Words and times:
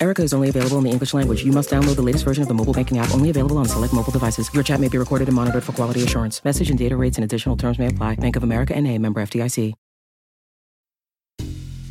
Erica 0.00 0.22
is 0.22 0.32
only 0.32 0.48
available 0.48 0.78
in 0.78 0.84
the 0.84 0.90
English 0.90 1.12
language. 1.12 1.44
You 1.44 1.50
must 1.52 1.70
download 1.70 1.96
the 1.96 2.02
latest 2.02 2.24
version 2.24 2.42
of 2.42 2.48
the 2.48 2.54
mobile 2.54 2.72
banking 2.72 2.98
app, 2.98 3.12
only 3.12 3.30
available 3.30 3.58
on 3.58 3.66
select 3.66 3.92
mobile 3.92 4.12
devices. 4.12 4.52
Your 4.54 4.62
chat 4.62 4.80
may 4.80 4.88
be 4.88 4.98
recorded 4.98 5.28
and 5.28 5.34
monitored 5.34 5.64
for 5.64 5.72
quality 5.72 6.04
assurance. 6.04 6.44
Message 6.44 6.70
and 6.70 6.78
data 6.78 6.96
rates 6.96 7.16
and 7.16 7.24
additional 7.24 7.56
terms 7.56 7.78
may 7.78 7.88
apply. 7.88 8.14
Bank 8.16 8.36
of 8.36 8.44
America 8.44 8.76
and 8.76 8.86
a 8.86 8.96
member 8.98 9.20
FDIC. 9.20 9.74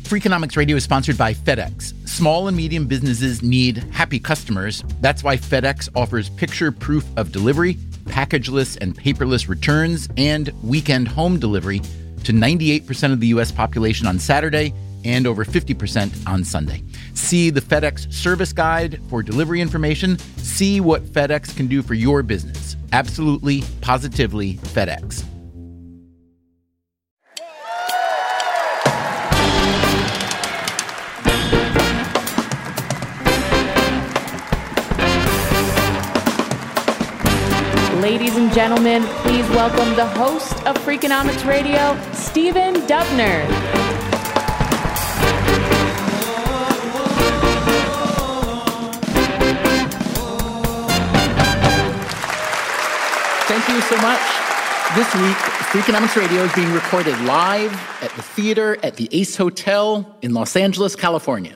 Freakonomics 0.08 0.56
Radio 0.56 0.76
is 0.76 0.84
sponsored 0.84 1.18
by 1.18 1.34
FedEx. 1.34 1.92
Small 2.08 2.48
and 2.48 2.56
medium 2.56 2.86
businesses 2.86 3.42
need 3.42 3.76
happy 3.92 4.18
customers. 4.18 4.82
That's 5.02 5.22
why 5.22 5.36
FedEx 5.36 5.90
offers 5.94 6.30
picture 6.30 6.72
proof 6.72 7.04
of 7.18 7.30
delivery, 7.30 7.74
packageless 8.06 8.78
and 8.80 8.96
paperless 8.96 9.50
returns, 9.50 10.08
and 10.16 10.50
weekend 10.62 11.08
home 11.08 11.38
delivery 11.38 11.80
to 12.24 12.32
98% 12.32 13.12
of 13.12 13.20
the 13.20 13.26
U.S. 13.28 13.52
population 13.52 14.06
on 14.06 14.18
Saturday 14.18 14.72
and 15.04 15.26
over 15.26 15.44
50% 15.44 16.26
on 16.26 16.44
Sunday. 16.44 16.82
See 17.14 17.50
the 17.50 17.60
FedEx 17.60 18.12
service 18.12 18.52
guide 18.52 19.00
for 19.08 19.22
delivery 19.22 19.60
information. 19.60 20.18
See 20.38 20.80
what 20.80 21.04
FedEx 21.04 21.56
can 21.56 21.66
do 21.66 21.82
for 21.82 21.94
your 21.94 22.22
business. 22.22 22.76
Absolutely, 22.92 23.62
positively 23.80 24.54
FedEx. 24.54 25.24
Ladies 38.00 38.36
and 38.36 38.52
gentlemen, 38.52 39.02
please 39.22 39.46
welcome 39.50 39.94
the 39.94 40.06
host 40.06 40.54
of 40.66 40.78
Freakonomics 40.78 41.46
Radio, 41.46 42.00
Stephen 42.12 42.74
Dubner. 42.86 44.07
Thank 53.68 53.82
you 53.82 53.96
so 53.98 54.02
much. 54.02 54.20
This 54.96 55.14
week, 55.16 55.36
Freakonomics 55.68 56.16
Radio 56.16 56.44
is 56.44 56.54
being 56.54 56.72
recorded 56.72 57.20
live 57.26 57.70
at 58.02 58.10
the 58.12 58.22
theater 58.22 58.78
at 58.82 58.96
the 58.96 59.10
Ace 59.12 59.36
Hotel 59.36 60.16
in 60.22 60.32
Los 60.32 60.56
Angeles, 60.56 60.96
California. 60.96 61.52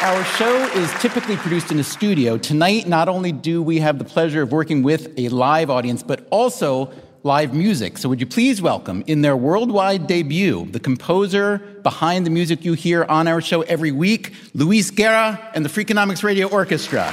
Our 0.00 0.24
show 0.24 0.56
is 0.72 0.90
typically 1.02 1.36
produced 1.36 1.70
in 1.70 1.78
a 1.78 1.84
studio. 1.84 2.38
Tonight, 2.38 2.88
not 2.88 3.10
only 3.10 3.32
do 3.32 3.62
we 3.62 3.78
have 3.80 3.98
the 3.98 4.06
pleasure 4.06 4.40
of 4.40 4.50
working 4.50 4.82
with 4.82 5.12
a 5.18 5.28
live 5.28 5.68
audience, 5.68 6.02
but 6.02 6.26
also 6.30 6.90
live 7.26 7.52
music. 7.52 7.98
So, 7.98 8.08
would 8.08 8.20
you 8.20 8.26
please 8.26 8.62
welcome, 8.62 9.02
in 9.08 9.20
their 9.20 9.36
worldwide 9.36 10.06
debut, 10.06 10.66
the 10.70 10.78
composer 10.80 11.58
behind 11.82 12.24
the 12.24 12.30
music 12.30 12.64
you 12.64 12.74
hear 12.74 13.04
on 13.04 13.26
our 13.26 13.40
show 13.40 13.62
every 13.62 13.90
week, 13.90 14.32
Luis 14.54 14.90
Guerra 14.92 15.50
and 15.52 15.64
the 15.64 15.68
Freakonomics 15.68 16.22
Radio 16.22 16.48
Orchestra. 16.48 17.12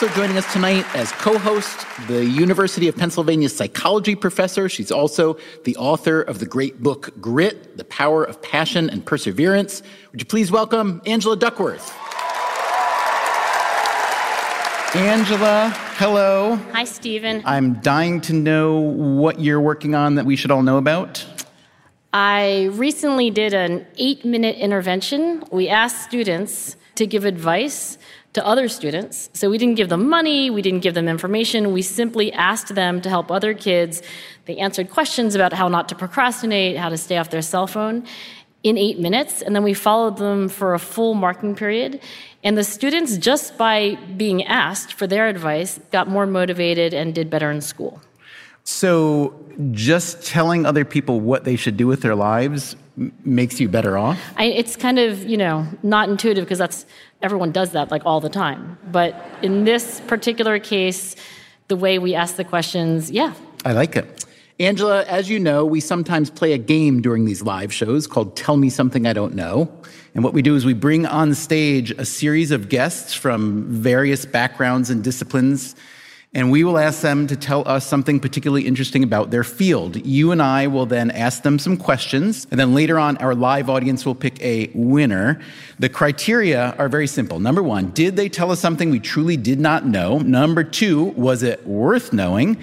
Also 0.00 0.14
joining 0.14 0.36
us 0.36 0.52
tonight 0.52 0.86
as 0.94 1.10
co-host, 1.10 1.84
the 2.06 2.24
University 2.24 2.86
of 2.86 2.96
Pennsylvania 2.96 3.48
psychology 3.48 4.14
professor. 4.14 4.68
She's 4.68 4.92
also 4.92 5.36
the 5.64 5.74
author 5.74 6.22
of 6.22 6.38
the 6.38 6.46
great 6.46 6.80
book 6.80 7.12
Grit: 7.20 7.76
The 7.76 7.82
Power 7.82 8.22
of 8.22 8.40
Passion 8.40 8.88
and 8.90 9.04
Perseverance. 9.04 9.82
Would 10.12 10.20
you 10.20 10.24
please 10.24 10.52
welcome 10.52 11.02
Angela 11.04 11.36
Duckworth? 11.36 11.92
Angela, 14.94 15.72
hello. 15.96 16.54
Hi, 16.70 16.84
Stephen. 16.84 17.42
I'm 17.44 17.80
dying 17.80 18.20
to 18.20 18.32
know 18.32 18.78
what 18.78 19.40
you're 19.40 19.60
working 19.60 19.96
on 19.96 20.14
that 20.14 20.24
we 20.24 20.36
should 20.36 20.52
all 20.52 20.62
know 20.62 20.78
about. 20.78 21.26
I 22.12 22.68
recently 22.74 23.30
did 23.30 23.52
an 23.52 23.84
eight 23.96 24.24
minute 24.24 24.58
intervention. 24.58 25.42
We 25.50 25.68
asked 25.68 26.04
students 26.04 26.76
to 26.94 27.06
give 27.06 27.24
advice 27.24 27.98
to 28.38 28.46
other 28.46 28.68
students. 28.68 29.30
So 29.32 29.50
we 29.50 29.58
didn't 29.58 29.74
give 29.74 29.88
them 29.88 30.08
money, 30.08 30.48
we 30.48 30.62
didn't 30.62 30.80
give 30.86 30.94
them 30.94 31.08
information, 31.08 31.72
we 31.72 31.82
simply 31.82 32.32
asked 32.32 32.72
them 32.76 33.00
to 33.00 33.08
help 33.08 33.32
other 33.32 33.52
kids. 33.52 34.00
They 34.44 34.56
answered 34.58 34.90
questions 34.90 35.34
about 35.34 35.52
how 35.52 35.66
not 35.66 35.88
to 35.88 35.96
procrastinate, 35.96 36.76
how 36.76 36.88
to 36.88 36.96
stay 36.96 37.16
off 37.16 37.30
their 37.30 37.42
cell 37.42 37.66
phone 37.66 38.06
in 38.62 38.78
eight 38.78 39.00
minutes, 39.00 39.42
and 39.42 39.56
then 39.56 39.64
we 39.64 39.74
followed 39.74 40.18
them 40.18 40.48
for 40.48 40.74
a 40.74 40.78
full 40.78 41.14
marking 41.14 41.56
period. 41.56 42.00
And 42.44 42.56
the 42.56 42.62
students, 42.62 43.18
just 43.18 43.58
by 43.58 43.96
being 44.16 44.44
asked 44.44 44.92
for 44.92 45.08
their 45.08 45.26
advice, 45.26 45.80
got 45.90 46.06
more 46.08 46.26
motivated 46.26 46.94
and 46.94 47.12
did 47.12 47.28
better 47.28 47.50
in 47.50 47.60
school. 47.60 48.00
So, 48.70 49.32
just 49.70 50.26
telling 50.26 50.66
other 50.66 50.84
people 50.84 51.20
what 51.20 51.44
they 51.44 51.56
should 51.56 51.78
do 51.78 51.86
with 51.86 52.02
their 52.02 52.14
lives 52.14 52.76
makes 53.24 53.58
you 53.58 53.66
better 53.66 53.96
off? 53.96 54.20
I, 54.36 54.44
it's 54.44 54.76
kind 54.76 54.98
of, 54.98 55.24
you 55.24 55.38
know, 55.38 55.66
not 55.82 56.10
intuitive 56.10 56.44
because 56.44 56.58
that's 56.58 56.84
everyone 57.22 57.50
does 57.50 57.70
that 57.70 57.90
like 57.90 58.02
all 58.04 58.20
the 58.20 58.28
time. 58.28 58.76
But 58.92 59.16
in 59.40 59.64
this 59.64 60.02
particular 60.06 60.58
case, 60.58 61.16
the 61.68 61.76
way 61.76 61.98
we 61.98 62.14
ask 62.14 62.36
the 62.36 62.44
questions, 62.44 63.10
yeah. 63.10 63.32
I 63.64 63.72
like 63.72 63.96
it. 63.96 64.26
Angela, 64.60 65.02
as 65.04 65.30
you 65.30 65.40
know, 65.40 65.64
we 65.64 65.80
sometimes 65.80 66.28
play 66.28 66.52
a 66.52 66.58
game 66.58 67.00
during 67.00 67.24
these 67.24 67.40
live 67.40 67.72
shows 67.72 68.06
called 68.06 68.36
Tell 68.36 68.58
Me 68.58 68.68
Something 68.68 69.06
I 69.06 69.14
Don't 69.14 69.34
Know. 69.34 69.72
And 70.14 70.22
what 70.22 70.34
we 70.34 70.42
do 70.42 70.54
is 70.54 70.66
we 70.66 70.74
bring 70.74 71.06
on 71.06 71.34
stage 71.34 71.90
a 71.92 72.04
series 72.04 72.50
of 72.50 72.68
guests 72.68 73.14
from 73.14 73.64
various 73.70 74.26
backgrounds 74.26 74.90
and 74.90 75.02
disciplines 75.02 75.74
and 76.34 76.50
we 76.50 76.62
will 76.62 76.76
ask 76.76 77.00
them 77.00 77.26
to 77.26 77.36
tell 77.36 77.66
us 77.66 77.86
something 77.86 78.20
particularly 78.20 78.66
interesting 78.66 79.02
about 79.02 79.30
their 79.30 79.44
field. 79.44 80.04
You 80.04 80.30
and 80.30 80.42
I 80.42 80.66
will 80.66 80.84
then 80.84 81.10
ask 81.10 81.42
them 81.42 81.58
some 81.58 81.76
questions, 81.76 82.46
and 82.50 82.60
then 82.60 82.74
later 82.74 82.98
on, 82.98 83.16
our 83.18 83.34
live 83.34 83.70
audience 83.70 84.04
will 84.04 84.14
pick 84.14 84.40
a 84.42 84.70
winner. 84.74 85.40
The 85.78 85.88
criteria 85.88 86.74
are 86.78 86.88
very 86.88 87.06
simple. 87.06 87.40
Number 87.40 87.62
one, 87.62 87.90
did 87.90 88.16
they 88.16 88.28
tell 88.28 88.50
us 88.50 88.60
something 88.60 88.90
we 88.90 89.00
truly 89.00 89.38
did 89.38 89.58
not 89.58 89.86
know? 89.86 90.18
Number 90.18 90.64
two, 90.64 91.04
was 91.04 91.42
it 91.42 91.66
worth 91.66 92.12
knowing? 92.12 92.58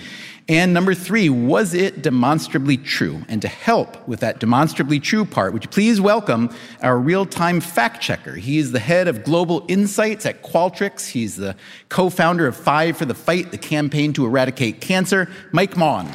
And 0.47 0.75
number 0.75 0.93
three, 0.93 1.27
was 1.27 1.73
it 1.73 2.03
demonstrably 2.03 2.77
true? 2.77 3.25
And 3.27 3.41
to 3.41 3.47
help 3.47 4.07
with 4.07 4.19
that 4.19 4.39
demonstrably 4.39 4.99
true 4.99 5.25
part, 5.25 5.53
would 5.53 5.63
you 5.63 5.69
please 5.69 5.99
welcome 5.99 6.55
our 6.83 6.99
real 6.99 7.25
time 7.25 7.59
fact 7.59 7.99
checker? 7.99 8.35
He 8.35 8.59
is 8.59 8.71
the 8.71 8.79
head 8.79 9.07
of 9.07 9.23
global 9.23 9.65
insights 9.67 10.23
at 10.23 10.43
Qualtrics. 10.43 11.09
He's 11.09 11.35
the 11.35 11.55
co 11.89 12.11
founder 12.11 12.45
of 12.45 12.55
Five 12.55 12.95
for 12.95 13.05
the 13.05 13.15
Fight, 13.15 13.49
the 13.49 13.57
campaign 13.57 14.13
to 14.13 14.25
eradicate 14.25 14.81
cancer, 14.81 15.31
Mike 15.51 15.73
Maughan. 15.73 16.05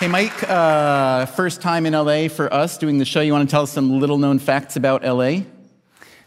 Hey, 0.00 0.08
Mike, 0.08 0.48
uh, 0.48 1.26
first 1.26 1.60
time 1.60 1.84
in 1.84 1.92
LA 1.92 2.28
for 2.28 2.52
us 2.52 2.78
doing 2.78 2.96
the 2.96 3.04
show. 3.04 3.20
You 3.20 3.32
want 3.34 3.46
to 3.46 3.52
tell 3.52 3.64
us 3.64 3.70
some 3.70 4.00
little 4.00 4.16
known 4.16 4.38
facts 4.38 4.76
about 4.76 5.04
LA? 5.04 5.42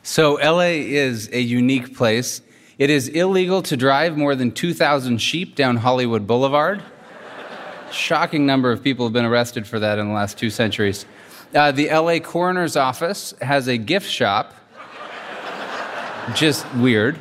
So, 0.03 0.35
LA 0.35 0.77
is 0.77 1.27
a 1.33 1.39
unique 1.39 1.97
place. 1.97 2.41
It 2.77 2.91
is 2.91 3.07
illegal 3.07 3.63
to 3.63 3.75
drive 3.75 4.17
more 4.17 4.35
than 4.35 4.51
2,000 4.51 5.17
sheep 5.17 5.55
down 5.55 5.77
Hollywood 5.77 6.27
Boulevard. 6.27 6.83
Shocking 7.91 8.45
number 8.45 8.71
of 8.71 8.83
people 8.83 9.07
have 9.07 9.13
been 9.13 9.25
arrested 9.25 9.65
for 9.65 9.79
that 9.79 9.97
in 9.97 10.07
the 10.07 10.13
last 10.13 10.37
two 10.37 10.51
centuries. 10.51 11.07
Uh, 11.55 11.71
the 11.71 11.89
LA 11.89 12.19
Coroner's 12.19 12.75
Office 12.75 13.33
has 13.41 13.67
a 13.67 13.77
gift 13.77 14.07
shop. 14.07 14.53
Just 16.35 16.71
weird. 16.75 17.17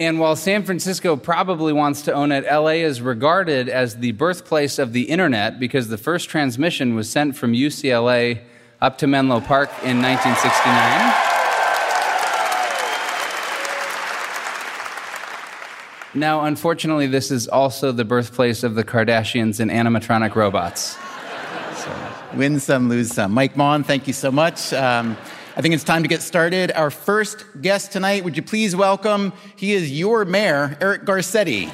And 0.00 0.18
while 0.18 0.34
San 0.34 0.64
Francisco 0.64 1.14
probably 1.14 1.72
wants 1.72 2.02
to 2.02 2.12
own 2.12 2.32
it, 2.32 2.44
LA 2.44 2.80
is 2.82 3.00
regarded 3.00 3.68
as 3.68 3.98
the 3.98 4.12
birthplace 4.12 4.80
of 4.80 4.92
the 4.92 5.02
internet 5.02 5.60
because 5.60 5.88
the 5.88 5.98
first 5.98 6.28
transmission 6.28 6.96
was 6.96 7.08
sent 7.08 7.36
from 7.36 7.52
UCLA 7.52 8.40
up 8.80 8.98
to 8.98 9.06
Menlo 9.06 9.40
Park 9.40 9.68
in 9.84 10.02
1969. 10.02 11.29
Now, 16.12 16.44
unfortunately, 16.44 17.06
this 17.06 17.30
is 17.30 17.46
also 17.46 17.92
the 17.92 18.04
birthplace 18.04 18.64
of 18.64 18.74
the 18.74 18.82
Kardashians 18.82 19.60
and 19.60 19.70
animatronic 19.70 20.34
robots. 20.34 20.96
So. 21.76 21.96
Win 22.34 22.58
some, 22.58 22.88
lose 22.88 23.14
some. 23.14 23.32
Mike 23.32 23.54
Maughan, 23.54 23.84
thank 23.84 24.08
you 24.08 24.12
so 24.12 24.32
much. 24.32 24.72
Um, 24.72 25.16
I 25.56 25.62
think 25.62 25.74
it's 25.74 25.84
time 25.84 26.02
to 26.02 26.08
get 26.08 26.20
started. 26.20 26.72
Our 26.72 26.90
first 26.90 27.44
guest 27.60 27.92
tonight, 27.92 28.24
would 28.24 28.36
you 28.36 28.42
please 28.42 28.74
welcome? 28.74 29.32
He 29.54 29.72
is 29.72 29.96
your 29.96 30.24
mayor, 30.24 30.76
Eric 30.80 31.04
Garcetti. 31.04 31.70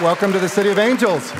Welcome 0.00 0.30
to 0.30 0.38
the 0.38 0.48
City 0.48 0.68
of 0.68 0.78
Angels. 0.78 1.32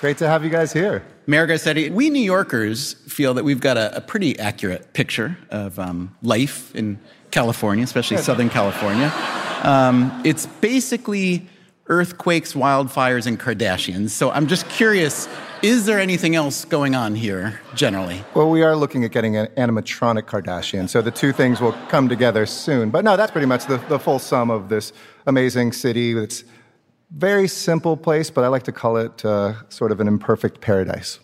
Great 0.00 0.18
to 0.18 0.26
have 0.26 0.42
you 0.42 0.50
guys 0.50 0.72
here. 0.72 1.04
Mayor 1.28 1.46
Garcetti, 1.46 1.92
we 1.92 2.10
New 2.10 2.18
Yorkers 2.18 2.94
feel 2.94 3.34
that 3.34 3.44
we've 3.44 3.60
got 3.60 3.76
a, 3.76 3.98
a 3.98 4.00
pretty 4.00 4.36
accurate 4.36 4.92
picture 4.94 5.38
of 5.50 5.78
um, 5.78 6.12
life 6.20 6.74
in 6.74 6.98
California, 7.30 7.84
especially 7.84 8.16
Southern 8.16 8.50
California. 8.50 9.12
Um, 9.62 10.22
it's 10.24 10.44
basically 10.44 11.46
earthquakes, 11.86 12.54
wildfires, 12.54 13.28
and 13.28 13.38
Kardashians. 13.38 14.10
So 14.10 14.32
I'm 14.32 14.48
just 14.48 14.68
curious 14.68 15.28
is 15.62 15.86
there 15.86 16.00
anything 16.00 16.34
else 16.34 16.64
going 16.64 16.94
on 16.94 17.14
here 17.14 17.60
generally? 17.74 18.22
Well, 18.34 18.50
we 18.50 18.62
are 18.62 18.74
looking 18.76 19.04
at 19.04 19.12
getting 19.12 19.36
an 19.36 19.46
animatronic 19.56 20.24
Kardashian, 20.24 20.90
so 20.90 21.00
the 21.00 21.12
two 21.12 21.32
things 21.32 21.60
will 21.60 21.72
come 21.88 22.08
together 22.08 22.44
soon. 22.44 22.90
But 22.90 23.04
no, 23.04 23.16
that's 23.16 23.30
pretty 23.30 23.46
much 23.46 23.66
the, 23.66 23.78
the 23.88 23.98
full 23.98 24.18
sum 24.18 24.50
of 24.50 24.68
this 24.68 24.92
amazing 25.26 25.72
city. 25.72 26.12
It's 26.18 26.44
very 27.16 27.46
simple 27.46 27.96
place, 27.96 28.28
but 28.28 28.44
I 28.44 28.48
like 28.48 28.64
to 28.64 28.72
call 28.72 28.96
it 28.96 29.24
uh, 29.24 29.54
sort 29.68 29.92
of 29.92 30.00
an 30.00 30.08
imperfect 30.08 30.60
paradise. 30.60 31.20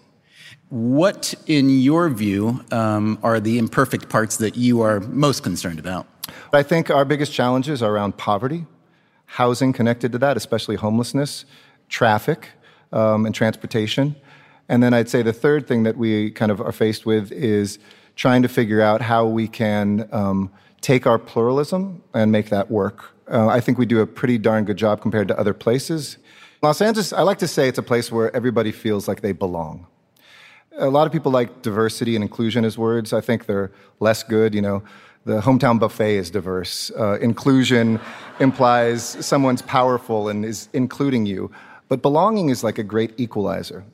What, 0.68 1.34
in 1.46 1.68
your 1.68 2.08
view, 2.10 2.64
um, 2.70 3.18
are 3.24 3.40
the 3.40 3.58
imperfect 3.58 4.08
parts 4.08 4.36
that 4.36 4.56
you 4.56 4.82
are 4.82 5.00
most 5.00 5.42
concerned 5.42 5.80
about? 5.80 6.06
I 6.52 6.62
think 6.62 6.90
our 6.90 7.04
biggest 7.04 7.32
challenges 7.32 7.82
are 7.82 7.92
around 7.92 8.16
poverty, 8.16 8.66
housing 9.26 9.72
connected 9.72 10.12
to 10.12 10.18
that, 10.18 10.36
especially 10.36 10.76
homelessness, 10.76 11.44
traffic, 11.88 12.50
um, 12.92 13.26
and 13.26 13.34
transportation. 13.34 14.14
And 14.68 14.84
then 14.84 14.94
I'd 14.94 15.08
say 15.08 15.22
the 15.22 15.32
third 15.32 15.66
thing 15.66 15.82
that 15.82 15.96
we 15.96 16.30
kind 16.30 16.52
of 16.52 16.60
are 16.60 16.72
faced 16.72 17.04
with 17.04 17.32
is 17.32 17.80
trying 18.14 18.42
to 18.42 18.48
figure 18.48 18.80
out 18.80 19.02
how 19.02 19.26
we 19.26 19.48
can 19.48 20.08
um, 20.12 20.52
take 20.80 21.04
our 21.04 21.18
pluralism 21.18 22.00
and 22.14 22.30
make 22.30 22.50
that 22.50 22.70
work. 22.70 23.12
Uh, 23.30 23.46
I 23.46 23.60
think 23.60 23.78
we 23.78 23.86
do 23.86 24.00
a 24.00 24.06
pretty 24.06 24.38
darn 24.38 24.64
good 24.64 24.76
job 24.76 25.00
compared 25.00 25.28
to 25.28 25.38
other 25.38 25.54
places. 25.54 26.18
Los 26.62 26.82
Angeles, 26.82 27.12
I 27.12 27.22
like 27.22 27.38
to 27.38 27.48
say 27.48 27.68
it's 27.68 27.78
a 27.78 27.82
place 27.82 28.10
where 28.10 28.34
everybody 28.34 28.72
feels 28.72 29.06
like 29.06 29.20
they 29.20 29.32
belong. 29.32 29.86
A 30.76 30.90
lot 30.90 31.06
of 31.06 31.12
people 31.12 31.30
like 31.30 31.62
diversity 31.62 32.16
and 32.16 32.22
inclusion 32.24 32.64
as 32.64 32.76
words. 32.76 33.12
I 33.12 33.20
think 33.20 33.46
they're 33.46 33.70
less 34.00 34.22
good. 34.22 34.54
You 34.54 34.62
know, 34.62 34.82
the 35.24 35.40
hometown 35.40 35.78
buffet 35.78 36.16
is 36.16 36.30
diverse. 36.30 36.90
Uh, 36.98 37.18
inclusion 37.20 38.00
implies 38.40 39.04
someone's 39.24 39.62
powerful 39.62 40.28
and 40.28 40.44
is 40.44 40.68
including 40.72 41.24
you. 41.26 41.50
But 41.88 42.02
belonging 42.02 42.50
is 42.50 42.64
like 42.64 42.78
a 42.78 42.84
great 42.84 43.18
equalizer. 43.18 43.84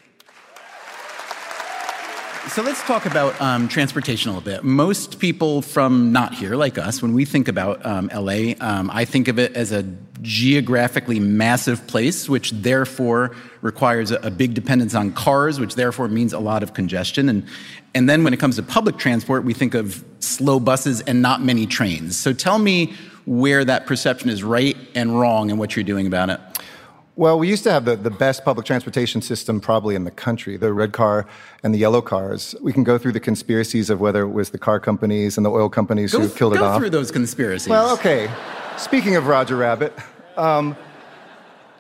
So 2.49 2.63
let's 2.63 2.81
talk 2.85 3.07
about 3.07 3.39
um, 3.41 3.67
transportation 3.67 4.31
a 4.31 4.35
little 4.35 4.45
bit. 4.45 4.63
Most 4.63 5.19
people 5.19 5.63
from 5.63 6.13
not 6.13 6.33
here, 6.33 6.55
like 6.55 6.79
us, 6.79 7.03
when 7.03 7.13
we 7.13 7.25
think 7.25 7.49
about 7.49 7.85
um, 7.85 8.09
LA, 8.15 8.55
um, 8.61 8.89
I 8.93 9.05
think 9.05 9.27
of 9.27 9.39
it 9.41 9.55
as 9.55 9.73
a 9.73 9.83
geographically 10.23 11.19
massive 11.19 11.87
place, 11.89 12.29
which 12.29 12.53
therefore 12.53 13.35
requires 13.63 14.13
a, 14.13 14.17
a, 14.19 14.31
big 14.31 14.55
dependence 14.55 14.95
on 14.95 15.13
cars, 15.13 15.59
which 15.59 15.75
therefore 15.75 16.07
means 16.09 16.33
a 16.33 16.39
lot 16.39 16.63
of 16.63 16.73
congestion. 16.73 17.29
And, 17.29 17.45
and 17.95 18.09
then 18.09 18.23
when 18.23 18.33
it 18.33 18.39
comes 18.39 18.57
to 18.57 18.63
public 18.63 18.97
transport, 18.97 19.45
we 19.45 19.53
think 19.53 19.75
of 19.75 20.05
slow 20.21 20.61
buses 20.61 21.01
and 21.03 21.21
not 21.21 21.43
many 21.43 21.67
trains. 21.67 22.17
So 22.17 22.33
tell 22.33 22.59
me 22.59 22.95
where 23.27 23.65
that 23.65 23.87
perception 23.87 24.31
is 24.31 24.45
right 24.45 24.77
and 24.95 25.19
wrong 25.19 25.51
and 25.51 25.59
what 25.59 25.75
you're 25.75 25.85
doing 25.85 26.07
about 26.07 26.31
it. 26.31 26.41
Well, 27.19 27.39
we 27.39 27.49
used 27.49 27.65
to 27.65 27.73
have 27.73 27.87
the, 27.87 27.97
the 27.97 28.11
best 28.11 28.45
public 28.45 28.67
transportation 28.67 29.23
system 29.23 29.59
probably 29.59 29.95
in 29.95 30.05
the 30.05 30.11
country, 30.11 30.59
the 30.59 30.75
red 30.75 30.93
car 30.93 31.27
and 31.63 31.73
the 31.73 31.79
yellow 31.79 32.03
cars. 32.03 32.55
We 32.61 32.75
can 32.75 32.85
go 32.85 32.99
through 32.99 33.13
the 33.13 33.21
conspiracies 33.21 33.89
of 33.89 34.01
whether 34.01 34.21
it 34.21 34.33
was 34.33 34.51
the 34.51 34.59
car 34.59 34.79
companies 34.79 35.39
and 35.39 35.47
the 35.47 35.51
oil 35.51 35.71
companies 35.71 36.13
go, 36.13 36.21
who 36.21 36.29
killed 36.29 36.53
it 36.53 36.61
off. 36.61 36.75
Go 36.75 36.81
through 36.81 36.91
those 36.91 37.11
conspiracies. 37.11 37.71
Well, 37.71 37.95
okay. 37.95 38.31
Speaking 38.77 39.17
of 39.17 39.29
Roger 39.29 39.57
Rabbit, 39.57 39.95
um, 40.37 40.77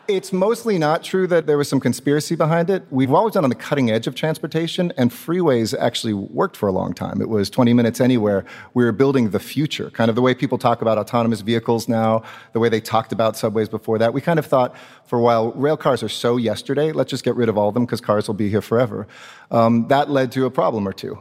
it's 0.08 0.32
mostly 0.32 0.78
not 0.78 1.02
true 1.02 1.26
that 1.26 1.46
there 1.46 1.58
was 1.58 1.68
some 1.68 1.80
conspiracy 1.80 2.36
behind 2.36 2.70
it. 2.70 2.84
We've 2.90 3.12
always 3.12 3.34
been 3.34 3.44
on 3.44 3.50
the 3.50 3.56
cutting 3.56 3.90
edge 3.90 4.06
of 4.06 4.14
transportation, 4.14 4.92
and 4.96 5.10
freeways 5.10 5.76
actually 5.78 6.14
worked 6.14 6.56
for 6.56 6.68
a 6.68 6.72
long 6.72 6.92
time. 6.92 7.20
It 7.20 7.28
was 7.28 7.50
20 7.50 7.72
minutes 7.72 8.00
anywhere. 8.00 8.44
We 8.74 8.84
were 8.84 8.92
building 8.92 9.30
the 9.30 9.40
future, 9.40 9.90
kind 9.90 10.08
of 10.08 10.14
the 10.14 10.22
way 10.22 10.34
people 10.34 10.58
talk 10.58 10.82
about 10.82 10.98
autonomous 10.98 11.40
vehicles 11.40 11.88
now, 11.88 12.22
the 12.52 12.60
way 12.60 12.68
they 12.68 12.80
talked 12.80 13.12
about 13.12 13.36
subways 13.36 13.68
before 13.68 13.98
that. 13.98 14.12
We 14.12 14.20
kind 14.20 14.38
of 14.38 14.46
thought 14.46 14.74
for 15.04 15.18
a 15.18 15.22
while, 15.22 15.52
rail 15.52 15.76
cars 15.76 16.02
are 16.02 16.08
so 16.08 16.36
yesterday, 16.36 16.92
let's 16.92 17.10
just 17.10 17.24
get 17.24 17.34
rid 17.34 17.48
of 17.48 17.58
all 17.58 17.68
of 17.68 17.74
them 17.74 17.84
because 17.84 18.00
cars 18.00 18.26
will 18.28 18.34
be 18.34 18.48
here 18.48 18.62
forever. 18.62 19.06
Um, 19.50 19.88
that 19.88 20.10
led 20.10 20.32
to 20.32 20.46
a 20.46 20.50
problem 20.50 20.86
or 20.86 20.92
two. 20.92 21.18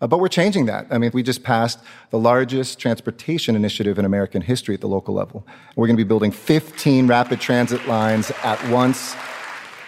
Uh, 0.00 0.06
but 0.06 0.18
we're 0.18 0.28
changing 0.28 0.66
that. 0.66 0.86
I 0.90 0.98
mean, 0.98 1.10
we 1.14 1.22
just 1.22 1.42
passed 1.42 1.78
the 2.10 2.18
largest 2.18 2.78
transportation 2.78 3.56
initiative 3.56 3.98
in 3.98 4.04
American 4.04 4.42
history 4.42 4.74
at 4.74 4.80
the 4.80 4.88
local 4.88 5.14
level. 5.14 5.46
We're 5.74 5.86
going 5.86 5.96
to 5.96 6.04
be 6.04 6.08
building 6.08 6.30
15 6.30 7.06
rapid 7.06 7.40
transit 7.40 7.86
lines 7.86 8.30
at 8.42 8.62
once. 8.70 9.16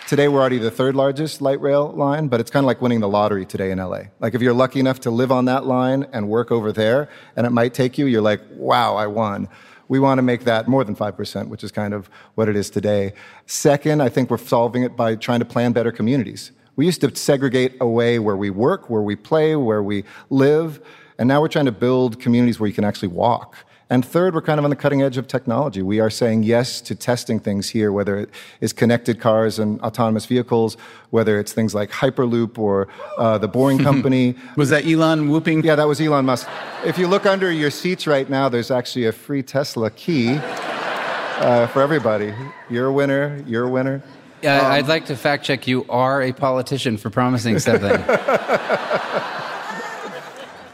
Today, 0.07 0.29
we're 0.29 0.41
already 0.41 0.57
the 0.57 0.71
third 0.71 0.97
largest 0.97 1.43
light 1.43 1.61
rail 1.61 1.89
line, 1.93 2.29
but 2.29 2.41
it's 2.41 2.51
kind 2.51 2.65
of 2.65 2.67
like 2.67 2.81
winning 2.81 3.01
the 3.01 3.09
lottery 3.09 3.45
today 3.45 3.71
in 3.71 3.77
LA. 3.77 4.05
Like, 4.21 4.35
if 4.35 4.41
you're 4.41 4.55
lucky 4.55 4.81
enough 4.81 5.01
to 5.01 5.11
live 5.11 5.31
on 5.31 5.45
that 5.45 5.67
line 5.67 6.07
and 6.15 6.31
work 6.31 6.51
over 6.51 6.73
there, 6.73 7.11
and 7.37 7.47
it 7.47 7.51
might 7.51 7.75
take 7.75 7.99
you, 7.99 8.07
you're 8.07 8.23
like, 8.23 8.41
wow, 8.53 8.97
I 8.97 9.07
won. 9.07 9.49
We 9.89 9.99
want 9.99 10.17
to 10.17 10.23
make 10.23 10.45
that 10.45 10.67
more 10.67 10.83
than 10.83 10.97
5%, 10.97 11.49
which 11.49 11.63
is 11.63 11.71
kind 11.71 11.93
of 11.93 12.09
what 12.35 12.49
it 12.49 12.57
is 12.57 12.71
today. 12.71 13.13
Second, 13.45 14.03
I 14.03 14.09
think 14.09 14.31
we're 14.31 14.39
solving 14.39 14.83
it 14.83 14.97
by 14.97 15.15
trying 15.15 15.41
to 15.41 15.45
plan 15.45 15.73
better 15.73 15.93
communities. 15.93 16.53
We 16.79 16.87
used 16.87 17.01
to 17.01 17.13
segregate 17.17 17.75
away 17.81 18.21
where 18.21 18.37
we 18.37 18.51
work, 18.51 18.89
where 18.89 19.03
we 19.03 19.17
play, 19.17 19.57
where 19.57 19.83
we 19.83 20.05
live, 20.31 20.81
and 21.19 21.27
now 21.27 21.41
we're 21.41 21.49
trying 21.49 21.65
to 21.65 21.73
build 21.73 22.21
communities 22.21 22.61
where 22.61 22.69
you 22.69 22.73
can 22.73 22.85
actually 22.85 23.09
walk. 23.09 23.57
And 23.91 24.05
third, 24.05 24.33
we're 24.33 24.43
kind 24.43 24.61
of 24.61 24.65
on 24.65 24.71
the 24.71 24.77
cutting 24.77 25.03
edge 25.03 25.17
of 25.17 25.27
technology. 25.27 25.83
We 25.83 25.99
are 25.99 26.09
saying 26.09 26.45
yes 26.45 26.81
to 26.83 26.95
testing 26.95 27.41
things 27.41 27.69
here, 27.69 27.91
whether 27.91 28.17
it 28.17 28.31
is 28.61 28.73
connected 28.73 29.19
cars 29.19 29.59
and 29.59 29.81
autonomous 29.81 30.27
vehicles, 30.27 30.77
whether 31.11 31.41
it's 31.41 31.53
things 31.53 31.75
like 31.75 31.91
Hyperloop 31.91 32.59
or 32.61 32.87
uh, 33.17 33.39
the 33.39 33.49
Boring 33.49 33.79
Company. 33.91 34.37
was 34.55 34.71
that 34.71 34.87
Elon 34.87 35.31
whooping? 35.31 35.65
Yeah, 35.65 35.75
that 35.75 35.89
was 35.89 36.01
Elon 36.01 36.27
Musk. 36.27 36.47
If 36.87 36.97
you 36.97 37.09
look 37.09 37.27
under 37.27 37.51
your 37.51 37.73
seats 37.73 38.07
right 38.07 38.31
now, 38.31 38.49
there's 38.49 38.71
actually 38.71 39.07
a 39.07 39.13
free 39.13 39.43
Tesla 39.43 39.91
key 39.91 40.37
uh, 40.37 41.67
for 41.67 41.83
everybody. 41.83 42.33
You're 42.71 42.87
a 42.87 42.93
winner. 42.93 43.43
You're 43.49 43.65
a 43.65 43.69
winner. 43.69 44.01
Uh, 44.45 44.49
um, 44.51 44.73
I'd 44.73 44.89
like 44.89 45.07
to 45.07 45.17
fact 45.17 45.45
check 45.45 45.67
you 45.67 45.85
are 45.89 46.23
a 46.23 46.33
politician 46.33 46.97
for 46.97 47.11
promising 47.11 47.59
something. 47.59 47.91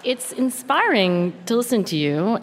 it's 0.04 0.32
inspiring 0.32 1.32
to 1.46 1.56
listen 1.56 1.82
to 1.84 1.96
you. 1.96 2.38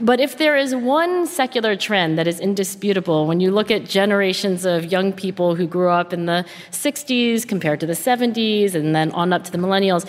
But 0.00 0.20
if 0.20 0.38
there 0.38 0.56
is 0.56 0.74
one 0.74 1.26
secular 1.26 1.76
trend 1.76 2.18
that 2.18 2.26
is 2.26 2.40
indisputable, 2.40 3.26
when 3.26 3.40
you 3.40 3.50
look 3.50 3.70
at 3.70 3.84
generations 3.84 4.64
of 4.64 4.90
young 4.90 5.12
people 5.12 5.54
who 5.54 5.66
grew 5.66 5.90
up 5.90 6.12
in 6.12 6.26
the 6.26 6.44
60s 6.72 7.46
compared 7.46 7.80
to 7.80 7.86
the 7.86 7.92
70s 7.92 8.74
and 8.74 8.94
then 8.94 9.12
on 9.12 9.32
up 9.32 9.44
to 9.44 9.52
the 9.52 9.58
millennials, 9.58 10.08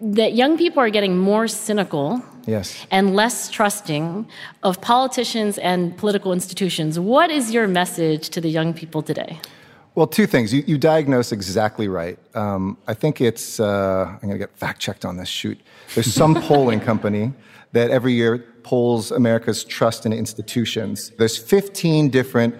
that 0.00 0.34
young 0.34 0.56
people 0.56 0.80
are 0.80 0.90
getting 0.90 1.18
more 1.18 1.48
cynical 1.48 2.22
yes. 2.46 2.86
and 2.92 3.16
less 3.16 3.50
trusting 3.50 4.28
of 4.62 4.80
politicians 4.80 5.58
and 5.58 5.96
political 5.96 6.32
institutions. 6.32 7.00
What 7.00 7.30
is 7.30 7.52
your 7.52 7.66
message 7.66 8.28
to 8.30 8.40
the 8.40 8.48
young 8.48 8.72
people 8.72 9.02
today? 9.02 9.40
Well, 9.98 10.06
two 10.06 10.28
things. 10.28 10.54
You, 10.54 10.62
you 10.64 10.78
diagnose 10.78 11.32
exactly 11.32 11.88
right. 11.88 12.20
Um, 12.32 12.78
I 12.86 12.94
think 12.94 13.20
it's, 13.20 13.58
uh, 13.58 14.06
I'm 14.08 14.18
going 14.20 14.30
to 14.30 14.38
get 14.38 14.56
fact 14.56 14.80
checked 14.80 15.04
on 15.04 15.16
this, 15.16 15.28
shoot. 15.28 15.58
There's 15.96 16.14
some 16.14 16.36
polling 16.42 16.78
company 16.78 17.32
that 17.72 17.90
every 17.90 18.12
year 18.12 18.38
polls 18.62 19.10
America's 19.10 19.64
trust 19.64 20.06
in 20.06 20.12
institutions. 20.12 21.10
There's 21.18 21.36
15 21.36 22.10
different 22.10 22.54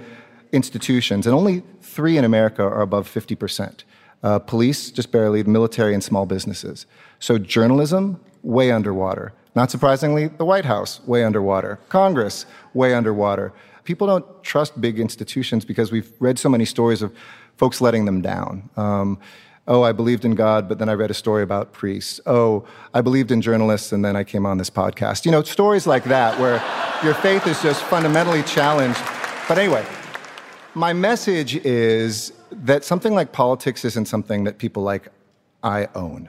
institutions, 0.50 1.28
and 1.28 1.34
only 1.36 1.62
three 1.80 2.18
in 2.18 2.24
America 2.24 2.64
are 2.64 2.82
above 2.82 3.08
50%. 3.08 3.84
Uh, 4.24 4.40
police, 4.40 4.90
just 4.90 5.12
barely, 5.12 5.42
the 5.42 5.50
military, 5.50 5.94
and 5.94 6.02
small 6.02 6.26
businesses. 6.26 6.86
So 7.20 7.38
journalism, 7.38 8.20
way 8.42 8.72
underwater. 8.72 9.32
Not 9.54 9.70
surprisingly, 9.70 10.26
the 10.26 10.44
White 10.44 10.64
House, 10.64 11.00
way 11.06 11.22
underwater. 11.22 11.78
Congress, 11.88 12.46
way 12.74 12.94
underwater 12.94 13.52
people 13.88 14.06
don't 14.06 14.44
trust 14.44 14.78
big 14.78 15.00
institutions 15.00 15.64
because 15.64 15.90
we've 15.90 16.12
read 16.20 16.38
so 16.38 16.46
many 16.46 16.66
stories 16.66 17.00
of 17.00 17.10
folks 17.56 17.80
letting 17.80 18.04
them 18.04 18.20
down. 18.20 18.68
Um, 18.76 19.18
oh, 19.66 19.82
I 19.82 19.92
believed 19.92 20.26
in 20.26 20.34
God, 20.34 20.68
but 20.68 20.78
then 20.78 20.90
I 20.90 20.92
read 20.92 21.10
a 21.10 21.14
story 21.14 21.42
about 21.42 21.72
priests. 21.72 22.20
Oh, 22.26 22.66
I 22.92 23.00
believed 23.00 23.30
in 23.30 23.40
journalists, 23.40 23.90
and 23.90 24.04
then 24.04 24.14
I 24.14 24.24
came 24.24 24.44
on 24.44 24.58
this 24.58 24.68
podcast. 24.68 25.24
You 25.24 25.32
know, 25.32 25.42
stories 25.42 25.86
like 25.86 26.04
that 26.04 26.38
where 26.38 26.62
your 27.02 27.14
faith 27.14 27.46
is 27.46 27.62
just 27.62 27.82
fundamentally 27.84 28.42
challenged. 28.42 29.00
But 29.48 29.56
anyway, 29.56 29.86
my 30.74 30.92
message 30.92 31.56
is 31.56 32.34
that 32.52 32.84
something 32.84 33.14
like 33.14 33.32
politics 33.32 33.86
isn't 33.86 34.04
something 34.04 34.44
that 34.44 34.58
people 34.58 34.82
like 34.82 35.08
I 35.62 35.88
own. 35.94 36.28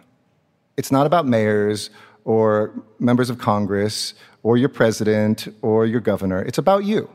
It's 0.77 0.93
not 0.93 1.05
about 1.05 1.27
mayors 1.27 1.89
or 2.23 2.71
members 2.99 3.29
of 3.29 3.37
Congress 3.37 4.13
or 4.43 4.55
your 4.55 4.69
president 4.69 5.49
or 5.61 5.85
your 5.85 5.99
governor. 5.99 6.41
It's 6.41 6.57
about 6.57 6.85
you. 6.85 7.09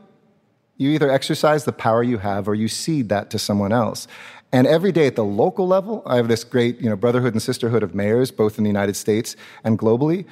You 0.77 0.91
either 0.91 1.09
exercise 1.09 1.63
the 1.65 1.71
power 1.71 2.03
you 2.03 2.17
have 2.17 2.47
or 2.47 2.55
you 2.55 2.67
cede 2.67 3.09
that 3.09 3.29
to 3.29 3.39
someone 3.39 3.71
else. 3.71 4.07
And 4.51 4.67
every 4.67 4.91
day 4.91 5.07
at 5.07 5.15
the 5.15 5.23
local 5.23 5.67
level, 5.67 6.03
I 6.05 6.17
have 6.17 6.27
this 6.27 6.43
great 6.43 6.79
you 6.79 6.89
know, 6.89 6.95
brotherhood 6.95 7.33
and 7.33 7.41
sisterhood 7.41 7.83
of 7.83 7.95
mayors, 7.95 8.31
both 8.31 8.57
in 8.57 8.63
the 8.63 8.69
United 8.69 8.95
States 8.95 9.35
and 9.63 9.77
globally, 9.79 10.25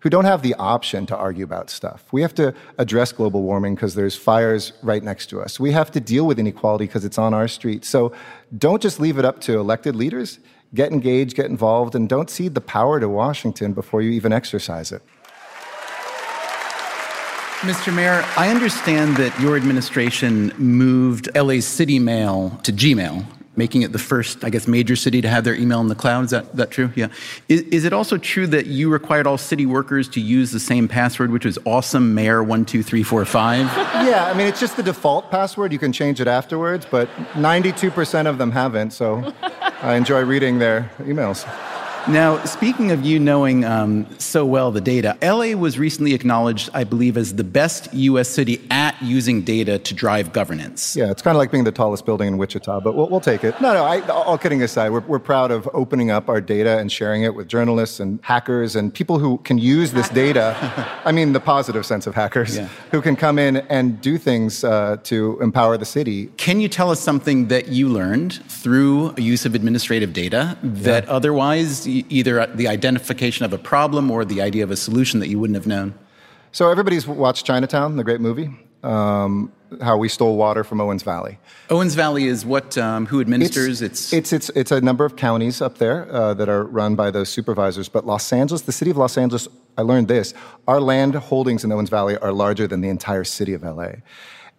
who 0.00 0.10
don't 0.10 0.24
have 0.24 0.42
the 0.42 0.54
option 0.54 1.06
to 1.06 1.16
argue 1.16 1.44
about 1.44 1.70
stuff. 1.70 2.04
We 2.12 2.22
have 2.22 2.34
to 2.36 2.54
address 2.78 3.12
global 3.12 3.42
warming 3.42 3.74
because 3.74 3.94
there's 3.94 4.14
fires 4.16 4.72
right 4.82 5.02
next 5.02 5.26
to 5.26 5.40
us. 5.40 5.58
We 5.58 5.72
have 5.72 5.90
to 5.92 6.00
deal 6.00 6.26
with 6.26 6.38
inequality 6.38 6.86
because 6.86 7.04
it's 7.04 7.18
on 7.18 7.34
our 7.34 7.48
street. 7.48 7.84
So 7.84 8.12
don't 8.56 8.80
just 8.80 9.00
leave 9.00 9.18
it 9.18 9.24
up 9.24 9.40
to 9.42 9.58
elected 9.58 9.96
leaders. 9.96 10.38
Get 10.74 10.92
engaged, 10.92 11.36
get 11.36 11.46
involved, 11.46 11.94
and 11.94 12.08
don't 12.08 12.28
cede 12.28 12.54
the 12.54 12.60
power 12.60 13.00
to 13.00 13.08
Washington 13.08 13.72
before 13.72 14.02
you 14.02 14.10
even 14.10 14.32
exercise 14.32 14.92
it. 14.92 15.02
Mr. 17.66 17.92
Mayor, 17.92 18.24
I 18.36 18.48
understand 18.48 19.16
that 19.16 19.36
your 19.40 19.56
administration 19.56 20.52
moved 20.56 21.28
LA's 21.34 21.66
city 21.66 21.98
mail 21.98 22.60
to 22.62 22.72
Gmail, 22.72 23.26
making 23.56 23.82
it 23.82 23.90
the 23.90 23.98
first, 23.98 24.44
I 24.44 24.50
guess, 24.50 24.68
major 24.68 24.94
city 24.94 25.20
to 25.20 25.28
have 25.28 25.42
their 25.42 25.56
email 25.56 25.80
in 25.80 25.88
the 25.88 25.96
cloud. 25.96 26.26
Is 26.26 26.30
that, 26.30 26.54
that 26.54 26.70
true? 26.70 26.92
Yeah. 26.94 27.08
Is, 27.48 27.62
is 27.62 27.84
it 27.84 27.92
also 27.92 28.18
true 28.18 28.46
that 28.46 28.66
you 28.66 28.88
required 28.88 29.26
all 29.26 29.36
city 29.36 29.66
workers 29.66 30.08
to 30.10 30.20
use 30.20 30.52
the 30.52 30.60
same 30.60 30.86
password, 30.86 31.32
which 31.32 31.44
was 31.44 31.58
awesome 31.64 32.14
mayor 32.14 32.44
12345? 32.44 33.58
yeah, 34.06 34.30
I 34.32 34.38
mean, 34.38 34.46
it's 34.46 34.60
just 34.60 34.76
the 34.76 34.84
default 34.84 35.32
password. 35.32 35.72
You 35.72 35.80
can 35.80 35.92
change 35.92 36.20
it 36.20 36.28
afterwards, 36.28 36.86
but 36.88 37.08
92% 37.32 38.26
of 38.26 38.38
them 38.38 38.52
haven't, 38.52 38.92
so 38.92 39.34
I 39.82 39.96
enjoy 39.96 40.22
reading 40.22 40.60
their 40.60 40.88
emails. 40.98 41.44
Now, 42.08 42.44
speaking 42.44 42.92
of 42.92 43.04
you 43.04 43.18
knowing 43.18 43.64
um, 43.64 44.06
so 44.20 44.46
well 44.46 44.70
the 44.70 44.80
data, 44.80 45.18
LA 45.20 45.58
was 45.58 45.76
recently 45.76 46.14
acknowledged, 46.14 46.70
I 46.72 46.84
believe, 46.84 47.16
as 47.16 47.34
the 47.34 47.42
best 47.42 47.92
U.S. 47.92 48.28
city 48.28 48.64
at 48.70 48.94
using 49.02 49.42
data 49.42 49.80
to 49.80 49.92
drive 49.92 50.32
governance. 50.32 50.94
Yeah, 50.94 51.10
it's 51.10 51.20
kind 51.20 51.34
of 51.34 51.38
like 51.38 51.50
being 51.50 51.64
the 51.64 51.72
tallest 51.72 52.06
building 52.06 52.28
in 52.28 52.38
Wichita, 52.38 52.78
but 52.80 52.94
we'll, 52.94 53.08
we'll 53.08 53.20
take 53.20 53.42
it. 53.42 53.60
No, 53.60 53.74
no, 53.74 53.84
I, 53.84 54.06
all 54.08 54.38
kidding 54.38 54.62
aside, 54.62 54.90
we're, 54.90 55.00
we're 55.00 55.18
proud 55.18 55.50
of 55.50 55.68
opening 55.72 56.12
up 56.12 56.28
our 56.28 56.40
data 56.40 56.78
and 56.78 56.92
sharing 56.92 57.24
it 57.24 57.34
with 57.34 57.48
journalists 57.48 57.98
and 57.98 58.20
hackers 58.22 58.76
and 58.76 58.94
people 58.94 59.18
who 59.18 59.38
can 59.38 59.58
use 59.58 59.90
this 59.90 60.08
data. 60.08 60.54
I 61.04 61.10
mean, 61.10 61.32
the 61.32 61.40
positive 61.40 61.84
sense 61.84 62.06
of 62.06 62.14
hackers, 62.14 62.56
yeah. 62.56 62.68
who 62.92 63.02
can 63.02 63.16
come 63.16 63.36
in 63.36 63.56
and 63.68 64.00
do 64.00 64.16
things 64.16 64.62
uh, 64.62 64.98
to 65.02 65.40
empower 65.40 65.76
the 65.76 65.84
city. 65.84 66.26
Can 66.36 66.60
you 66.60 66.68
tell 66.68 66.92
us 66.92 67.00
something 67.00 67.48
that 67.48 67.66
you 67.66 67.88
learned 67.88 68.34
through 68.48 69.14
use 69.16 69.44
of 69.44 69.56
administrative 69.56 70.12
data 70.12 70.56
that 70.62 71.04
yeah. 71.04 71.10
otherwise 71.10 71.88
either 72.08 72.46
the 72.46 72.68
identification 72.68 73.44
of 73.44 73.52
a 73.52 73.58
problem 73.58 74.10
or 74.10 74.24
the 74.24 74.42
idea 74.42 74.64
of 74.64 74.70
a 74.70 74.76
solution 74.76 75.20
that 75.20 75.28
you 75.28 75.38
wouldn't 75.38 75.56
have 75.56 75.66
known? 75.66 75.94
So 76.52 76.70
everybody's 76.70 77.06
watched 77.06 77.44
Chinatown, 77.46 77.96
the 77.96 78.04
great 78.04 78.20
movie. 78.20 78.50
Um, 78.82 79.52
how 79.82 79.96
we 79.96 80.08
stole 80.08 80.36
water 80.36 80.62
from 80.62 80.80
Owens 80.80 81.02
Valley. 81.02 81.38
Owens 81.70 81.94
Valley 81.94 82.26
is 82.26 82.46
what? 82.46 82.78
Um, 82.78 83.06
who 83.06 83.20
administers? 83.20 83.82
It's, 83.82 84.12
it's 84.12 84.32
it's 84.32 84.48
it's 84.50 84.70
a 84.70 84.80
number 84.80 85.04
of 85.04 85.16
counties 85.16 85.60
up 85.60 85.78
there 85.78 86.10
uh, 86.12 86.34
that 86.34 86.48
are 86.48 86.64
run 86.64 86.94
by 86.94 87.10
those 87.10 87.28
supervisors. 87.28 87.88
But 87.88 88.06
Los 88.06 88.32
Angeles, 88.32 88.62
the 88.62 88.72
city 88.72 88.90
of 88.90 88.96
Los 88.96 89.18
Angeles, 89.18 89.48
I 89.76 89.82
learned 89.82 90.08
this: 90.08 90.34
our 90.68 90.80
land 90.80 91.14
holdings 91.14 91.64
in 91.64 91.72
Owens 91.72 91.90
Valley 91.90 92.16
are 92.18 92.32
larger 92.32 92.66
than 92.66 92.80
the 92.80 92.88
entire 92.88 93.24
city 93.24 93.54
of 93.54 93.62
LA. 93.62 93.88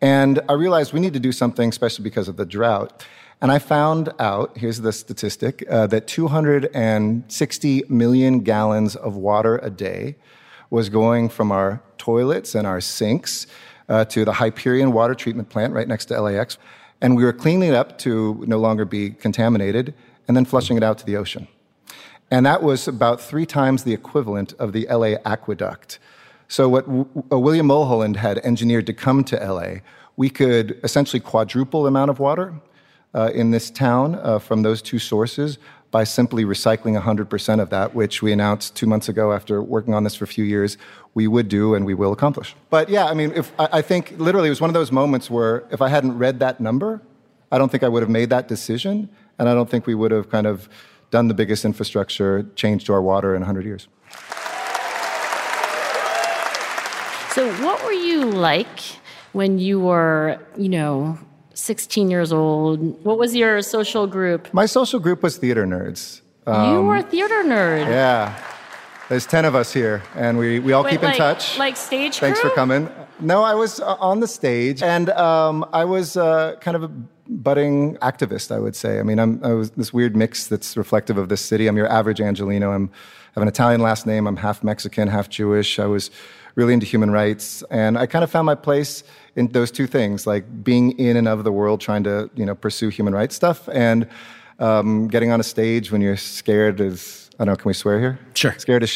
And 0.02 0.42
I 0.50 0.54
realized 0.54 0.94
we 0.94 1.00
need 1.00 1.14
to 1.14 1.20
do 1.20 1.32
something, 1.32 1.70
especially 1.70 2.04
because 2.04 2.28
of 2.28 2.38
the 2.38 2.46
drought. 2.46 3.06
And 3.40 3.52
I 3.52 3.60
found 3.60 4.10
out, 4.18 4.58
here's 4.58 4.82
the 4.82 4.92
statistic, 4.92 5.64
uh, 5.70 5.86
that 5.88 6.08
260 6.08 7.84
million 7.88 8.40
gallons 8.40 8.96
of 8.96 9.16
water 9.16 9.60
a 9.62 9.70
day 9.70 10.16
was 10.72 10.90
going 10.90 11.30
from 11.30 11.52
our 11.52 11.82
toilets 12.00 12.56
and 12.56 12.66
our 12.66 12.82
sinks 12.82 13.46
uh, 13.90 14.06
to 14.06 14.26
the 14.26 14.34
Hyperion 14.34 14.92
water 14.92 15.14
treatment 15.14 15.50
plant 15.50 15.74
right 15.74 15.88
next 15.88 16.06
to 16.06 16.20
LAX. 16.20 16.58
And 17.00 17.16
we 17.16 17.24
were 17.24 17.34
cleaning 17.34 17.70
it 17.70 17.76
up 17.76 18.00
to 18.00 18.44
no 18.48 18.58
longer 18.58 18.86
be 18.86 19.12
contaminated 19.12 19.94
and 20.28 20.36
then 20.36 20.46
flushing 20.46 20.76
it 20.76 20.84
out 20.84 20.98
to 20.98 21.06
the 21.06 21.16
ocean. 21.16 21.48
And 22.32 22.46
that 22.46 22.64
was 22.64 22.88
about 22.88 23.22
three 23.22 23.46
times 23.46 23.84
the 23.84 23.94
equivalent 23.94 24.54
of 24.54 24.74
the 24.74 24.88
LA 24.90 25.18
aqueduct. 25.26 26.00
So, 26.50 26.68
what 26.68 26.86
w- 26.86 27.08
uh, 27.32 27.40
William 27.40 27.68
Mulholland 27.68 28.18
had 28.18 28.40
engineered 28.40 28.88
to 28.88 28.94
come 28.94 29.24
to 29.26 29.36
LA, 29.38 29.82
we 30.18 30.30
could 30.30 30.80
essentially 30.84 31.20
quadruple 31.20 31.84
the 31.84 31.90
amount 31.90 32.10
of 32.10 32.20
water 32.20 32.56
uh, 33.14 33.32
in 33.34 33.52
this 33.52 33.70
town 33.72 34.16
uh, 34.16 34.40
from 34.40 34.62
those 34.62 34.82
two 34.82 35.00
sources 35.00 35.58
by 35.92 36.04
simply 36.04 36.44
recycling 36.44 37.00
100% 37.00 37.62
of 37.62 37.70
that, 37.70 37.96
which 37.96 38.22
we 38.22 38.34
announced 38.34 38.76
two 38.76 38.86
months 38.86 39.08
ago 39.08 39.32
after 39.32 39.62
working 39.62 39.94
on 39.94 40.04
this 40.04 40.16
for 40.16 40.26
a 40.26 40.28
few 40.28 40.44
years, 40.44 40.78
we 41.14 41.28
would 41.28 41.48
do 41.48 41.76
and 41.76 41.86
we 41.86 41.94
will 41.94 42.12
accomplish. 42.12 42.56
But 42.70 42.90
yeah, 42.90 43.06
I 43.06 43.14
mean, 43.14 43.32
if, 43.34 43.52
I, 43.58 43.70
I 43.74 43.82
think 43.82 44.14
literally 44.18 44.48
it 44.48 44.52
was 44.52 44.62
one 44.62 44.70
of 44.70 44.74
those 44.74 44.92
moments 44.92 45.30
where 45.30 45.66
if 45.72 45.82
I 45.82 45.88
hadn't 45.88 46.18
read 46.18 46.40
that 46.40 46.60
number, 46.60 47.02
I 47.52 47.58
don't 47.58 47.70
think 47.70 47.84
I 47.84 47.88
would 47.88 48.04
have 48.04 48.10
made 48.10 48.30
that 48.32 48.50
decision, 48.50 49.10
and 49.40 49.48
I 49.48 49.54
don't 49.54 49.70
think 49.70 49.88
we 49.88 49.96
would 49.96 50.12
have 50.12 50.30
kind 50.30 50.46
of 50.46 50.68
done 51.10 51.30
the 51.30 51.34
biggest 51.34 51.64
infrastructure 51.64 52.46
change 52.56 52.84
to 52.86 52.94
our 52.94 53.02
water 53.02 53.34
in 53.34 53.42
100 53.42 53.66
years. 53.66 53.88
So, 57.34 57.54
what 57.64 57.84
were 57.86 57.94
you 57.94 58.26
like 58.26 58.80
when 59.32 59.60
you 59.60 59.80
were, 59.80 60.40
you 60.58 60.70
know, 60.70 61.18
16 61.68 62.10
years 62.10 62.32
old. 62.32 63.04
What 63.04 63.18
was 63.18 63.36
your 63.36 63.62
social 63.62 64.08
group? 64.08 64.54
My 64.54 64.66
social 64.66 65.00
group 65.02 65.22
was 65.22 65.36
theater 65.36 65.66
nerds. 65.66 66.22
Um, 66.48 66.72
you 66.72 66.82
were 66.82 66.96
a 66.96 67.04
theater 67.04 67.44
nerd. 67.44 67.86
Yeah. 67.88 68.42
There's 69.10 69.26
10 69.26 69.44
of 69.44 69.54
us 69.54 69.74
here, 69.74 70.02
and 70.16 70.38
we, 70.38 70.60
we 70.60 70.72
all 70.72 70.84
Wait, 70.84 70.92
keep 70.92 71.02
like, 71.02 71.14
in 71.14 71.18
touch. 71.18 71.58
Like 71.58 71.76
stage 71.76 72.20
Thanks 72.20 72.40
crew? 72.40 72.50
for 72.50 72.56
coming. 72.56 72.90
No, 73.20 73.44
I 73.44 73.54
was 73.54 73.82
uh, 73.82 73.96
on 74.00 74.22
the 74.22 74.28
stage, 74.28 74.82
and 74.82 75.10
um, 75.12 75.66
I 75.74 75.84
was 75.84 76.16
uh, 76.16 76.56
kind 76.62 76.76
of 76.78 76.84
a 76.84 76.88
budding 77.30 77.98
activist, 77.98 78.54
I 78.54 78.60
would 78.60 78.76
say. 78.76 79.00
I 79.00 79.04
mean, 79.04 79.20
I'm 79.20 79.44
I 79.44 79.54
was 79.54 79.72
this 79.72 79.92
weird 79.92 80.16
mix 80.16 80.48
that's 80.48 80.78
reflective 80.78 81.18
of 81.18 81.28
this 81.28 81.42
city. 81.42 81.68
I'm 81.68 81.78
your 81.78 81.92
average 81.92 82.22
Angelino. 82.22 82.72
I'm, 82.72 82.90
I 82.94 83.40
have 83.40 83.42
an 83.42 83.48
Italian 83.48 83.82
last 83.82 84.06
name. 84.06 84.28
I'm 84.28 84.38
half 84.38 84.64
Mexican, 84.64 85.08
half 85.08 85.30
Jewish. 85.30 85.80
I 85.80 85.86
was 85.86 86.12
really 86.56 86.74
into 86.74 86.86
human 86.86 87.12
rights, 87.12 87.64
and 87.70 87.98
I 87.98 88.08
kind 88.08 88.24
of 88.24 88.32
found 88.32 88.46
my 88.46 88.56
place 88.56 89.04
in 89.38 89.48
those 89.50 89.72
two 89.72 89.88
things, 89.88 90.28
like 90.28 90.64
being 90.64 90.92
in 91.00 91.16
and 91.16 91.28
of 91.28 91.46
the 91.46 91.52
world, 91.52 91.80
trying 91.80 92.04
to 92.04 92.30
you 92.36 92.46
know 92.46 92.56
pursue 92.56 92.90
human 92.90 93.14
rights 93.14 93.36
stuff, 93.36 93.70
and 93.72 94.08
um, 94.60 95.08
getting 95.08 95.32
on 95.32 95.40
a 95.40 95.44
stage 95.44 95.92
when 95.92 96.02
you're 96.02 96.18
scared 96.18 96.82
is 96.82 97.30
I 97.40 97.46
don't 97.46 97.54
know. 97.54 97.56
Can 97.56 97.70
we 97.70 97.74
swear 97.74 98.00
here? 98.00 98.20
Sure. 98.34 98.54
Scared 98.58 98.84
as. 98.84 98.96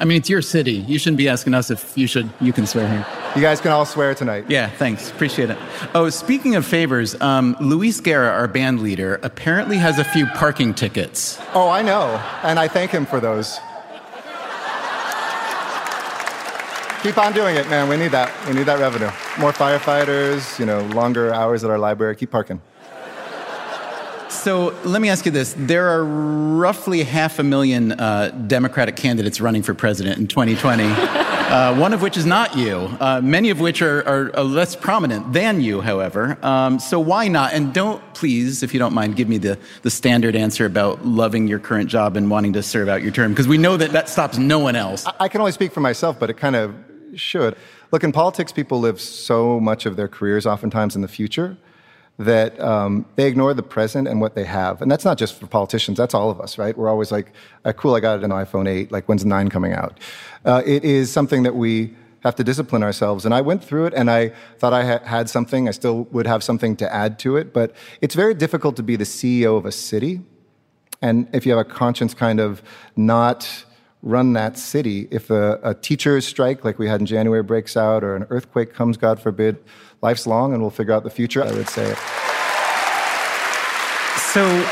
I 0.00 0.04
mean, 0.04 0.18
it's 0.18 0.30
your 0.30 0.42
city. 0.42 0.72
You 0.74 0.98
shouldn't 0.98 1.18
be 1.18 1.28
asking 1.28 1.54
us 1.54 1.70
if 1.70 1.98
you 1.98 2.06
should. 2.06 2.30
You 2.40 2.52
can 2.52 2.66
swear 2.66 2.88
here. 2.88 3.04
You 3.34 3.42
guys 3.42 3.60
can 3.60 3.72
all 3.72 3.84
swear 3.84 4.14
tonight. 4.14 4.44
Yeah, 4.48 4.70
thanks. 4.70 5.10
Appreciate 5.10 5.50
it. 5.50 5.58
Oh, 5.92 6.08
speaking 6.08 6.54
of 6.54 6.64
favors, 6.64 7.20
um, 7.20 7.56
Luis 7.60 8.00
Guerra, 8.00 8.30
our 8.30 8.46
band 8.46 8.80
leader, 8.80 9.18
apparently 9.24 9.76
has 9.76 9.98
a 9.98 10.04
few 10.04 10.26
parking 10.26 10.72
tickets. 10.72 11.38
Oh, 11.52 11.68
I 11.68 11.82
know, 11.82 12.22
and 12.44 12.60
I 12.60 12.68
thank 12.68 12.92
him 12.92 13.06
for 13.06 13.18
those. 13.18 13.58
Keep 17.02 17.16
on 17.18 17.32
doing 17.32 17.54
it, 17.54 17.68
man. 17.70 17.88
We 17.88 17.96
need 17.96 18.10
that. 18.10 18.32
We 18.48 18.54
need 18.54 18.64
that 18.64 18.80
revenue. 18.80 19.10
More 19.38 19.52
firefighters, 19.52 20.58
you 20.58 20.66
know, 20.66 20.82
longer 20.86 21.32
hours 21.32 21.62
at 21.62 21.70
our 21.70 21.78
library. 21.78 22.16
Keep 22.16 22.32
parking. 22.32 22.60
So 24.30 24.76
let 24.84 25.00
me 25.00 25.08
ask 25.08 25.24
you 25.24 25.32
this. 25.32 25.54
There 25.56 25.88
are 25.88 26.04
roughly 26.04 27.02
half 27.02 27.38
a 27.38 27.42
million 27.42 27.92
uh, 27.92 28.30
Democratic 28.46 28.96
candidates 28.96 29.40
running 29.40 29.62
for 29.62 29.74
president 29.74 30.18
in 30.18 30.26
2020, 30.26 30.84
uh, 30.86 31.76
one 31.76 31.92
of 31.94 32.02
which 32.02 32.16
is 32.16 32.26
not 32.26 32.56
you, 32.56 32.88
uh, 33.00 33.20
many 33.22 33.50
of 33.50 33.60
which 33.60 33.80
are, 33.80 34.00
are, 34.06 34.36
are, 34.36 34.44
less 34.44 34.76
prominent 34.76 35.32
than 35.32 35.60
you, 35.60 35.80
however. 35.80 36.38
Um, 36.44 36.78
so 36.78 37.00
why 37.00 37.28
not? 37.28 37.52
And 37.52 37.72
don't, 37.72 38.02
please, 38.14 38.62
if 38.62 38.72
you 38.72 38.78
don't 38.78 38.92
mind, 38.92 39.16
give 39.16 39.28
me 39.28 39.38
the, 39.38 39.58
the 39.82 39.90
standard 39.90 40.36
answer 40.36 40.66
about 40.66 41.06
loving 41.06 41.48
your 41.48 41.58
current 41.58 41.88
job 41.88 42.16
and 42.16 42.30
wanting 42.30 42.52
to 42.52 42.62
serve 42.62 42.88
out 42.88 43.02
your 43.02 43.12
term, 43.12 43.32
because 43.32 43.48
we 43.48 43.58
know 43.58 43.76
that 43.76 43.92
that 43.92 44.08
stops 44.08 44.36
no 44.36 44.58
one 44.58 44.76
else. 44.76 45.06
I, 45.06 45.14
I 45.20 45.28
can 45.28 45.40
only 45.40 45.52
speak 45.52 45.72
for 45.72 45.80
myself, 45.80 46.18
but 46.18 46.30
it 46.30 46.34
kind 46.34 46.56
of 46.56 46.74
should. 47.14 47.56
Look, 47.92 48.04
in 48.04 48.12
politics, 48.12 48.52
people 48.52 48.80
live 48.80 49.00
so 49.00 49.58
much 49.60 49.86
of 49.86 49.96
their 49.96 50.08
careers 50.08 50.46
oftentimes 50.46 50.96
in 50.96 51.02
the 51.02 51.08
future 51.08 51.56
that 52.18 52.58
um, 52.60 53.06
they 53.14 53.28
ignore 53.28 53.54
the 53.54 53.62
present 53.62 54.08
and 54.08 54.20
what 54.20 54.34
they 54.34 54.44
have. 54.44 54.82
And 54.82 54.90
that's 54.90 55.04
not 55.04 55.18
just 55.18 55.38
for 55.38 55.46
politicians, 55.46 55.96
that's 55.96 56.14
all 56.14 56.30
of 56.30 56.40
us, 56.40 56.58
right? 56.58 56.76
We're 56.76 56.88
always 56.88 57.12
like, 57.12 57.32
uh, 57.64 57.72
cool, 57.72 57.94
I 57.94 58.00
got 58.00 58.24
an 58.24 58.30
iPhone 58.30 58.68
8, 58.68 58.90
like, 58.90 59.08
when's 59.08 59.24
9 59.24 59.48
coming 59.48 59.72
out? 59.72 60.00
Uh, 60.44 60.62
it 60.66 60.84
is 60.84 61.12
something 61.12 61.44
that 61.44 61.54
we 61.54 61.94
have 62.24 62.34
to 62.34 62.44
discipline 62.44 62.82
ourselves. 62.82 63.24
And 63.24 63.32
I 63.32 63.40
went 63.40 63.62
through 63.62 63.86
it 63.86 63.94
and 63.94 64.10
I 64.10 64.32
thought 64.58 64.72
I 64.72 64.84
ha- 64.84 65.04
had 65.04 65.30
something, 65.30 65.68
I 65.68 65.70
still 65.70 66.04
would 66.10 66.26
have 66.26 66.42
something 66.42 66.74
to 66.76 66.92
add 66.92 67.20
to 67.20 67.36
it, 67.36 67.52
but 67.52 67.72
it's 68.00 68.16
very 68.16 68.34
difficult 68.34 68.74
to 68.76 68.82
be 68.82 68.96
the 68.96 69.04
CEO 69.04 69.56
of 69.56 69.64
a 69.64 69.72
city. 69.72 70.20
And 71.00 71.28
if 71.32 71.46
you 71.46 71.52
have 71.52 71.60
a 71.60 71.70
conscience 71.70 72.14
kind 72.14 72.40
of 72.40 72.62
not 72.96 73.64
run 74.02 74.32
that 74.34 74.58
city. 74.58 75.08
If 75.10 75.30
a, 75.30 75.58
a 75.62 75.74
teacher's 75.74 76.26
strike, 76.26 76.64
like 76.64 76.78
we 76.78 76.88
had 76.88 77.00
in 77.00 77.06
January, 77.06 77.42
breaks 77.42 77.76
out, 77.76 78.04
or 78.04 78.14
an 78.16 78.26
earthquake 78.30 78.72
comes, 78.72 78.96
God 78.96 79.20
forbid, 79.20 79.58
life's 80.02 80.26
long 80.26 80.52
and 80.52 80.62
we'll 80.62 80.70
figure 80.70 80.92
out 80.92 81.04
the 81.04 81.10
future, 81.10 81.42
I 81.42 81.52
would 81.52 81.68
say. 81.68 81.94
So, 84.32 84.62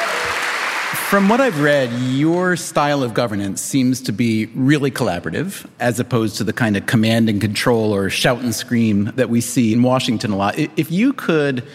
from 1.09 1.28
what 1.28 1.40
I've 1.40 1.61
read, 1.61 1.90
your 1.92 2.56
style 2.56 3.02
of 3.02 3.14
governance 3.14 3.61
seems 3.61 4.00
to 4.02 4.12
be 4.12 4.47
really 4.54 4.90
collaborative, 4.90 5.68
as 5.80 5.99
opposed 5.99 6.37
to 6.37 6.45
the 6.45 6.52
kind 6.52 6.76
of 6.76 6.87
command 6.87 7.28
and 7.28 7.40
control 7.40 7.95
or 7.95 8.09
shout 8.09 8.40
and 8.40 8.54
scream 8.54 9.12
that 9.16 9.28
we 9.28 9.40
see 9.40 9.73
in 9.73 9.83
Washington 9.83 10.30
a 10.30 10.37
lot. 10.37 10.59
If 10.59 10.90
you 10.90 11.12
could 11.12 11.66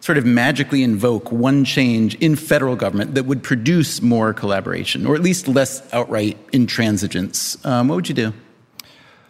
sort 0.00 0.18
of 0.18 0.24
magically 0.24 0.82
invoke 0.82 1.30
one 1.30 1.64
change 1.64 2.14
in 2.16 2.34
federal 2.34 2.74
government 2.74 3.14
that 3.14 3.26
would 3.26 3.42
produce 3.42 4.00
more 4.00 4.32
collaboration, 4.32 5.06
or 5.06 5.14
at 5.14 5.20
least 5.20 5.46
less 5.46 5.82
outright 5.92 6.38
intransigence, 6.52 7.64
um, 7.66 7.88
what 7.88 7.96
would 7.96 8.08
you 8.08 8.14
do? 8.14 8.32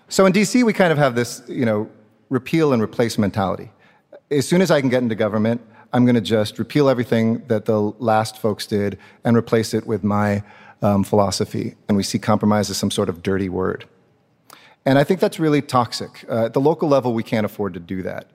So 0.08 0.26
in 0.26 0.32
DC, 0.32 0.64
we 0.64 0.72
kind 0.72 0.92
of 0.92 0.98
have 0.98 1.14
this, 1.14 1.42
you 1.48 1.64
know, 1.64 1.88
repeal 2.28 2.72
and 2.72 2.82
replace 2.82 3.18
mentality. 3.18 3.70
As 4.30 4.46
soon 4.46 4.62
as 4.62 4.70
I 4.70 4.80
can 4.80 4.88
get 4.88 5.02
into 5.02 5.14
government, 5.14 5.60
I'm 5.92 6.04
going 6.04 6.14
to 6.14 6.20
just 6.20 6.58
repeal 6.58 6.88
everything 6.88 7.44
that 7.48 7.64
the 7.64 7.80
last 7.80 8.38
folks 8.38 8.66
did 8.66 8.98
and 9.24 9.36
replace 9.36 9.74
it 9.74 9.86
with 9.86 10.04
my 10.04 10.42
um, 10.82 11.02
philosophy. 11.02 11.74
And 11.88 11.96
we 11.96 12.04
see 12.04 12.18
compromise 12.18 12.70
as 12.70 12.76
some 12.76 12.92
sort 12.92 13.08
of 13.08 13.22
dirty 13.22 13.48
word. 13.48 13.86
And 14.86 14.98
I 14.98 15.04
think 15.04 15.20
that's 15.20 15.38
really 15.38 15.60
toxic. 15.60 16.24
Uh, 16.28 16.46
at 16.46 16.54
the 16.54 16.60
local 16.60 16.88
level, 16.88 17.12
we 17.12 17.22
can't 17.22 17.44
afford 17.44 17.74
to 17.74 17.80
do 17.80 18.02
that. 18.02 18.30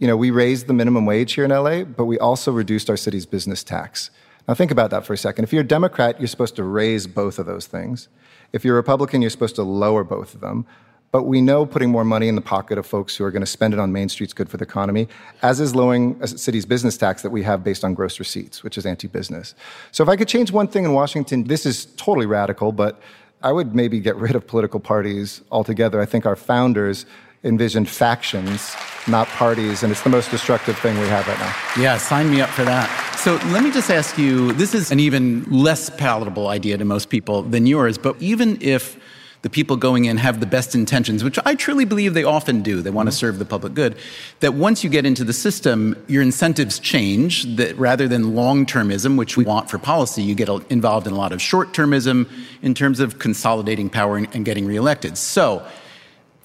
You 0.00 0.06
know, 0.06 0.16
we 0.16 0.30
raised 0.30 0.66
the 0.66 0.72
minimum 0.72 1.04
wage 1.04 1.34
here 1.34 1.44
in 1.44 1.50
LA, 1.50 1.84
but 1.84 2.06
we 2.06 2.18
also 2.18 2.50
reduced 2.50 2.88
our 2.88 2.96
city's 2.96 3.26
business 3.26 3.62
tax. 3.62 4.10
Now, 4.48 4.54
think 4.54 4.70
about 4.70 4.88
that 4.90 5.04
for 5.04 5.12
a 5.12 5.18
second. 5.18 5.44
If 5.44 5.52
you're 5.52 5.60
a 5.60 5.66
Democrat, 5.66 6.18
you're 6.18 6.26
supposed 6.26 6.56
to 6.56 6.64
raise 6.64 7.06
both 7.06 7.38
of 7.38 7.44
those 7.44 7.66
things. 7.66 8.08
If 8.54 8.64
you're 8.64 8.76
a 8.76 8.78
Republican, 8.78 9.20
you're 9.20 9.30
supposed 9.30 9.56
to 9.56 9.62
lower 9.62 10.02
both 10.02 10.34
of 10.34 10.40
them. 10.40 10.64
But 11.12 11.24
we 11.24 11.42
know 11.42 11.66
putting 11.66 11.90
more 11.90 12.04
money 12.04 12.28
in 12.28 12.34
the 12.34 12.40
pocket 12.40 12.78
of 12.78 12.86
folks 12.86 13.14
who 13.14 13.24
are 13.24 13.30
going 13.30 13.42
to 13.42 13.46
spend 13.46 13.74
it 13.74 13.80
on 13.80 13.92
Main 13.92 14.08
Street 14.08 14.30
is 14.30 14.32
good 14.32 14.48
for 14.48 14.56
the 14.56 14.64
economy, 14.64 15.06
as 15.42 15.60
is 15.60 15.74
lowering 15.74 16.16
a 16.22 16.28
city's 16.28 16.64
business 16.64 16.96
tax 16.96 17.20
that 17.20 17.30
we 17.30 17.42
have 17.42 17.62
based 17.62 17.84
on 17.84 17.92
gross 17.92 18.18
receipts, 18.18 18.62
which 18.62 18.78
is 18.78 18.86
anti 18.86 19.06
business. 19.06 19.54
So 19.92 20.02
if 20.02 20.08
I 20.08 20.16
could 20.16 20.28
change 20.28 20.50
one 20.50 20.68
thing 20.68 20.84
in 20.84 20.94
Washington, 20.94 21.44
this 21.44 21.66
is 21.66 21.86
totally 21.96 22.26
radical, 22.26 22.72
but 22.72 23.02
I 23.42 23.52
would 23.52 23.74
maybe 23.74 24.00
get 24.00 24.16
rid 24.16 24.34
of 24.34 24.46
political 24.46 24.80
parties 24.80 25.42
altogether. 25.50 26.00
I 26.00 26.06
think 26.06 26.24
our 26.24 26.36
founders 26.36 27.04
envisioned 27.42 27.88
factions, 27.88 28.74
not 29.08 29.26
parties, 29.28 29.82
and 29.82 29.90
it's 29.90 30.02
the 30.02 30.10
most 30.10 30.30
destructive 30.30 30.78
thing 30.78 30.98
we 30.98 31.08
have 31.08 31.26
right 31.26 31.38
now. 31.38 31.54
Yeah, 31.78 31.96
sign 31.96 32.30
me 32.30 32.40
up 32.40 32.50
for 32.50 32.64
that. 32.64 32.88
So 33.18 33.36
let 33.50 33.62
me 33.64 33.70
just 33.70 33.90
ask 33.90 34.18
you 34.18 34.52
this 34.52 34.74
is 34.74 34.90
an 34.90 35.00
even 35.00 35.44
less 35.44 35.88
palatable 35.90 36.48
idea 36.48 36.76
to 36.76 36.84
most 36.84 37.08
people 37.08 37.42
than 37.42 37.66
yours, 37.66 37.96
but 37.96 38.20
even 38.20 38.58
if 38.60 38.98
the 39.42 39.50
people 39.50 39.76
going 39.76 40.04
in 40.04 40.18
have 40.18 40.40
the 40.40 40.46
best 40.46 40.74
intentions, 40.74 41.24
which 41.24 41.38
I 41.46 41.54
truly 41.54 41.86
believe 41.86 42.12
they 42.12 42.24
often 42.24 42.60
do. 42.60 42.82
They 42.82 42.90
want 42.90 43.06
to 43.08 43.12
serve 43.12 43.38
the 43.38 43.46
public 43.46 43.72
good. 43.72 43.96
That 44.40 44.52
once 44.52 44.84
you 44.84 44.90
get 44.90 45.06
into 45.06 45.24
the 45.24 45.32
system, 45.32 45.96
your 46.08 46.22
incentives 46.22 46.78
change. 46.78 47.56
That 47.56 47.76
rather 47.78 48.06
than 48.06 48.34
long 48.34 48.66
termism, 48.66 49.16
which 49.16 49.38
we 49.38 49.44
want 49.44 49.70
for 49.70 49.78
policy, 49.78 50.22
you 50.22 50.34
get 50.34 50.50
involved 50.70 51.06
in 51.06 51.14
a 51.14 51.16
lot 51.16 51.32
of 51.32 51.40
short 51.40 51.72
termism 51.72 52.28
in 52.60 52.74
terms 52.74 53.00
of 53.00 53.18
consolidating 53.18 53.88
power 53.88 54.18
and 54.18 54.44
getting 54.44 54.66
reelected. 54.66 55.16
So 55.16 55.66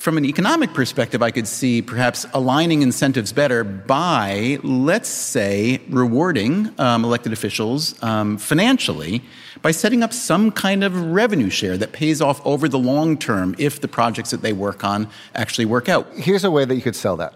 from 0.06 0.20
an 0.20 0.26
economic 0.26 0.72
perspective, 0.72 1.24
I 1.24 1.32
could 1.32 1.48
see 1.48 1.82
perhaps 1.82 2.28
aligning 2.32 2.84
incentives 2.84 3.34
better 3.34 3.64
by, 3.64 4.60
let's 4.62 5.10
say, 5.10 5.82
rewarding 5.90 6.70
um, 6.80 7.04
elected 7.04 7.34
officials 7.34 8.02
um, 8.04 8.38
financially 8.38 9.24
by 9.64 9.72
setting 9.72 10.04
up 10.04 10.14
some 10.14 10.52
kind 10.52 10.84
of 10.84 10.96
revenue 10.96 11.50
share 11.50 11.76
that 11.80 11.92
pays 11.92 12.22
off 12.22 12.40
over 12.46 12.70
the 12.70 12.78
long 12.78 13.18
term 13.18 13.56
if 13.58 13.82
the 13.82 13.88
projects 13.88 14.30
that 14.30 14.44
they 14.44 14.54
work 14.54 14.84
on 14.84 15.10
actually 15.34 15.66
work 15.66 15.90
out. 15.90 16.08
Here's 16.14 16.44
a 16.44 16.52
way 16.52 16.66
that 16.66 16.76
you 16.76 16.84
could 16.84 16.96
sell 16.96 17.18
that. 17.18 17.34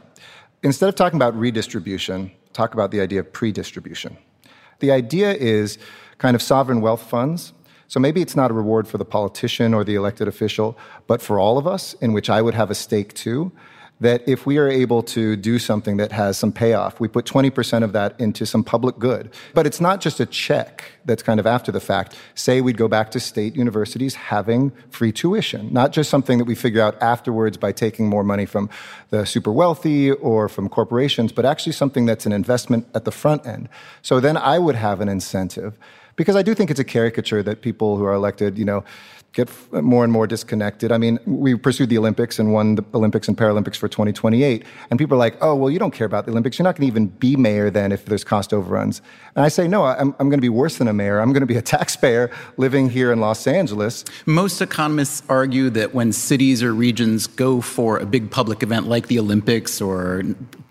Instead 0.62 0.90
of 0.90 0.94
talking 0.94 1.18
about 1.18 1.36
redistribution, 1.36 2.30
talk 2.54 2.76
about 2.76 2.92
the 2.92 3.02
idea 3.02 3.22
of 3.22 3.34
pre 3.34 3.52
distribution. 3.52 4.16
The 4.78 4.92
idea 4.92 5.34
is 5.34 5.80
kind 6.20 6.36
of 6.36 6.42
sovereign 6.44 6.82
wealth 6.82 7.02
funds 7.02 7.52
so 7.90 8.00
maybe 8.00 8.22
it's 8.22 8.36
not 8.36 8.52
a 8.52 8.54
reward 8.54 8.88
for 8.88 8.98
the 8.98 9.04
politician 9.04 9.74
or 9.74 9.84
the 9.84 9.96
elected 9.96 10.28
official, 10.28 10.78
but 11.08 11.22
for 11.22 11.40
all 11.40 11.58
of 11.58 11.68
us, 11.68 11.94
in 11.96 12.14
which 12.14 12.30
I 12.30 12.42
would 12.42 12.54
have 12.54 12.70
a 12.70 12.76
stake 12.76 13.14
too, 13.16 13.52
that 14.00 14.22
if 14.28 14.46
we 14.46 14.58
are 14.58 14.70
able 14.70 15.04
to 15.04 15.36
do 15.36 15.60
something 15.60 15.98
that 15.98 16.12
has 16.12 16.38
some 16.38 16.52
payoff, 16.52 17.00
we 17.00 17.08
put 17.08 17.26
20% 17.26 17.84
of 17.84 17.92
that 17.94 18.18
into 18.20 18.46
some 18.46 18.64
public 18.64 18.98
good. 18.98 19.30
But 19.54 19.66
it's 19.66 19.82
not 19.82 20.02
just 20.02 20.20
a 20.20 20.26
check 20.26 20.86
that's 21.04 21.22
kind 21.24 21.40
of 21.40 21.48
after 21.48 21.72
the 21.72 21.80
fact. 21.80 22.16
Say 22.36 22.62
we'd 22.62 22.78
go 22.78 22.88
back 22.88 23.12
to 23.12 23.20
state 23.20 23.56
universities 23.56 24.16
having 24.16 24.72
free 24.90 25.12
tuition, 25.12 25.74
not 25.74 25.92
just 25.92 26.10
something 26.10 26.38
that 26.38 26.46
we 26.46 26.56
figure 26.56 26.82
out 26.82 27.02
afterwards 27.02 27.58
by 27.58 27.72
taking 27.72 28.08
more 28.08 28.24
money 28.24 28.46
from 28.46 28.70
the 29.10 29.26
super 29.26 29.52
wealthy 29.52 30.12
or 30.12 30.48
from 30.48 30.70
corporations, 30.70 31.32
but 31.32 31.44
actually 31.44 31.74
something 31.74 32.06
that's 32.06 32.26
an 32.26 32.32
investment 32.32 32.88
at 32.94 33.04
the 33.04 33.12
front 33.12 33.46
end. 33.46 33.68
So 34.02 34.20
then 34.20 34.38
I 34.38 34.60
would 34.60 34.76
have 34.76 35.02
an 35.02 35.10
incentive 35.10 35.78
because 36.20 36.36
I 36.36 36.42
do 36.42 36.54
think 36.54 36.70
it's 36.70 36.82
a 36.82 36.84
caricature 36.84 37.42
that 37.44 37.62
people 37.62 37.96
who 37.96 38.04
are 38.04 38.14
elected, 38.14 38.58
you 38.58 38.66
know, 38.66 38.84
get 39.32 39.50
more 39.72 40.04
and 40.04 40.12
more 40.12 40.28
disconnected. 40.28 40.92
I 40.92 40.98
mean, 40.98 41.18
we 41.26 41.56
pursued 41.56 41.88
the 41.88 41.98
Olympics 41.98 42.40
and 42.40 42.52
won 42.52 42.76
the 42.76 42.84
Olympics 42.94 43.30
and 43.30 43.38
Paralympics 43.38 43.78
for 43.78 43.88
2028. 43.88 44.66
And 44.90 45.00
people 45.00 45.16
are 45.16 45.18
like, 45.18 45.38
oh, 45.40 45.56
well, 45.56 45.70
you 45.70 45.80
don't 45.80 45.94
care 45.94 46.06
about 46.06 46.26
the 46.26 46.32
Olympics. 46.32 46.60
You're 46.60 46.66
not 46.66 46.76
going 46.76 46.88
to 46.88 46.92
even 46.92 47.08
be 47.08 47.38
mayor 47.38 47.70
then 47.70 47.94
if 47.94 48.04
there's 48.04 48.26
cost 48.26 48.54
overruns. 48.54 49.02
And 49.38 49.46
I 49.46 49.48
say, 49.48 49.66
no, 49.66 49.86
I'm, 49.86 50.14
I'm 50.20 50.28
going 50.28 50.40
to 50.40 50.42
be 50.42 50.50
worse 50.50 50.78
than 50.78 50.90
a 50.90 50.94
mayor. 50.94 51.22
I'm 51.22 51.32
going 51.32 51.40
to 51.40 51.48
be 51.48 51.56
a 51.56 51.62
taxpayer 51.78 52.30
living 52.58 52.90
here 52.90 53.14
in 53.14 53.22
Los 53.22 53.48
Angeles. 53.48 54.04
Most 54.26 54.60
economists 54.62 55.24
argue 55.30 55.70
that 55.70 55.94
when 55.94 56.12
cities 56.12 56.62
or 56.62 56.74
regions 56.74 57.28
go 57.28 57.62
for 57.62 57.98
a 57.98 58.06
big 58.06 58.30
public 58.30 58.62
event 58.62 58.88
like 58.88 59.08
the 59.08 59.20
Olympics 59.20 59.80
or 59.80 60.24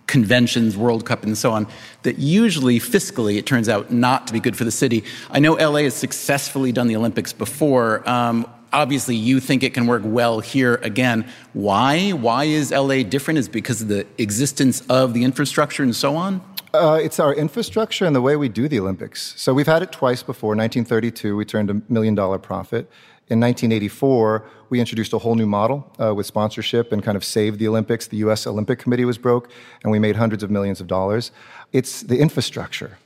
conventions, 0.09 0.77
World 0.77 1.07
Cup, 1.07 1.23
and 1.23 1.39
so 1.39 1.53
on, 1.53 1.69
that 2.03 2.19
usually 2.19 2.81
fiscally 2.81 3.39
it 3.39 3.47
turns 3.47 3.69
out 3.69 3.93
not 3.93 4.27
to 4.27 4.33
be 4.33 4.41
good 4.41 4.57
for 4.57 4.65
the 4.65 4.73
city. 4.73 5.05
I 5.31 5.39
know 5.39 5.53
LA 5.55 5.83
has 5.83 5.95
successfully 5.95 6.73
done 6.73 6.89
the 6.89 6.97
Olympics 6.97 7.33
before. 7.33 8.09
Um, 8.09 8.51
obviously, 8.73 9.15
you 9.15 9.39
think 9.39 9.63
it 9.63 9.75
can 9.75 9.87
work 9.87 10.03
well 10.05 10.41
here 10.41 10.77
again. 10.83 11.29
Why? 11.53 12.11
Why 12.11 12.45
is 12.45 12.73
LA 12.73 13.05
different? 13.05 13.39
Is 13.39 13.49
because 13.49 13.83
of 13.83 13.89
the 13.89 14.07
existence 14.19 14.81
of 14.89 15.15
the 15.15 15.23
infrastructure 15.23 15.85
and 15.85 15.95
so 15.95 16.17
on? 16.17 16.41
Uh, 16.75 16.99
it's 17.03 17.19
our 17.19 17.35
infrastructure 17.35 18.05
and 18.05 18.15
the 18.15 18.21
way 18.21 18.37
we 18.37 18.49
do 18.49 18.69
the 18.69 18.79
Olympics. 18.79 19.35
So 19.41 19.55
we've 19.55 19.67
had 19.67 19.83
it 19.83 19.93
twice 19.93 20.23
before. 20.23 20.51
1932, 20.51 21.37
we 21.37 21.45
turned 21.45 21.71
a 21.71 21.81
million 21.89 22.15
dollar 22.15 22.39
profit. 22.39 22.91
In 23.31 23.41
1984, 23.41 24.45
we 24.71 24.81
introduced 24.81 25.13
a 25.13 25.19
whole 25.19 25.35
new 25.35 25.47
model 25.47 25.91
uh, 26.01 26.15
with 26.15 26.27
sponsorship 26.27 26.93
and 26.93 27.03
kind 27.03 27.17
of 27.17 27.25
saved 27.25 27.59
the 27.59 27.69
Olympics. 27.69 28.07
The 28.07 28.19
US 28.19 28.47
Olympic 28.47 28.79
Committee 28.79 29.05
was 29.05 29.19
broke, 29.19 29.51
and 29.83 29.93
we 29.93 29.99
made 29.99 30.17
hundreds 30.17 30.43
of 30.43 30.51
millions 30.51 30.81
of 30.81 30.87
dollars. 30.87 31.31
It's 31.73 32.03
the 32.03 32.19
infrastructure. 32.19 32.99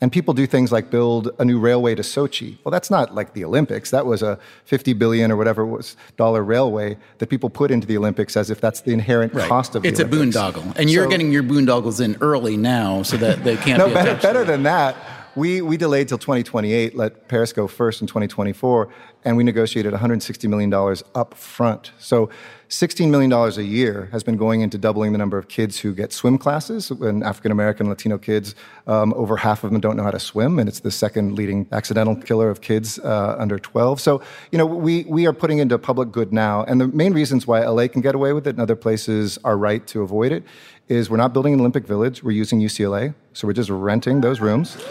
And 0.00 0.12
people 0.12 0.32
do 0.32 0.46
things 0.46 0.70
like 0.70 0.90
build 0.90 1.30
a 1.40 1.44
new 1.44 1.58
railway 1.58 1.96
to 1.96 2.02
Sochi. 2.02 2.58
Well, 2.62 2.70
that's 2.70 2.88
not 2.88 3.16
like 3.16 3.32
the 3.32 3.44
Olympics. 3.44 3.90
That 3.90 4.06
was 4.06 4.22
a 4.22 4.38
50 4.66 4.92
billion 4.92 5.32
or 5.32 5.36
whatever 5.36 5.66
was 5.66 5.96
dollar 6.16 6.44
railway 6.44 6.96
that 7.18 7.26
people 7.26 7.50
put 7.50 7.72
into 7.72 7.84
the 7.84 7.96
Olympics 7.96 8.36
as 8.36 8.48
if 8.48 8.60
that's 8.60 8.82
the 8.82 8.92
inherent 8.92 9.34
right. 9.34 9.48
cost 9.48 9.74
of 9.74 9.84
it's 9.84 9.98
the 9.98 10.04
Olympics. 10.04 10.36
It's 10.36 10.46
a 10.46 10.52
boondoggle. 10.52 10.76
And 10.76 10.88
so, 10.88 10.94
you're 10.94 11.08
getting 11.08 11.32
your 11.32 11.42
boondoggles 11.42 12.00
in 12.00 12.16
early 12.20 12.56
now 12.56 13.02
so 13.02 13.16
that 13.16 13.42
they 13.42 13.56
can't 13.64 13.78
no, 13.78 13.92
better, 13.92 14.14
better 14.14 14.44
than 14.44 14.62
that 14.62 14.96
we, 15.38 15.62
we 15.62 15.76
delayed 15.76 16.08
till 16.08 16.18
2028, 16.18 16.96
let 16.96 17.28
Paris 17.28 17.52
go 17.52 17.68
first 17.68 18.00
in 18.00 18.06
2024, 18.06 18.88
and 19.24 19.36
we 19.36 19.44
negotiated 19.44 19.92
$160 19.92 20.48
million 20.48 20.72
up 21.14 21.34
front. 21.34 21.92
So 21.98 22.30
$16 22.68 23.10
million 23.10 23.32
a 23.32 23.62
year 23.62 24.08
has 24.12 24.22
been 24.22 24.36
going 24.36 24.60
into 24.60 24.76
doubling 24.76 25.12
the 25.12 25.18
number 25.18 25.38
of 25.38 25.48
kids 25.48 25.78
who 25.78 25.94
get 25.94 26.12
swim 26.12 26.36
classes. 26.36 26.90
And 26.90 27.24
African 27.24 27.50
American, 27.50 27.88
Latino 27.88 28.18
kids, 28.18 28.54
um, 28.86 29.14
over 29.14 29.36
half 29.36 29.64
of 29.64 29.70
them 29.70 29.80
don't 29.80 29.96
know 29.96 30.02
how 30.02 30.10
to 30.10 30.20
swim, 30.20 30.58
and 30.58 30.68
it's 30.68 30.80
the 30.80 30.90
second 30.90 31.34
leading 31.34 31.66
accidental 31.72 32.14
killer 32.14 32.50
of 32.50 32.60
kids 32.60 32.98
uh, 32.98 33.36
under 33.38 33.58
12. 33.58 34.00
So, 34.00 34.22
you 34.52 34.58
know, 34.58 34.66
we, 34.66 35.04
we 35.04 35.26
are 35.26 35.32
putting 35.32 35.58
into 35.58 35.78
public 35.78 36.12
good 36.12 36.32
now. 36.32 36.64
And 36.64 36.80
the 36.80 36.88
main 36.88 37.14
reasons 37.14 37.46
why 37.46 37.64
LA 37.64 37.88
can 37.88 38.02
get 38.02 38.14
away 38.14 38.32
with 38.32 38.46
it 38.46 38.50
and 38.50 38.60
other 38.60 38.76
places 38.76 39.38
are 39.44 39.56
right 39.56 39.86
to 39.88 40.02
avoid 40.02 40.30
it 40.30 40.44
is 40.88 41.10
we're 41.10 41.16
not 41.16 41.32
building 41.32 41.54
an 41.54 41.60
Olympic 41.60 41.86
Village, 41.86 42.22
we're 42.22 42.32
using 42.32 42.60
UCLA. 42.60 43.14
So 43.32 43.46
we're 43.46 43.54
just 43.54 43.70
renting 43.70 44.20
those 44.20 44.40
rooms. 44.40 44.76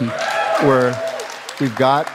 we're, 0.62 0.96
we've 1.60 1.74
got 1.76 2.08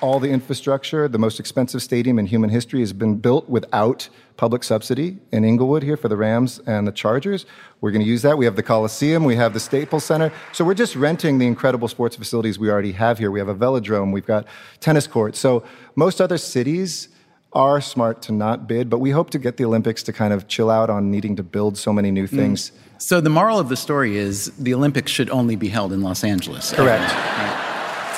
all 0.00 0.20
the 0.20 0.30
infrastructure. 0.30 1.08
The 1.08 1.18
most 1.18 1.40
expensive 1.40 1.82
stadium 1.82 2.18
in 2.18 2.26
human 2.26 2.50
history 2.50 2.80
has 2.80 2.92
been 2.92 3.16
built 3.16 3.48
without 3.48 4.08
public 4.36 4.64
subsidy 4.64 5.18
in 5.32 5.44
Inglewood 5.44 5.82
here 5.82 5.96
for 5.96 6.08
the 6.08 6.16
Rams 6.16 6.60
and 6.66 6.86
the 6.86 6.92
Chargers. 6.92 7.46
We're 7.80 7.92
going 7.92 8.02
to 8.02 8.08
use 8.08 8.22
that. 8.22 8.36
We 8.36 8.44
have 8.44 8.56
the 8.56 8.62
Coliseum, 8.62 9.24
we 9.24 9.36
have 9.36 9.54
the 9.54 9.60
Staples 9.60 10.04
Center. 10.04 10.32
So 10.52 10.64
we're 10.64 10.74
just 10.74 10.96
renting 10.96 11.38
the 11.38 11.46
incredible 11.46 11.88
sports 11.88 12.16
facilities 12.16 12.58
we 12.58 12.70
already 12.70 12.92
have 12.92 13.18
here. 13.18 13.30
We 13.30 13.38
have 13.38 13.48
a 13.48 13.54
velodrome, 13.54 14.12
we've 14.12 14.26
got 14.26 14.46
tennis 14.80 15.06
courts. 15.06 15.38
So 15.38 15.64
most 15.94 16.20
other 16.20 16.38
cities 16.38 17.08
are 17.52 17.80
smart 17.80 18.20
to 18.22 18.32
not 18.32 18.66
bid, 18.66 18.90
but 18.90 18.98
we 18.98 19.10
hope 19.10 19.30
to 19.30 19.38
get 19.38 19.56
the 19.56 19.64
Olympics 19.64 20.02
to 20.02 20.12
kind 20.12 20.32
of 20.32 20.48
chill 20.48 20.70
out 20.70 20.90
on 20.90 21.10
needing 21.10 21.36
to 21.36 21.42
build 21.42 21.78
so 21.78 21.92
many 21.92 22.10
new 22.10 22.26
mm. 22.26 22.30
things. 22.30 22.70
Mm. 22.70 23.00
So 23.00 23.20
the 23.20 23.30
moral 23.30 23.58
of 23.60 23.68
the 23.68 23.76
story 23.76 24.16
is 24.16 24.46
the 24.58 24.74
Olympics 24.74 25.12
should 25.12 25.30
only 25.30 25.54
be 25.54 25.68
held 25.68 25.92
in 25.92 26.02
Los 26.02 26.24
Angeles. 26.24 26.72
Correct. 26.72 27.12
Right. 27.12 27.63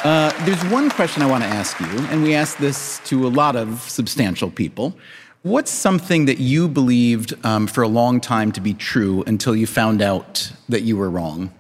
Uh, 0.07 0.31
there's 0.45 0.65
one 0.67 0.89
question 0.89 1.21
I 1.21 1.27
want 1.27 1.43
to 1.43 1.49
ask 1.49 1.81
you, 1.81 1.89
and 2.11 2.23
we 2.23 2.33
ask 2.33 2.59
this 2.59 3.01
to 3.07 3.27
a 3.27 3.31
lot 3.43 3.57
of 3.57 3.81
substantial 3.91 4.53
people. 4.53 4.97
What's 5.43 5.73
something 5.73 6.27
that 6.27 6.39
you 6.39 6.69
believed 6.69 7.35
um, 7.45 7.67
for 7.67 7.83
a 7.83 7.89
long 7.89 8.21
time 8.21 8.53
to 8.53 8.61
be 8.61 8.73
true 8.73 9.25
until 9.27 9.57
you 9.57 9.67
found 9.67 10.01
out 10.01 10.53
that 10.69 10.83
you 10.83 10.97
were 10.97 11.11
wrong? 11.11 11.53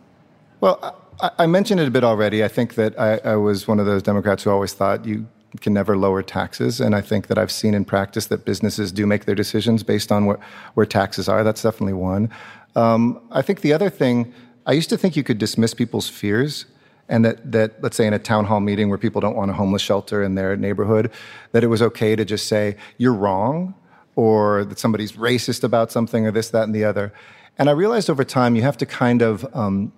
Well, 0.60 0.96
I, 1.20 1.30
I 1.40 1.46
mentioned 1.46 1.80
it 1.80 1.88
a 1.88 1.90
bit 1.90 2.04
already. 2.04 2.44
I 2.44 2.46
think 2.46 2.76
that 2.76 2.96
I, 3.00 3.16
I 3.24 3.34
was 3.34 3.66
one 3.66 3.80
of 3.80 3.86
those 3.86 4.04
Democrats 4.04 4.44
who 4.44 4.50
always 4.50 4.74
thought 4.74 5.04
you 5.04 5.26
can 5.60 5.72
never 5.72 5.96
lower 5.96 6.22
taxes. 6.22 6.80
And 6.80 6.94
I 6.94 7.00
think 7.00 7.26
that 7.26 7.38
I've 7.38 7.50
seen 7.50 7.74
in 7.74 7.84
practice 7.84 8.26
that 8.26 8.44
businesses 8.44 8.92
do 8.92 9.06
make 9.06 9.24
their 9.24 9.34
decisions 9.34 9.82
based 9.82 10.12
on 10.12 10.24
where, 10.24 10.38
where 10.74 10.86
taxes 10.86 11.28
are. 11.28 11.42
That's 11.42 11.62
definitely 11.62 11.94
one. 11.94 12.30
Um, 12.76 13.20
I 13.32 13.42
think 13.42 13.62
the 13.62 13.72
other 13.72 13.90
thing, 13.90 14.32
I 14.66 14.72
used 14.74 14.90
to 14.90 14.96
think 14.96 15.16
you 15.16 15.24
could 15.24 15.38
dismiss 15.38 15.74
people's 15.74 16.08
fears 16.08 16.66
and 17.08 17.24
that, 17.24 17.52
that 17.52 17.82
let's 17.82 17.96
say 17.96 18.06
in 18.06 18.12
a 18.12 18.18
town 18.18 18.44
hall 18.44 18.60
meeting 18.60 18.88
where 18.88 18.98
people 18.98 19.20
don't 19.20 19.36
want 19.36 19.50
a 19.50 19.54
homeless 19.54 19.82
shelter 19.82 20.22
in 20.22 20.34
their 20.34 20.56
neighborhood, 20.56 21.10
that 21.52 21.62
it 21.62 21.68
was 21.68 21.82
okay 21.82 22.16
to 22.16 22.24
just 22.24 22.48
say, 22.48 22.76
you're 22.98 23.14
wrong, 23.14 23.74
or 24.16 24.64
that 24.64 24.78
somebody's 24.78 25.12
racist 25.12 25.62
about 25.62 25.92
something 25.92 26.26
or 26.26 26.30
this, 26.30 26.50
that, 26.50 26.64
and 26.64 26.74
the 26.74 26.84
other. 26.84 27.12
And 27.58 27.68
I 27.68 27.72
realized 27.72 28.10
over 28.10 28.24
time 28.24 28.56
you 28.56 28.62
have 28.62 28.76
to 28.78 28.86
kind 28.86 29.22
of 29.22 29.46
um, 29.54 29.92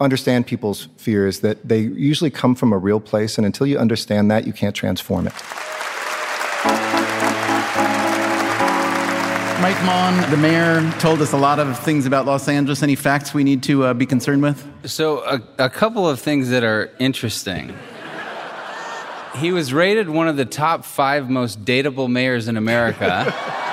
understand 0.00 0.46
people's 0.46 0.88
fears, 0.96 1.40
that 1.40 1.66
they 1.66 1.80
usually 1.80 2.30
come 2.30 2.54
from 2.54 2.72
a 2.72 2.78
real 2.78 3.00
place, 3.00 3.38
and 3.38 3.46
until 3.46 3.66
you 3.66 3.78
understand 3.78 4.30
that, 4.30 4.46
you 4.46 4.52
can't 4.52 4.74
transform 4.74 5.26
it. 5.26 5.32
Mike 9.60 9.76
Maughan, 9.76 10.30
the 10.30 10.38
mayor, 10.38 10.90
told 11.00 11.20
us 11.20 11.32
a 11.32 11.36
lot 11.36 11.58
of 11.58 11.78
things 11.80 12.06
about 12.06 12.24
Los 12.24 12.48
Angeles. 12.48 12.82
Any 12.82 12.94
facts 12.94 13.34
we 13.34 13.44
need 13.44 13.62
to 13.64 13.84
uh, 13.84 13.92
be 13.94 14.06
concerned 14.06 14.42
with? 14.42 14.66
So, 14.88 15.18
a, 15.20 15.42
a 15.58 15.68
couple 15.68 16.08
of 16.08 16.18
things 16.18 16.48
that 16.48 16.64
are 16.64 16.90
interesting. 16.98 17.76
he 19.36 19.52
was 19.52 19.74
rated 19.74 20.08
one 20.08 20.28
of 20.28 20.38
the 20.38 20.46
top 20.46 20.86
five 20.86 21.28
most 21.28 21.62
dateable 21.62 22.10
mayors 22.10 22.48
in 22.48 22.56
America. 22.56 23.34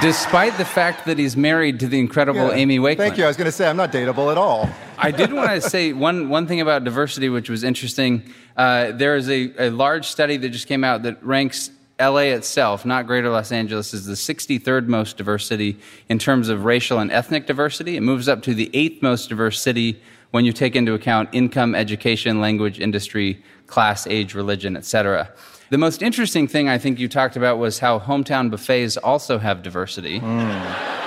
despite 0.00 0.56
the 0.58 0.64
fact 0.64 1.06
that 1.06 1.18
he's 1.18 1.36
married 1.36 1.80
to 1.80 1.86
the 1.86 1.98
incredible 1.98 2.48
Yeah. 2.48 2.54
Amy 2.54 2.78
Wakeland. 2.78 2.96
Thank 2.98 3.18
you. 3.18 3.24
I 3.24 3.28
was 3.28 3.36
going 3.38 3.46
to 3.46 3.52
say 3.52 3.68
I'm 3.68 3.76
not 3.76 3.90
dateable 3.90 4.30
at 4.30 4.38
all. 4.38 4.68
I 4.98 5.10
did 5.10 5.32
want 5.32 5.50
to 5.50 5.60
say 5.60 5.92
one, 5.92 6.28
one 6.28 6.46
thing 6.46 6.60
about 6.60 6.84
diversity, 6.84 7.28
which 7.28 7.50
was 7.50 7.64
interesting. 7.64 8.22
Uh, 8.56 8.92
there 8.92 9.16
is 9.16 9.28
a, 9.28 9.52
a 9.58 9.70
large 9.70 10.06
study 10.06 10.36
that 10.36 10.50
just 10.50 10.66
came 10.66 10.84
out 10.84 11.02
that 11.02 11.24
ranks 11.24 11.70
LA 12.00 12.32
itself, 12.32 12.84
not 12.84 13.06
Greater 13.06 13.28
Los 13.28 13.52
Angeles, 13.52 13.94
is 13.94 14.06
the 14.06 14.14
63rd 14.14 14.86
most 14.86 15.16
diverse 15.16 15.46
city 15.46 15.78
in 16.08 16.18
terms 16.18 16.48
of 16.48 16.64
racial 16.64 16.98
and 16.98 17.12
ethnic 17.12 17.46
diversity. 17.46 17.96
It 17.96 18.02
moves 18.02 18.28
up 18.28 18.42
to 18.42 18.54
the 18.54 18.70
eighth 18.74 19.02
most 19.02 19.28
diverse 19.28 19.60
city 19.60 20.00
when 20.30 20.44
you 20.44 20.52
take 20.52 20.74
into 20.74 20.94
account 20.94 21.28
income, 21.32 21.74
education, 21.74 22.40
language, 22.40 22.80
industry, 22.80 23.42
class, 23.66 24.06
age, 24.06 24.34
religion, 24.34 24.76
etc. 24.76 25.30
The 25.70 25.78
most 25.78 26.02
interesting 26.02 26.48
thing 26.48 26.68
I 26.68 26.78
think 26.78 26.98
you 26.98 27.08
talked 27.08 27.36
about 27.36 27.58
was 27.58 27.78
how 27.78 27.98
hometown 27.98 28.50
buffets 28.50 28.96
also 28.96 29.38
have 29.38 29.62
diversity. 29.62 30.18
Hmm. 30.18 31.02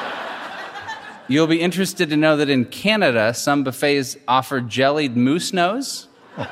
You'll 1.28 1.48
be 1.48 1.60
interested 1.60 2.10
to 2.10 2.18
know 2.18 2.38
that 2.38 2.50
in 2.50 2.66
Canada, 2.66 3.34
some 3.34 3.64
buffets 3.64 4.16
offer 4.28 4.62
jellied 4.62 5.18
moose 5.18 5.54
nose. 5.54 6.08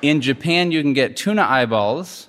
In 0.00 0.20
Japan, 0.20 0.70
you 0.70 0.80
can 0.80 0.92
get 0.92 1.16
tuna 1.16 1.42
eyeballs. 1.42 2.27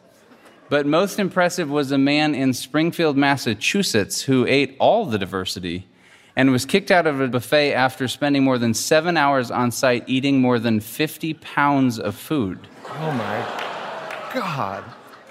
But 0.69 0.85
most 0.85 1.17
impressive 1.17 1.69
was 1.69 1.91
a 1.91 1.97
man 1.97 2.35
in 2.35 2.53
Springfield, 2.53 3.17
Massachusetts, 3.17 4.21
who 4.21 4.45
ate 4.45 4.75
all 4.79 5.05
the 5.05 5.17
diversity 5.17 5.87
and 6.35 6.51
was 6.51 6.63
kicked 6.63 6.91
out 6.91 7.07
of 7.07 7.19
a 7.19 7.27
buffet 7.27 7.73
after 7.73 8.07
spending 8.07 8.43
more 8.43 8.57
than 8.57 8.73
seven 8.73 9.17
hours 9.17 9.49
on 9.51 9.71
site 9.71 10.03
eating 10.07 10.39
more 10.39 10.59
than 10.59 10.79
50 10.79 11.33
pounds 11.33 11.99
of 11.99 12.15
food. 12.15 12.59
Oh 12.85 13.11
my 13.11 14.31
God. 14.33 14.83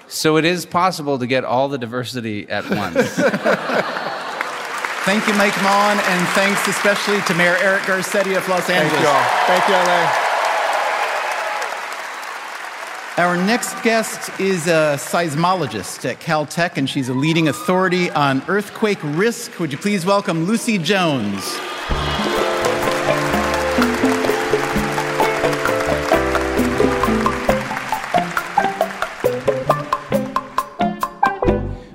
So 0.07 0.37
it 0.37 0.45
is 0.45 0.65
possible 0.65 1.17
to 1.19 1.25
get 1.27 1.45
all 1.45 1.69
the 1.69 1.77
diversity 1.77 2.49
at 2.49 2.69
once. 2.69 2.95
Thank 5.05 5.25
you, 5.27 5.33
Mike 5.35 5.53
Maughan, 5.53 5.97
and 5.97 6.27
thanks 6.29 6.67
especially 6.67 7.21
to 7.21 7.33
Mayor 7.33 7.55
Eric 7.61 7.83
Garcetti 7.83 8.37
of 8.37 8.47
Los 8.47 8.69
Angeles. 8.69 8.91
Thank 8.91 8.93
Angeles. 8.93 9.01
you 9.01 9.07
all. 9.07 9.23
Thank 9.47 9.67
you, 9.67 9.73
LA. 9.73 10.28
Our 13.19 13.35
next 13.35 13.73
guest 13.83 14.39
is 14.39 14.67
a 14.67 14.95
seismologist 14.95 16.09
at 16.09 16.21
Caltech, 16.21 16.77
and 16.77 16.89
she's 16.89 17.09
a 17.09 17.13
leading 17.13 17.49
authority 17.49 18.09
on 18.11 18.41
earthquake 18.47 18.97
risk. 19.03 19.59
Would 19.59 19.73
you 19.73 19.77
please 19.77 20.05
welcome 20.05 20.45
Lucy 20.45 20.77
Jones? 20.77 21.43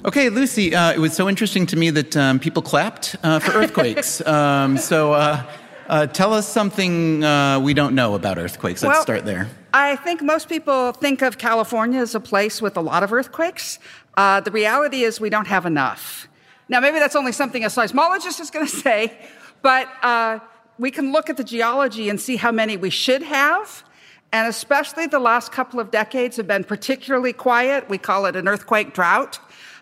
Okay, 0.04 0.28
Lucy, 0.28 0.74
uh, 0.74 0.92
it 0.92 0.98
was 0.98 1.14
so 1.14 1.26
interesting 1.30 1.64
to 1.68 1.76
me 1.76 1.88
that 1.88 2.14
um, 2.18 2.38
people 2.38 2.60
clapped 2.60 3.16
uh, 3.22 3.38
for 3.38 3.52
earthquakes. 3.54 4.20
um, 4.26 4.76
so 4.76 5.14
uh, 5.14 5.42
uh, 5.88 6.06
tell 6.06 6.34
us 6.34 6.46
something 6.46 7.24
uh, 7.24 7.58
we 7.60 7.72
don't 7.72 7.94
know 7.94 8.14
about 8.14 8.37
earthquakes. 8.37 8.82
Let's 8.82 8.96
Well, 8.96 9.02
start 9.02 9.24
there. 9.24 9.48
I 9.76 9.96
think 9.96 10.22
most 10.22 10.48
people 10.48 10.92
think 10.92 11.20
of 11.20 11.37
California 11.37 12.00
as 12.00 12.14
a 12.14 12.20
place 12.20 12.62
with 12.62 12.76
a 12.76 12.80
lot 12.80 13.02
of 13.02 13.12
earthquakes. 13.12 13.80
Uh, 14.16 14.38
the 14.38 14.52
reality 14.52 15.02
is 15.02 15.18
we 15.18 15.30
don't 15.30 15.48
have 15.48 15.66
enough. 15.66 16.28
Now, 16.68 16.78
maybe 16.78 17.00
that's 17.00 17.16
only 17.16 17.32
something 17.32 17.64
a 17.64 17.66
seismologist 17.66 18.38
is 18.38 18.52
going 18.52 18.66
to 18.68 18.72
say, 18.72 19.18
but 19.62 19.88
uh, 20.02 20.38
we 20.78 20.92
can 20.92 21.10
look 21.10 21.28
at 21.28 21.37
the 21.37 21.42
geology 21.42 22.08
and 22.08 22.20
see 22.20 22.37
how 22.37 22.52
many 22.52 22.76
we 22.76 22.88
should 22.88 23.22
have. 23.24 23.82
And 24.32 24.46
especially 24.46 25.08
the 25.08 25.18
last 25.18 25.50
couple 25.50 25.80
of 25.80 25.90
decades 25.90 26.37
have 26.37 26.46
been 26.46 26.62
particularly 26.62 27.32
quiet. 27.32 27.88
We 27.88 27.98
call 27.98 28.26
it 28.26 28.37
an 28.37 28.46
earthquake 28.46 28.94
drought. 28.94 29.40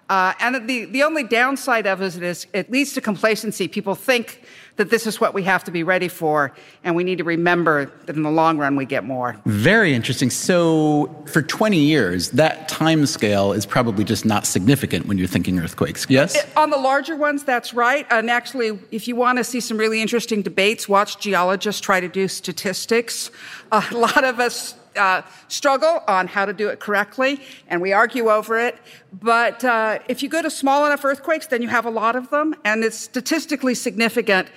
Uh, 0.09 0.33
and 0.40 0.66
the, 0.66 0.87
the 0.87 1.02
only 1.02 1.22
downside 1.22 1.87
of 1.87 2.00
it 2.00 2.22
is 2.22 2.46
it 2.55 2.70
leads 2.70 2.94
to 2.94 3.02
complacency. 3.02 3.68
People 3.68 3.94
think 3.94 4.42
that 4.83 4.90
this 4.90 5.07
is 5.07 5.21
what 5.21 5.33
we 5.33 5.45
have 5.45 5.62
to 5.62 5.71
be 5.71 5.85
ready 5.85 6.09
for, 6.09 6.53
and 6.83 6.97
we 6.97 7.05
need 7.05 7.18
to 7.18 7.25
remember 7.25 7.92
that 8.07 8.16
in 8.16 8.25
the 8.25 8.31
long 8.33 8.59
run 8.59 8.75
we 8.75 8.85
get 8.85 9.05
more. 9.05 9.37
Very 9.47 9.95
interesting. 9.95 10.29
So, 10.29 11.14
for 11.27 11.40
20 11.40 11.79
years, 11.79 12.31
that 12.31 12.68
time 12.68 13.07
scale 13.07 13.53
is 13.53 13.64
probably 13.64 14.03
just 14.03 14.25
not 14.25 14.45
significant 14.45 15.07
when 15.07 15.18
you're 15.18 15.29
thinking 15.29 15.61
earthquakes. 15.61 16.05
Yes? 16.09 16.37
Uh, 16.37 16.62
on 16.62 16.71
the 16.71 16.79
larger 16.79 17.14
ones, 17.14 17.45
that's 17.45 17.73
right. 17.73 18.09
And 18.11 18.29
actually, 18.29 18.77
if 18.90 19.07
you 19.07 19.14
want 19.14 19.38
to 19.38 19.45
see 19.45 19.61
some 19.61 19.79
really 19.79 20.03
interesting 20.03 20.42
debates, 20.42 20.88
watch 20.88 21.21
geologists 21.21 21.81
try 21.81 22.01
to 22.01 22.09
do 22.09 22.27
statistics. 22.27 23.31
a 23.71 23.85
lot 23.92 24.25
of 24.25 24.40
us 24.40 24.75
uh, 24.96 25.22
struggle 25.48 26.02
on 26.09 26.26
how 26.26 26.44
to 26.44 26.52
do 26.52 26.68
it 26.68 26.81
correctly, 26.81 27.40
and 27.68 27.81
we 27.81 27.92
argue 27.92 28.31
over 28.31 28.59
it. 28.59 28.76
But 29.12 29.64
uh, 29.64 29.98
if 30.09 30.22
you 30.22 30.28
go 30.28 30.42
to 30.42 30.50
small 30.50 30.87
enough 30.87 31.05
earthquakes, 31.05 31.46
then 31.46 31.62
you 31.62 31.68
have 31.68 31.87
a 31.87 31.90
lot 31.90 32.16
of 32.16 32.31
them, 32.31 32.55
and 32.64 32.85
it's 32.85 32.96
statistically 32.96 33.74
significant 33.74 34.48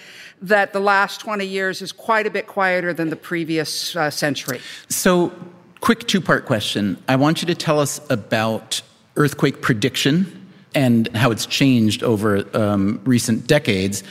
that 0.42 0.74
the 0.74 0.80
last 0.80 1.22
20 1.22 1.46
years 1.46 1.82
is 1.82 1.92
quite 1.92 2.28
a 2.28 2.30
bit 2.30 2.48
quieter 2.48 2.94
than 2.94 3.10
the 3.10 3.16
previous 3.16 3.96
uh, 3.96 4.10
century. 4.10 4.60
So, 4.90 5.32
quick 5.80 6.08
two 6.08 6.22
part 6.22 6.46
question. 6.46 6.98
I 7.08 7.16
want 7.16 7.42
you 7.42 7.46
to 7.48 7.56
tell 7.56 7.80
us 7.80 8.00
about 8.10 8.82
earthquake 9.16 9.62
prediction 9.62 10.46
and 10.74 11.08
how 11.16 11.32
it's 11.32 11.46
changed 11.46 12.04
over 12.04 12.44
um, 12.56 13.00
recent 13.06 13.48
decades. 13.48 14.04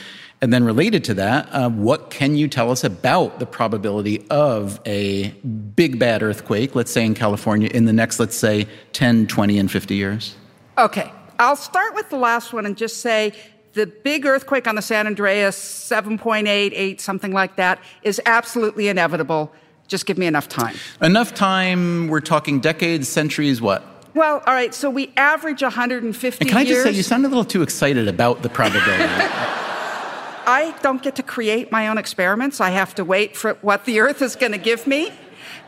And 0.45 0.53
then, 0.53 0.63
related 0.63 1.05
to 1.05 1.15
that, 1.15 1.49
uh, 1.53 1.71
what 1.71 2.11
can 2.11 2.37
you 2.37 2.49
tell 2.49 2.71
us 2.71 2.85
about 2.85 3.39
the 3.39 3.47
probability 3.47 4.27
of 4.29 4.79
a 4.85 5.31
big 5.75 5.99
bad 5.99 6.23
earthquake, 6.23 6.75
let's 6.75 6.93
say 6.93 7.03
in 7.03 7.15
California, 7.15 7.71
in 7.73 7.87
the 7.87 7.95
next, 7.95 8.21
let's 8.21 8.37
say, 8.37 8.69
10, 8.93 9.27
20, 9.27 9.59
and 9.59 9.73
50 9.73 9.95
years? 9.95 10.37
Okay, 10.77 11.11
I'll 11.39 11.57
start 11.57 11.95
with 11.95 12.11
the 12.11 12.19
last 12.19 12.53
one 12.53 12.67
and 12.67 12.77
just 12.77 12.99
say 12.99 13.33
the 13.73 13.87
big 13.87 14.27
earthquake 14.27 14.69
on 14.69 14.75
the 14.75 14.83
San 14.83 15.07
Andreas, 15.07 15.57
7.8, 15.57 16.47
8, 16.47 17.01
something 17.01 17.33
like 17.33 17.57
that, 17.57 17.83
is 18.03 18.21
absolutely 18.27 18.89
inevitable. 18.89 19.51
Just 19.89 20.05
give 20.05 20.19
me 20.19 20.27
enough 20.27 20.51
time. 20.51 20.77
Enough 21.01 21.33
time, 21.33 22.09
we're 22.09 22.21
talking 22.21 22.61
decades, 22.61 23.09
centuries, 23.09 23.63
what? 23.63 23.83
Well, 24.13 24.43
all 24.47 24.53
right, 24.53 24.75
so 24.75 24.91
we 24.91 25.11
average 25.17 25.63
150 25.63 26.45
And 26.45 26.51
can 26.51 26.59
I 26.59 26.67
just 26.67 26.83
say, 26.83 26.91
you 26.91 27.03
sound 27.03 27.25
a 27.25 27.29
little 27.29 27.47
too 27.47 27.63
excited 27.63 28.09
about 28.09 28.43
the 28.43 28.51
probability. 28.51 29.25
I 30.47 30.77
don't 30.83 31.03
get 31.03 31.17
to 31.17 31.23
create 31.23 31.73
my 31.73 31.89
own 31.89 31.99
experiments. 31.99 32.61
I 32.61 32.71
have 32.71 32.95
to 32.97 33.05
wait 33.05 33.37
for 33.37 33.55
what 33.63 33.85
the 33.85 34.01
Earth 34.01 34.23
is 34.23 34.37
going 34.37 34.53
to 34.53 34.59
give 34.59 34.87
me. 34.87 35.13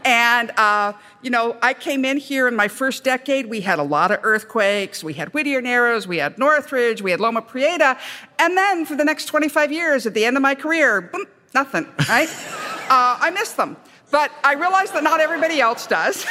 And, 0.04 0.52
uh, 0.56 0.92
you 1.20 1.30
know, 1.30 1.56
I 1.62 1.74
came 1.74 2.04
in 2.04 2.18
here 2.18 2.46
in 2.46 2.54
my 2.54 2.68
first 2.68 3.02
decade. 3.02 3.46
We 3.46 3.60
had 3.60 3.80
a 3.80 3.82
lot 3.82 4.12
of 4.12 4.20
earthquakes. 4.22 5.02
We 5.02 5.14
had 5.14 5.34
Whittier 5.34 5.60
Narrows, 5.60 6.06
we 6.06 6.18
had 6.18 6.38
Northridge, 6.38 7.02
we 7.02 7.10
had 7.10 7.18
Loma 7.18 7.42
Prieta. 7.42 7.98
And 8.38 8.56
then 8.56 8.86
for 8.86 8.94
the 8.94 9.04
next 9.04 9.26
25 9.26 9.72
years, 9.72 10.06
at 10.06 10.14
the 10.14 10.24
end 10.24 10.36
of 10.36 10.42
my 10.42 10.54
career, 10.54 11.00
boom, 11.00 11.26
nothing, 11.54 11.88
right? 12.08 12.28
uh, 12.88 13.18
I 13.20 13.30
miss 13.34 13.52
them. 13.52 13.76
But 14.12 14.30
I 14.44 14.54
realize 14.54 14.92
that 14.92 15.02
not 15.02 15.18
everybody 15.18 15.60
else 15.60 15.86
does. 15.86 16.24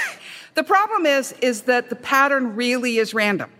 the 0.53 0.63
problem 0.63 1.05
is, 1.05 1.33
is 1.41 1.63
that 1.63 1.89
the 1.89 1.97
pattern 1.97 2.55
really 2.55 2.97
is 2.97 3.13
random. 3.13 3.51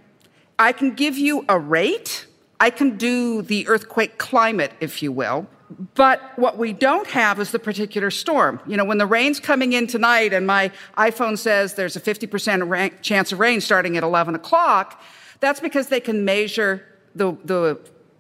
I 0.57 0.71
can 0.71 0.95
give 0.95 1.17
you 1.17 1.43
a 1.49 1.59
rate. 1.59 2.25
I 2.59 2.69
can 2.69 2.97
do 2.97 3.41
the 3.41 3.67
earthquake 3.67 4.17
climate, 4.17 4.71
if 4.79 5.03
you 5.03 5.11
will. 5.11 5.47
But 5.95 6.37
what 6.37 6.57
we 6.57 6.73
don't 6.73 7.07
have 7.07 7.39
is 7.39 7.51
the 7.51 7.59
particular 7.59 8.11
storm. 8.11 8.59
You 8.67 8.77
know, 8.77 8.85
when 8.85 8.99
the 8.99 9.07
rain's 9.07 9.39
coming 9.39 9.73
in 9.73 9.87
tonight 9.87 10.31
and 10.31 10.45
my 10.45 10.71
iPhone 10.97 11.37
says 11.37 11.73
there's 11.73 11.95
a 11.95 12.01
50% 12.01 12.69
ra- 12.69 12.95
chance 13.01 13.31
of 13.31 13.39
rain 13.39 13.61
starting 13.61 13.97
at 13.97 14.03
11 14.03 14.35
o'clock, 14.35 15.01
that's 15.39 15.59
because 15.59 15.87
they 15.87 15.99
can 15.99 16.23
measure 16.23 16.85
the, 17.15 17.35
the 17.45 17.79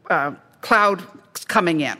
uh, 0.09 0.33
cloud 0.61 1.03
coming 1.47 1.81
in. 1.81 1.97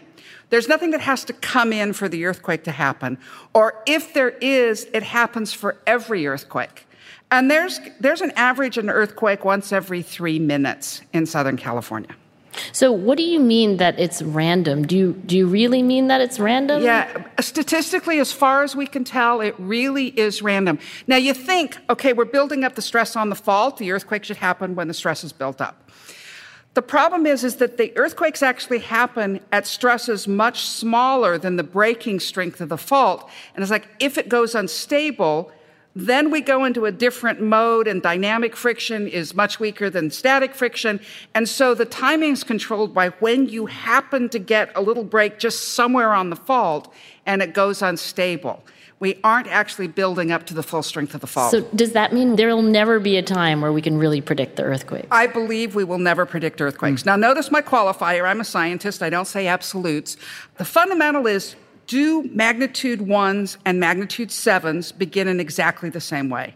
There's 0.50 0.68
nothing 0.68 0.92
that 0.92 1.02
has 1.02 1.24
to 1.26 1.34
come 1.34 1.72
in 1.74 1.94
for 1.94 2.10
the 2.10 2.26
earthquake 2.26 2.64
to 2.64 2.72
happen. 2.72 3.18
Or 3.54 3.82
if 3.86 4.14
there 4.14 4.30
is, 4.30 4.88
it 4.94 5.04
happens 5.04 5.54
for 5.54 5.78
every 5.86 6.28
earthquake. 6.28 6.88
And 7.32 7.50
there's, 7.50 7.80
there's 8.00 8.22
an 8.22 8.32
average 8.36 8.78
an 8.78 8.90
earthquake 8.90 9.46
once 9.46 9.72
every 9.72 10.02
three 10.02 10.40
minutes 10.40 11.02
in 11.14 11.26
Southern 11.26 11.58
California. 11.58 12.16
So, 12.72 12.92
what 12.92 13.18
do 13.18 13.24
you 13.24 13.40
mean 13.40 13.78
that 13.78 14.00
it's 14.00 14.22
random? 14.22 14.86
Do 14.86 14.98
you, 14.98 15.14
do 15.26 15.38
you 15.38 15.48
really 15.48 15.84
mean 15.84 16.08
that 16.08 16.22
it's 16.22 16.40
random? 16.40 16.84
Yeah, 16.84 17.26
statistically, 17.40 18.20
as 18.20 18.32
far 18.32 18.64
as 18.64 18.76
we 18.76 18.88
can 18.88 19.04
tell, 19.04 19.42
it 19.42 19.56
really 19.58 20.08
is 20.20 20.42
random. 20.42 20.80
Now, 21.08 21.18
you 21.18 21.34
think, 21.34 21.78
okay, 21.90 22.14
we're 22.14 22.26
building 22.26 22.64
up 22.64 22.76
the 22.76 22.82
stress 22.82 23.16
on 23.16 23.30
the 23.30 23.36
fault. 23.36 23.78
The 23.78 23.92
earthquake 23.92 24.24
should 24.24 24.38
happen 24.38 24.76
when 24.76 24.88
the 24.88 24.94
stress 24.94 25.24
is 25.24 25.34
built 25.34 25.62
up. 25.62 25.90
The 26.76 26.82
problem 26.82 27.26
is, 27.26 27.46
is 27.46 27.56
that 27.58 27.78
the 27.78 27.98
earthquakes 27.98 28.44
actually 28.44 28.80
happen 28.80 29.40
at 29.54 29.66
stresses 29.66 30.28
much 30.28 30.66
smaller 30.66 31.38
than 31.38 31.56
the 31.56 31.64
breaking 31.64 32.20
strength 32.20 32.60
of 32.60 32.68
the 32.68 32.78
fault. 32.78 33.30
And 33.56 33.64
it's 33.64 33.72
like 33.72 33.88
if 34.02 34.18
it 34.18 34.28
goes 34.28 34.56
unstable, 34.56 35.54
then 35.96 36.30
we 36.30 36.42
go 36.42 36.66
into 36.66 36.86
a 36.86 36.92
different 36.92 37.42
mode, 37.42 37.88
and 37.88 38.02
dynamic 38.02 38.56
friction 38.56 39.08
is 39.08 39.34
much 39.34 39.62
weaker 39.62 39.90
than 39.90 40.12
static 40.12 40.54
friction. 40.54 41.00
And 41.34 41.48
so 41.48 41.74
the 41.74 41.86
timing 41.86 42.34
is 42.34 42.44
controlled 42.44 42.94
by 42.94 43.10
when 43.20 43.48
you 43.48 43.68
happen 43.68 44.28
to 44.30 44.40
get 44.40 44.72
a 44.76 44.82
little 44.82 45.06
break 45.06 45.40
just 45.40 45.70
somewhere 45.70 46.14
on 46.14 46.30
the 46.30 46.36
fault 46.36 46.94
and 47.26 47.42
it 47.42 47.54
goes 47.54 47.82
unstable. 47.82 48.62
We 49.00 49.20
aren't 49.24 49.48
actually 49.48 49.88
building 49.88 50.32
up 50.32 50.46
to 50.48 50.54
the 50.54 50.64
full 50.64 50.84
strength 50.84 51.16
of 51.16 51.22
the 51.22 51.28
fault. 51.28 51.52
So, 51.52 51.62
does 51.76 51.92
that 51.94 52.14
mean 52.14 52.38
there 52.38 52.48
will 52.48 52.62
never 52.62 53.00
be 53.00 53.18
a 53.18 53.22
time 53.22 53.62
where 53.62 53.72
we 53.72 53.82
can 53.82 53.98
really 53.98 54.22
predict 54.22 54.56
the 54.56 54.64
earthquake? 54.64 55.06
I 55.12 55.28
believe 55.28 55.76
we 55.76 55.84
will 55.84 56.00
never 56.00 56.26
predict 56.26 56.62
earthquakes. 56.62 57.04
Mm. 57.04 57.06
Now, 57.08 57.16
notice 57.18 57.52
my 57.52 57.62
qualifier. 57.62 58.24
I'm 58.24 58.40
a 58.40 58.46
scientist, 58.46 59.04
I 59.04 59.10
don't 59.10 59.28
say 59.28 59.48
absolutes. 59.48 60.16
The 60.58 60.66
fundamental 60.66 61.28
is 61.28 61.56
do 61.88 62.24
magnitude 62.34 63.02
ones 63.02 63.58
and 63.66 63.80
magnitude 63.80 64.32
sevens 64.32 64.92
begin 64.92 65.28
in 65.28 65.40
exactly 65.40 65.90
the 65.90 66.02
same 66.02 66.30
way? 66.30 66.56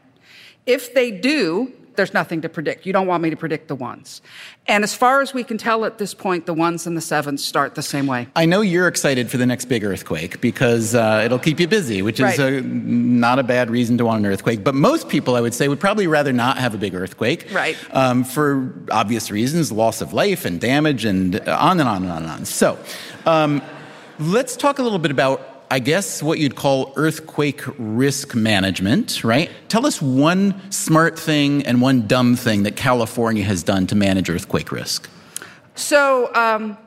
If 0.65 0.93
they 0.93 1.11
do, 1.11 1.73
there's 1.99 2.13
nothing 2.13 2.39
to 2.41 2.49
predict. 2.49 2.85
You 2.85 2.93
don't 2.93 3.07
want 3.07 3.21
me 3.21 3.29
to 3.29 3.35
predict 3.35 3.67
the 3.67 3.75
ones. 3.75 4.21
And 4.67 4.85
as 4.85 4.95
far 4.95 5.21
as 5.21 5.33
we 5.33 5.43
can 5.43 5.57
tell 5.57 5.83
at 5.83 5.97
this 5.97 6.13
point, 6.13 6.45
the 6.45 6.53
ones 6.53 6.87
and 6.87 6.95
the 6.95 7.01
sevens 7.01 7.43
start 7.43 7.75
the 7.75 7.81
same 7.81 8.07
way. 8.07 8.27
I 8.37 8.45
know 8.45 8.61
you're 8.61 8.87
excited 8.87 9.29
for 9.29 9.35
the 9.35 9.45
next 9.45 9.65
big 9.65 9.83
earthquake 9.83 10.39
because 10.39 10.95
uh, 10.95 11.23
it'll 11.25 11.39
keep 11.39 11.59
you 11.59 11.67
busy, 11.67 12.01
which 12.01 12.21
is 12.21 12.39
a, 12.39 12.61
not 12.61 13.37
a 13.37 13.43
bad 13.43 13.69
reason 13.69 13.97
to 13.97 14.05
want 14.05 14.25
an 14.25 14.31
earthquake. 14.31 14.63
But 14.63 14.75
most 14.75 15.09
people, 15.09 15.35
I 15.35 15.41
would 15.41 15.53
say, 15.53 15.67
would 15.67 15.81
probably 15.81 16.07
rather 16.07 16.31
not 16.31 16.57
have 16.57 16.73
a 16.73 16.77
big 16.77 16.95
earthquake. 16.95 17.47
Right. 17.51 17.75
Um, 17.91 18.23
for 18.23 18.73
obvious 18.91 19.29
reasons 19.29 19.69
loss 19.69 19.99
of 19.99 20.13
life 20.13 20.45
and 20.45 20.61
damage 20.61 21.03
and 21.03 21.37
on 21.49 21.81
and 21.81 21.89
on 21.89 22.03
and 22.03 22.11
on 22.11 22.23
and 22.23 22.31
on. 22.31 22.45
So, 22.45 22.79
um, 23.25 23.61
Let's 24.21 24.57
talk 24.57 24.79
a 24.79 24.83
little 24.83 24.99
bit 24.99 25.11
about, 25.11 25.63
I 25.71 25.79
guess, 25.79 26.21
what 26.21 26.39
you'd 26.39 26.57
call 26.57 26.91
earthquake 26.97 27.61
risk 27.77 28.35
management, 28.35 29.23
right? 29.23 29.49
Tell 29.69 29.85
us 29.85 30.01
one 30.01 30.61
smart 30.73 31.17
thing 31.17 31.65
and 31.65 31.81
one 31.81 32.05
dumb 32.05 32.35
thing 32.35 32.63
that 32.63 32.75
California 32.75 33.45
has 33.45 33.63
done 33.63 33.87
to 33.87 33.95
manage 33.95 34.29
earthquake 34.29 34.73
risk. 34.73 35.09
So, 35.75 36.35
um, 36.35 36.77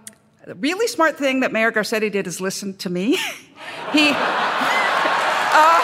the 0.46 0.56
really 0.56 0.86
smart 0.88 1.16
thing 1.16 1.40
that 1.40 1.52
Mayor 1.52 1.72
Garcetti 1.72 2.12
did 2.12 2.26
is 2.26 2.38
listen 2.38 2.76
to 2.76 2.90
me. 2.90 3.16
he. 3.92 4.12
Uh, 5.54 5.80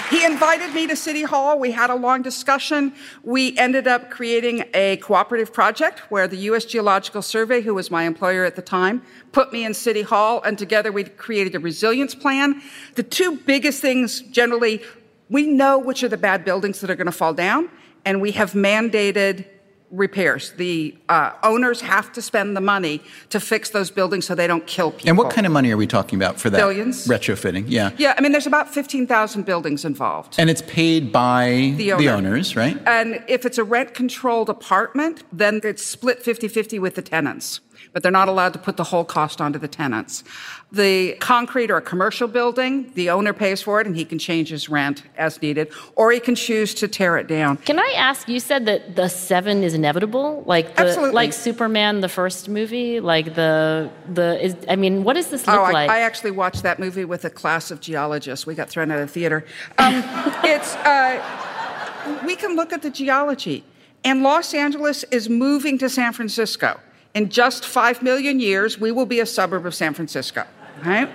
He 0.09 0.23
invited 0.23 0.71
me 0.75 0.85
to 0.85 0.95
City 0.95 1.23
Hall. 1.23 1.57
We 1.57 1.71
had 1.71 1.89
a 1.89 1.95
long 1.95 2.21
discussion. 2.21 2.93
We 3.23 3.57
ended 3.57 3.87
up 3.87 4.11
creating 4.11 4.65
a 4.75 4.97
cooperative 4.97 5.51
project 5.51 5.99
where 6.11 6.27
the 6.27 6.37
U.S. 6.49 6.63
Geological 6.63 7.23
Survey, 7.23 7.61
who 7.61 7.73
was 7.73 7.89
my 7.89 8.03
employer 8.03 8.45
at 8.45 8.55
the 8.55 8.61
time, 8.61 9.01
put 9.31 9.51
me 9.51 9.65
in 9.65 9.73
City 9.73 10.03
Hall, 10.03 10.43
and 10.43 10.59
together 10.59 10.91
we 10.91 11.05
created 11.05 11.55
a 11.55 11.59
resilience 11.59 12.13
plan. 12.13 12.61
The 12.93 13.01
two 13.01 13.37
biggest 13.37 13.81
things 13.81 14.21
generally, 14.21 14.83
we 15.29 15.47
know 15.47 15.79
which 15.79 16.03
are 16.03 16.07
the 16.09 16.17
bad 16.17 16.45
buildings 16.45 16.81
that 16.81 16.91
are 16.91 16.95
going 16.95 17.07
to 17.07 17.11
fall 17.11 17.33
down, 17.33 17.71
and 18.05 18.21
we 18.21 18.31
have 18.33 18.51
mandated 18.51 19.47
repairs. 19.91 20.51
The 20.51 20.95
uh, 21.09 21.31
owners 21.43 21.81
have 21.81 22.11
to 22.13 22.21
spend 22.21 22.55
the 22.55 22.61
money 22.61 23.01
to 23.29 23.39
fix 23.39 23.69
those 23.69 23.91
buildings 23.91 24.25
so 24.25 24.35
they 24.35 24.47
don't 24.47 24.65
kill 24.67 24.91
people. 24.91 25.09
And 25.09 25.17
what 25.17 25.31
kind 25.31 25.45
of 25.45 25.53
money 25.53 25.71
are 25.71 25.77
we 25.77 25.87
talking 25.87 26.17
about 26.17 26.39
for 26.39 26.49
that? 26.49 26.57
Billions. 26.57 27.07
Retrofitting, 27.07 27.65
yeah. 27.67 27.91
Yeah, 27.97 28.13
I 28.17 28.21
mean, 28.21 28.31
there's 28.31 28.47
about 28.47 28.73
15,000 28.73 29.45
buildings 29.45 29.85
involved. 29.85 30.35
And 30.37 30.49
it's 30.49 30.61
paid 30.63 31.11
by 31.11 31.73
the, 31.77 31.93
owner. 31.93 32.03
the 32.03 32.09
owners, 32.09 32.55
right? 32.55 32.77
And 32.87 33.23
if 33.27 33.45
it's 33.45 33.57
a 33.57 33.63
rent 33.63 33.93
controlled 33.93 34.49
apartment, 34.49 35.23
then 35.31 35.61
it's 35.63 35.85
split 35.85 36.21
50 36.23 36.47
50 36.47 36.79
with 36.79 36.95
the 36.95 37.01
tenants 37.01 37.61
but 37.93 38.03
they're 38.03 38.11
not 38.11 38.27
allowed 38.27 38.53
to 38.53 38.59
put 38.59 38.77
the 38.77 38.83
whole 38.83 39.05
cost 39.05 39.41
onto 39.41 39.59
the 39.59 39.67
tenants. 39.67 40.23
The 40.71 41.13
concrete 41.19 41.71
or 41.71 41.77
a 41.77 41.81
commercial 41.81 42.27
building, 42.27 42.91
the 42.95 43.09
owner 43.09 43.33
pays 43.33 43.61
for 43.61 43.79
it 43.79 43.88
and 43.88 43.95
he 43.95 44.03
can 44.03 44.19
change 44.19 44.49
his 44.49 44.67
rent 44.67 45.03
as 45.17 45.41
needed, 45.41 45.71
or 45.95 46.11
he 46.11 46.19
can 46.19 46.35
choose 46.35 46.73
to 46.75 46.88
tear 46.88 47.17
it 47.17 47.27
down. 47.27 47.57
Can 47.57 47.79
I 47.79 47.93
ask? 47.95 48.27
You 48.27 48.39
said 48.39 48.65
that 48.65 48.95
the 48.95 49.07
seven 49.07 49.63
is 49.63 49.73
inevitable, 49.73 50.43
like 50.45 50.75
the, 50.75 50.81
Absolutely. 50.81 51.13
like 51.13 51.33
Superman, 51.33 52.01
the 52.01 52.09
first 52.09 52.49
movie, 52.49 52.99
like 52.99 53.35
the 53.35 53.89
the. 54.11 54.43
Is, 54.43 54.55
I 54.67 54.75
mean, 54.75 55.03
what 55.03 55.13
does 55.13 55.27
this 55.27 55.45
look 55.47 55.55
like? 55.55 55.65
oh, 55.65 55.69
I, 55.69 55.71
like? 55.71 55.89
I 55.89 56.01
actually 56.01 56.31
watched 56.31 56.63
that 56.63 56.79
movie 56.79 57.05
with 57.05 57.25
a 57.25 57.29
class 57.29 57.71
of 57.71 57.79
geologists. 57.79 58.45
We 58.45 58.55
got 58.55 58.69
thrown 58.69 58.91
out 58.91 58.99
of 58.99 59.07
the 59.07 59.13
theater. 59.13 59.45
Um, 59.77 59.93
it's 60.43 60.75
uh, 60.77 62.21
we 62.25 62.35
can 62.35 62.55
look 62.55 62.73
at 62.73 62.81
the 62.81 62.89
geology, 62.89 63.63
and 64.03 64.23
Los 64.23 64.53
Angeles 64.53 65.03
is 65.05 65.29
moving 65.29 65.77
to 65.77 65.89
San 65.89 66.13
Francisco. 66.13 66.79
In 67.15 67.30
just 67.30 67.65
five 67.65 68.04
million 68.04 68.41
years, 68.41 68.78
we 68.78 68.91
will 68.91 69.06
be 69.06 69.21
a 69.21 69.25
suburb 69.25 69.65
of 69.65 69.73
San 69.73 69.93
Francisco, 69.93 70.45
right? 70.84 71.10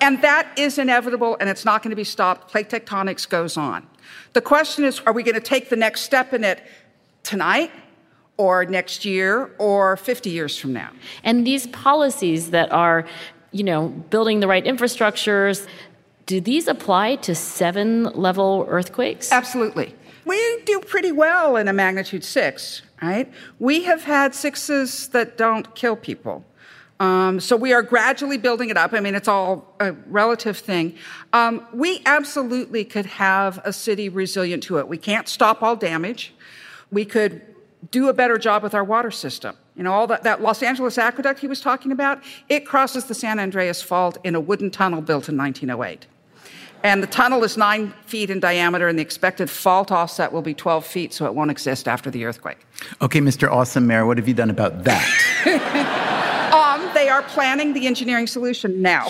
And 0.00 0.20
that 0.22 0.50
is 0.56 0.78
inevitable 0.78 1.36
and 1.38 1.48
it's 1.48 1.64
not 1.64 1.82
going 1.82 1.90
to 1.90 1.96
be 1.96 2.04
stopped. 2.04 2.50
Plate 2.50 2.70
tectonics 2.70 3.28
goes 3.28 3.58
on. 3.58 3.86
The 4.32 4.40
question 4.40 4.84
is 4.84 5.00
are 5.00 5.12
we 5.12 5.22
going 5.22 5.34
to 5.34 5.42
take 5.42 5.68
the 5.68 5.76
next 5.76 6.00
step 6.00 6.32
in 6.32 6.42
it 6.42 6.62
tonight? 7.22 7.70
Or 8.38 8.64
next 8.64 9.04
year, 9.04 9.54
or 9.58 9.98
50 9.98 10.30
years 10.30 10.58
from 10.58 10.72
now. 10.72 10.90
And 11.22 11.46
these 11.46 11.66
policies 11.66 12.50
that 12.50 12.72
are, 12.72 13.06
you 13.52 13.62
know, 13.62 13.88
building 13.88 14.40
the 14.40 14.48
right 14.48 14.64
infrastructures, 14.64 15.68
do 16.24 16.40
these 16.40 16.66
apply 16.66 17.16
to 17.16 17.34
seven 17.34 18.04
level 18.04 18.64
earthquakes? 18.68 19.30
Absolutely. 19.30 19.94
We 20.24 20.62
do 20.64 20.80
pretty 20.80 21.12
well 21.12 21.56
in 21.56 21.68
a 21.68 21.74
magnitude 21.74 22.24
six, 22.24 22.82
right? 23.02 23.32
We 23.58 23.82
have 23.84 24.04
had 24.04 24.34
sixes 24.34 25.08
that 25.08 25.36
don't 25.36 25.74
kill 25.74 25.96
people. 25.96 26.44
Um, 27.00 27.40
so 27.40 27.56
we 27.56 27.72
are 27.72 27.82
gradually 27.82 28.38
building 28.38 28.70
it 28.70 28.76
up. 28.76 28.92
I 28.92 29.00
mean, 29.00 29.16
it's 29.16 29.26
all 29.26 29.74
a 29.80 29.90
relative 30.06 30.56
thing. 30.56 30.94
Um, 31.32 31.66
we 31.72 32.00
absolutely 32.06 32.84
could 32.84 33.06
have 33.06 33.60
a 33.64 33.72
city 33.72 34.08
resilient 34.08 34.62
to 34.64 34.78
it. 34.78 34.86
We 34.86 34.98
can't 34.98 35.28
stop 35.28 35.62
all 35.62 35.74
damage. 35.74 36.32
We 36.92 37.04
could 37.04 37.42
do 37.90 38.08
a 38.08 38.12
better 38.12 38.38
job 38.38 38.62
with 38.62 38.72
our 38.72 38.84
water 38.84 39.10
system. 39.10 39.56
You 39.74 39.82
know, 39.82 39.92
all 39.92 40.06
that, 40.06 40.22
that 40.22 40.42
Los 40.42 40.62
Angeles 40.62 40.96
aqueduct 40.96 41.40
he 41.40 41.48
was 41.48 41.60
talking 41.60 41.90
about, 41.90 42.22
it 42.48 42.66
crosses 42.66 43.06
the 43.06 43.14
San 43.14 43.40
Andreas 43.40 43.82
Fault 43.82 44.18
in 44.22 44.36
a 44.36 44.40
wooden 44.40 44.70
tunnel 44.70 45.00
built 45.00 45.28
in 45.28 45.36
1908. 45.36 46.06
And 46.84 47.02
the 47.02 47.06
tunnel 47.06 47.44
is 47.44 47.56
nine 47.56 47.92
feet 48.06 48.28
in 48.28 48.40
diameter, 48.40 48.88
and 48.88 48.98
the 48.98 49.02
expected 49.02 49.48
fault 49.48 49.92
offset 49.92 50.32
will 50.32 50.42
be 50.42 50.52
12 50.52 50.84
feet, 50.84 51.14
so 51.14 51.26
it 51.26 51.34
won't 51.34 51.50
exist 51.50 51.86
after 51.86 52.10
the 52.10 52.24
earthquake. 52.24 52.58
Okay, 53.00 53.20
Mr. 53.20 53.50
Awesome 53.50 53.86
Mayor, 53.86 54.04
what 54.04 54.18
have 54.18 54.26
you 54.26 54.34
done 54.34 54.50
about 54.50 54.82
that? 54.84 55.06
um, 56.52 56.90
they 56.94 57.08
are 57.08 57.22
planning 57.22 57.72
the 57.72 57.86
engineering 57.86 58.26
solution 58.26 58.82
now. 58.82 59.06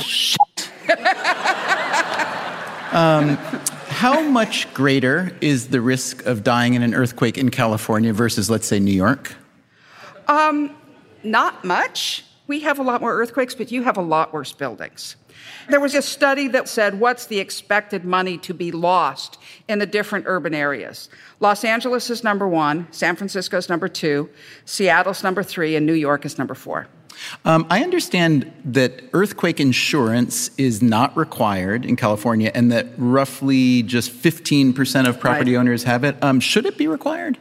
um, 2.92 3.36
how 3.88 4.20
much 4.20 4.72
greater 4.74 5.34
is 5.40 5.68
the 5.68 5.80
risk 5.80 6.26
of 6.26 6.44
dying 6.44 6.74
in 6.74 6.82
an 6.82 6.92
earthquake 6.92 7.38
in 7.38 7.50
California 7.50 8.12
versus, 8.12 8.50
let's 8.50 8.66
say, 8.66 8.78
New 8.80 8.92
York? 8.92 9.34
Um, 10.28 10.76
not 11.22 11.64
much. 11.64 12.24
We 12.48 12.60
have 12.60 12.78
a 12.78 12.82
lot 12.82 13.00
more 13.00 13.14
earthquakes, 13.14 13.54
but 13.54 13.72
you 13.72 13.82
have 13.82 13.96
a 13.96 14.02
lot 14.02 14.34
worse 14.34 14.52
buildings. 14.52 15.16
There 15.68 15.80
was 15.80 15.94
a 15.94 16.02
study 16.02 16.48
that 16.48 16.68
said 16.68 16.98
what's 16.98 17.26
the 17.26 17.38
expected 17.38 18.04
money 18.04 18.38
to 18.38 18.54
be 18.54 18.72
lost 18.72 19.38
in 19.68 19.78
the 19.78 19.86
different 19.86 20.24
urban 20.28 20.54
areas. 20.54 21.08
Los 21.40 21.64
Angeles 21.64 22.10
is 22.10 22.24
number 22.24 22.48
one, 22.48 22.86
San 22.90 23.16
Francisco 23.16 23.56
is 23.56 23.68
number 23.68 23.88
two, 23.88 24.28
Seattle's 24.64 25.22
number 25.22 25.42
three, 25.42 25.76
and 25.76 25.86
New 25.86 25.92
York 25.92 26.24
is 26.24 26.38
number 26.38 26.54
four. 26.54 26.88
Um, 27.44 27.66
I 27.70 27.82
understand 27.82 28.52
that 28.64 29.02
earthquake 29.12 29.60
insurance 29.60 30.50
is 30.56 30.82
not 30.82 31.16
required 31.16 31.84
in 31.84 31.96
California 31.96 32.50
and 32.54 32.72
that 32.72 32.88
roughly 32.96 33.82
just 33.82 34.10
15% 34.10 35.08
of 35.08 35.20
property 35.20 35.54
right. 35.54 35.60
owners 35.60 35.84
have 35.84 36.04
it. 36.04 36.22
Um, 36.22 36.40
should 36.40 36.66
it 36.66 36.78
be 36.78 36.86
required? 36.86 37.38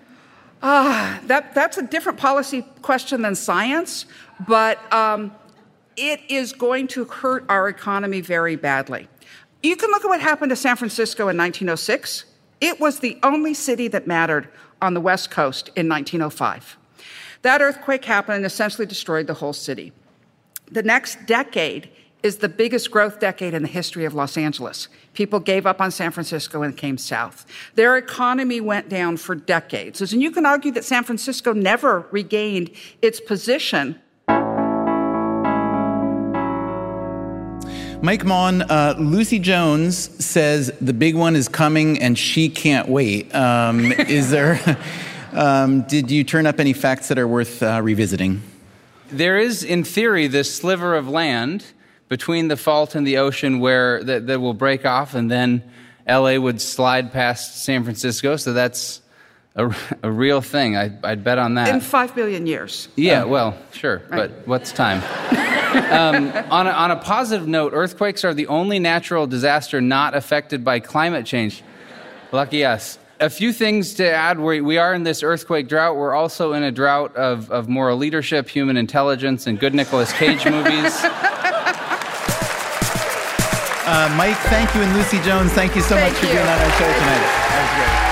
Ah, 0.64 1.18
uh, 1.18 1.28
that, 1.28 1.56
that's 1.56 1.78
a 1.78 1.82
different 1.82 2.20
policy 2.20 2.64
question 2.84 3.24
than 3.24 3.34
science, 3.34 4.06
but 4.48 4.94
um, 4.94 5.32
it 6.02 6.22
is 6.30 6.52
going 6.52 6.88
to 6.88 7.06
hurt 7.06 7.46
our 7.48 7.70
economy 7.70 8.22
very 8.22 8.56
badly. 8.56 9.08
You 9.64 9.76
can 9.76 9.92
look 9.92 10.04
at 10.04 10.08
what 10.08 10.20
happened 10.20 10.50
to 10.50 10.56
San 10.56 10.76
Francisco 10.76 11.24
in 11.24 11.38
1906. 11.38 12.26
It 12.60 12.80
was 12.80 13.00
the 13.00 13.20
only 13.22 13.54
city 13.54 13.88
that 13.90 14.08
mattered 14.08 14.50
on 14.82 14.96
the 14.96 15.02
West 15.02 15.30
Coast 15.30 15.68
in 15.76 15.88
1905. 15.88 16.78
That 17.44 17.62
earthquake 17.62 18.06
happened 18.06 18.38
and 18.38 18.46
essentially 18.46 18.88
destroyed 18.88 19.28
the 19.28 19.36
whole 19.36 19.54
city. 19.54 19.94
The 20.72 20.84
next 20.84 21.26
decade, 21.26 21.90
is 22.24 22.38
the 22.38 22.50
biggest 22.50 22.92
growth 22.92 23.20
decade 23.20 23.54
in 23.54 23.64
the 23.64 23.68
history 23.68 24.06
of 24.06 24.14
Los 24.14 24.38
Angeles. 24.38 24.88
People 25.14 25.40
gave 25.40 25.66
up 25.66 25.82
on 25.82 25.92
San 25.92 26.12
Francisco 26.12 26.62
and 26.62 26.78
came 26.78 26.98
south. 26.98 27.46
Their 27.76 27.98
economy 27.98 28.62
went 28.62 28.90
down 28.90 29.18
for 29.18 29.36
decades. 29.36 30.02
And 30.02 30.22
you 30.22 30.32
can 30.32 30.46
argue 30.46 30.72
that 30.74 30.86
San 30.86 31.04
Francisco 31.04 31.54
never 31.54 32.08
regained 32.12 32.72
its 33.02 33.20
position. 33.20 34.00
Mike 38.04 38.24
Maughan, 38.24 38.66
uh, 38.68 38.96
Lucy 38.98 39.38
Jones 39.38 39.96
says 40.26 40.74
the 40.82 40.94
big 40.94 41.16
one 41.16 41.36
is 41.36 41.48
coming 41.48 42.02
and 42.02 42.18
she 42.18 42.50
can't 42.50 42.90
wait. 42.90 43.34
Um, 43.36 43.92
is 43.92 44.32
there, 44.32 44.60
um, 45.34 45.84
did 45.84 46.10
you 46.10 46.24
turn 46.24 46.48
up 46.48 46.60
any 46.60 46.74
facts 46.74 47.10
that 47.10 47.20
are 47.20 47.28
worth 47.28 47.62
uh, 47.62 47.80
revisiting? 47.84 48.42
There 49.12 49.38
is, 49.38 49.64
in 49.64 49.84
theory, 49.84 50.26
this 50.26 50.52
sliver 50.52 50.96
of 50.96 51.10
land 51.10 51.64
between 52.10 52.48
the 52.48 52.58
fault 52.58 52.96
and 52.96 53.06
the 53.06 53.18
ocean 53.18 53.60
where 53.60 54.04
that, 54.04 54.26
that 54.26 54.40
will 54.40 54.56
break 54.56 54.84
off, 54.84 55.14
and 55.14 55.30
then 55.30 55.62
LA 56.10 56.38
would 56.38 56.60
slide 56.60 57.14
past 57.14 57.64
San 57.64 57.84
Francisco. 57.84 58.36
So 58.36 58.52
that's 58.52 59.02
a, 59.56 59.76
a 60.02 60.12
real 60.12 60.42
thing. 60.42 60.76
I, 60.76 60.92
would 61.04 61.24
bet 61.24 61.38
on 61.38 61.54
that. 61.54 61.70
In 61.70 61.82
five 61.82 62.16
billion 62.16 62.48
years. 62.48 62.88
Yeah, 62.96 63.26
well, 63.26 63.56
sure, 63.74 64.02
right. 64.10 64.30
but 64.30 64.48
what's 64.48 64.72
time? 64.72 65.04
um, 65.76 66.32
on, 66.52 66.68
a, 66.68 66.72
on 66.72 66.92
a 66.92 66.96
positive 66.98 67.48
note, 67.48 67.74
earthquakes 67.74 68.24
are 68.24 68.34
the 68.34 68.48
only 68.48 68.80
natural 68.80 69.28
disaster 69.28 69.82
not 69.82 70.16
affected 70.16 70.64
by 70.64 70.80
climate 70.80 71.26
change. 71.26 71.64
Lucky 72.32 72.66
us. 72.66 72.98
A 73.20 73.30
few 73.30 73.54
things 73.54 73.94
to 73.96 74.10
add. 74.10 74.40
We, 74.40 74.62
we 74.62 74.78
are 74.78 74.94
in 74.94 75.04
this 75.04 75.22
earthquake 75.22 75.68
drought. 75.68 75.96
We're 75.96 76.16
also 76.16 76.54
in 76.54 76.64
a 76.64 76.72
drought 76.72 77.16
of, 77.16 77.52
of 77.52 77.70
moral 77.70 77.98
leadership, 77.98 78.50
human 78.50 78.78
intelligence, 78.78 79.48
and 79.48 79.60
good 79.60 79.76
Nicolas 79.76 80.12
Cage 80.14 80.46
movies. 80.46 81.06
Uh, 83.84 84.08
Mike, 84.16 84.38
thank 84.44 84.74
you, 84.74 84.82
and 84.82 84.94
Lucy 84.94 85.20
Jones, 85.20 85.52
thank 85.52 85.76
you 85.76 85.82
so 85.82 85.96
thank 85.96 86.14
much 86.14 86.22
for 86.22 86.28
being 86.28 86.38
on 86.38 86.48
our 86.48 86.72
show 86.78 86.86
tonight. 86.86 87.20
That 87.20 87.92
was 87.92 88.06
great. 88.06 88.11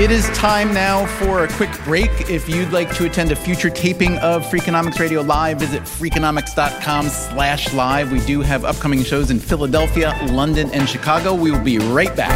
It 0.00 0.10
is 0.10 0.26
time 0.30 0.72
now 0.72 1.04
for 1.04 1.44
a 1.44 1.48
quick 1.48 1.70
break. 1.84 2.10
If 2.30 2.48
you'd 2.48 2.72
like 2.72 2.94
to 2.94 3.04
attend 3.04 3.32
a 3.32 3.36
future 3.36 3.68
taping 3.68 4.16
of 4.20 4.42
Freakonomics 4.46 4.98
Radio 4.98 5.20
Live, 5.20 5.58
visit 5.58 5.82
freakonomics.com 5.82 7.06
slash 7.10 7.74
live. 7.74 8.10
We 8.10 8.20
do 8.20 8.40
have 8.40 8.64
upcoming 8.64 9.04
shows 9.04 9.30
in 9.30 9.38
Philadelphia, 9.38 10.18
London, 10.30 10.70
and 10.70 10.88
Chicago. 10.88 11.34
We 11.34 11.50
will 11.50 11.62
be 11.62 11.76
right 11.76 12.16
back. 12.16 12.30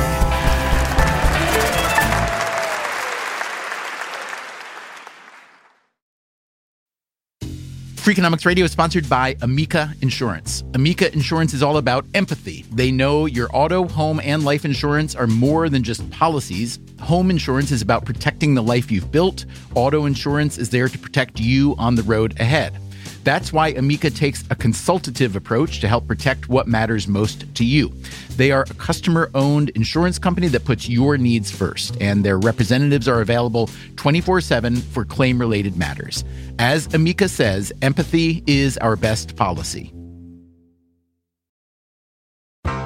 Freakonomics 8.05 8.45
Radio 8.45 8.67
is 8.67 8.73
sponsored 8.73 9.09
by 9.09 9.39
Amica 9.41 9.95
Insurance. 10.03 10.63
Amica 10.75 11.11
Insurance 11.15 11.55
is 11.55 11.63
all 11.63 11.79
about 11.79 12.05
empathy. 12.13 12.67
They 12.71 12.91
know 12.91 13.25
your 13.25 13.49
auto, 13.55 13.89
home, 13.89 14.21
and 14.23 14.45
life 14.45 14.67
insurance 14.67 15.15
are 15.15 15.27
more 15.27 15.71
than 15.71 15.83
just 15.83 16.11
policies. 16.11 16.79
Home 17.05 17.31
insurance 17.31 17.71
is 17.71 17.83
about 17.83 18.07
protecting 18.07 18.55
the 18.55 18.63
life 18.63 18.91
you've 18.91 19.13
built. 19.13 19.45
Auto 19.75 20.07
insurance 20.07 20.57
is 20.57 20.71
there 20.71 20.89
to 20.89 20.99
protect 20.99 21.39
you 21.39 21.75
on 21.77 21.97
the 21.97 22.03
road 22.03 22.41
ahead. 22.41 22.79
That's 23.25 23.53
why 23.53 23.69
Amica 23.69 24.09
takes 24.09 24.43
a 24.49 24.55
consultative 24.55 25.37
approach 25.37 25.81
to 25.81 25.89
help 25.89 26.07
protect 26.07 26.49
what 26.49 26.67
matters 26.67 27.07
most 27.07 27.55
to 27.57 27.65
you. 27.65 27.93
They 28.37 28.53
are 28.53 28.63
a 28.71 28.75
customer 28.75 29.31
owned 29.35 29.69
insurance 29.71 30.19
company 30.19 30.49
that 30.49 30.65
puts 30.65 30.89
your 30.89 31.19
needs 31.19 31.51
first, 31.51 31.95
and 32.01 32.25
their 32.25 32.39
representatives 32.39 33.07
are 33.07 33.21
available 33.21 33.69
24 33.97 34.41
7 34.41 34.77
for 34.77 35.05
claim 35.05 35.39
related 35.39 35.77
matters. 35.77 36.25
As 36.59 36.93
Amica 36.95 37.29
says, 37.29 37.71
empathy 37.83 38.43
is 38.47 38.79
our 38.79 38.97
best 38.97 39.37
policy. 39.37 39.93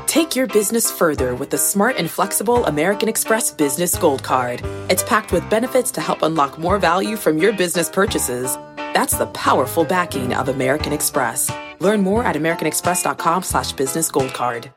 Take 0.09 0.35
your 0.35 0.47
business 0.47 0.91
further 0.91 1.35
with 1.35 1.51
the 1.51 1.59
smart 1.59 1.99
and 1.99 2.11
flexible 2.11 2.65
American 2.65 3.11
Express 3.11 3.51
Business 3.51 3.95
Gold 3.95 4.25
Card. 4.25 4.63
It's 4.89 5.03
packed 5.03 5.33
with 5.33 5.49
benefits 5.51 5.91
to 5.93 6.01
help 6.01 6.23
unlock 6.23 6.59
more 6.59 6.79
value 6.79 7.15
from 7.15 7.37
your 7.37 7.53
business 7.53 7.91
purchases. 7.91 8.57
That's 8.95 9.19
the 9.19 9.27
powerful 9.27 9.85
backing 9.85 10.33
of 10.33 10.49
American 10.49 10.95
Express. 10.95 11.53
Learn 11.81 12.01
more 12.01 12.25
at 12.25 12.37
americanexpress.com 12.37 13.43
slash 13.43 13.73
business 13.73 14.11
gold 14.11 14.33
card. 14.33 14.73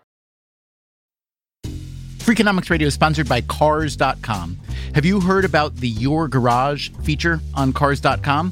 Freakonomics 1.63 2.69
Radio 2.69 2.89
is 2.89 2.93
sponsored 2.93 3.29
by 3.29 3.39
Cars.com. 3.39 4.59
Have 4.93 5.05
you 5.05 5.21
heard 5.21 5.45
about 5.45 5.77
the 5.77 5.87
Your 5.87 6.27
Garage 6.27 6.89
feature 7.03 7.39
on 7.55 7.71
Cars.com? 7.71 8.51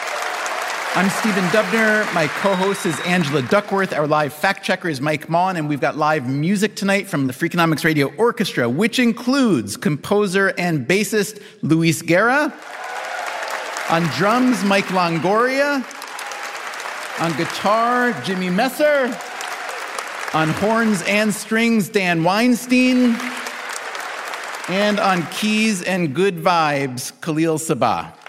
I'm 0.93 1.09
Stephen 1.09 1.45
Dubner. 1.45 2.13
My 2.13 2.27
co 2.27 2.53
host 2.53 2.85
is 2.85 2.99
Angela 3.05 3.41
Duckworth. 3.43 3.93
Our 3.93 4.07
live 4.07 4.33
fact 4.33 4.65
checker 4.65 4.89
is 4.89 4.99
Mike 4.99 5.27
Maughan. 5.27 5.57
And 5.57 5.69
we've 5.69 5.79
got 5.79 5.95
live 5.95 6.27
music 6.27 6.75
tonight 6.75 7.07
from 7.07 7.27
the 7.27 7.33
Freakonomics 7.33 7.85
Radio 7.85 8.13
Orchestra, 8.15 8.67
which 8.67 8.99
includes 8.99 9.77
composer 9.77 10.53
and 10.57 10.85
bassist 10.85 11.41
Luis 11.61 12.01
Guerra. 12.01 12.53
On 13.89 14.03
drums, 14.17 14.65
Mike 14.65 14.87
Longoria. 14.87 15.77
On 17.21 17.37
guitar, 17.37 18.11
Jimmy 18.23 18.49
Messer. 18.49 19.17
On 20.33 20.49
horns 20.49 21.03
and 21.03 21.33
strings, 21.33 21.87
Dan 21.87 22.21
Weinstein. 22.21 23.15
And 24.67 24.99
on 24.99 25.25
keys 25.27 25.83
and 25.83 26.13
good 26.13 26.35
vibes, 26.35 27.13
Khalil 27.21 27.59
Sabah. 27.59 28.20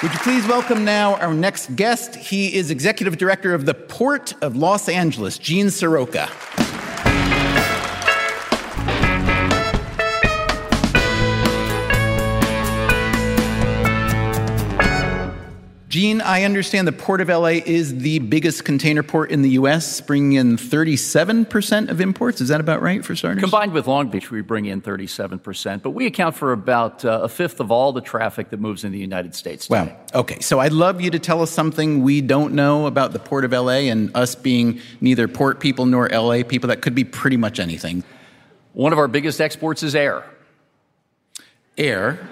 Would 0.00 0.12
you 0.12 0.18
please 0.20 0.46
welcome 0.46 0.84
now 0.84 1.16
our 1.16 1.34
next 1.34 1.74
guest? 1.74 2.14
He 2.14 2.54
is 2.54 2.70
Executive 2.70 3.18
Director 3.18 3.52
of 3.52 3.66
the 3.66 3.74
Port 3.74 4.32
of 4.42 4.54
Los 4.54 4.88
Angeles, 4.88 5.38
Gene 5.38 5.66
Seroka. 5.66 6.28
Gene, 15.88 16.20
I 16.20 16.42
understand 16.42 16.86
the 16.86 16.92
Port 16.92 17.22
of 17.22 17.30
LA 17.30 17.62
is 17.64 17.96
the 18.00 18.18
biggest 18.18 18.66
container 18.66 19.02
port 19.02 19.30
in 19.30 19.40
the 19.40 19.48
U.S., 19.50 20.02
bringing 20.02 20.34
in 20.34 20.58
37% 20.58 21.88
of 21.88 22.02
imports. 22.02 22.42
Is 22.42 22.48
that 22.48 22.60
about 22.60 22.82
right 22.82 23.02
for 23.02 23.16
starters? 23.16 23.40
Combined 23.40 23.72
with 23.72 23.86
Long 23.86 24.10
Beach, 24.10 24.30
we 24.30 24.42
bring 24.42 24.66
in 24.66 24.82
37%, 24.82 25.80
but 25.80 25.92
we 25.92 26.04
account 26.04 26.36
for 26.36 26.52
about 26.52 27.06
uh, 27.06 27.20
a 27.22 27.28
fifth 27.28 27.58
of 27.58 27.70
all 27.70 27.94
the 27.94 28.02
traffic 28.02 28.50
that 28.50 28.60
moves 28.60 28.84
in 28.84 28.92
the 28.92 28.98
United 28.98 29.34
States. 29.34 29.66
Today. 29.66 29.86
Wow. 29.86 30.20
Okay. 30.20 30.40
So 30.40 30.60
I'd 30.60 30.74
love 30.74 31.00
you 31.00 31.10
to 31.10 31.18
tell 31.18 31.40
us 31.40 31.50
something 31.50 32.02
we 32.02 32.20
don't 32.20 32.52
know 32.52 32.86
about 32.86 33.14
the 33.14 33.18
Port 33.18 33.46
of 33.46 33.52
LA 33.52 33.88
and 33.88 34.14
us 34.14 34.34
being 34.34 34.82
neither 35.00 35.26
port 35.26 35.58
people 35.58 35.86
nor 35.86 36.06
LA 36.10 36.42
people. 36.42 36.68
That 36.68 36.82
could 36.82 36.94
be 36.94 37.04
pretty 37.04 37.38
much 37.38 37.58
anything. 37.58 38.04
One 38.74 38.92
of 38.92 38.98
our 38.98 39.08
biggest 39.08 39.40
exports 39.40 39.82
is 39.82 39.94
air. 39.94 40.22
Air? 41.78 42.28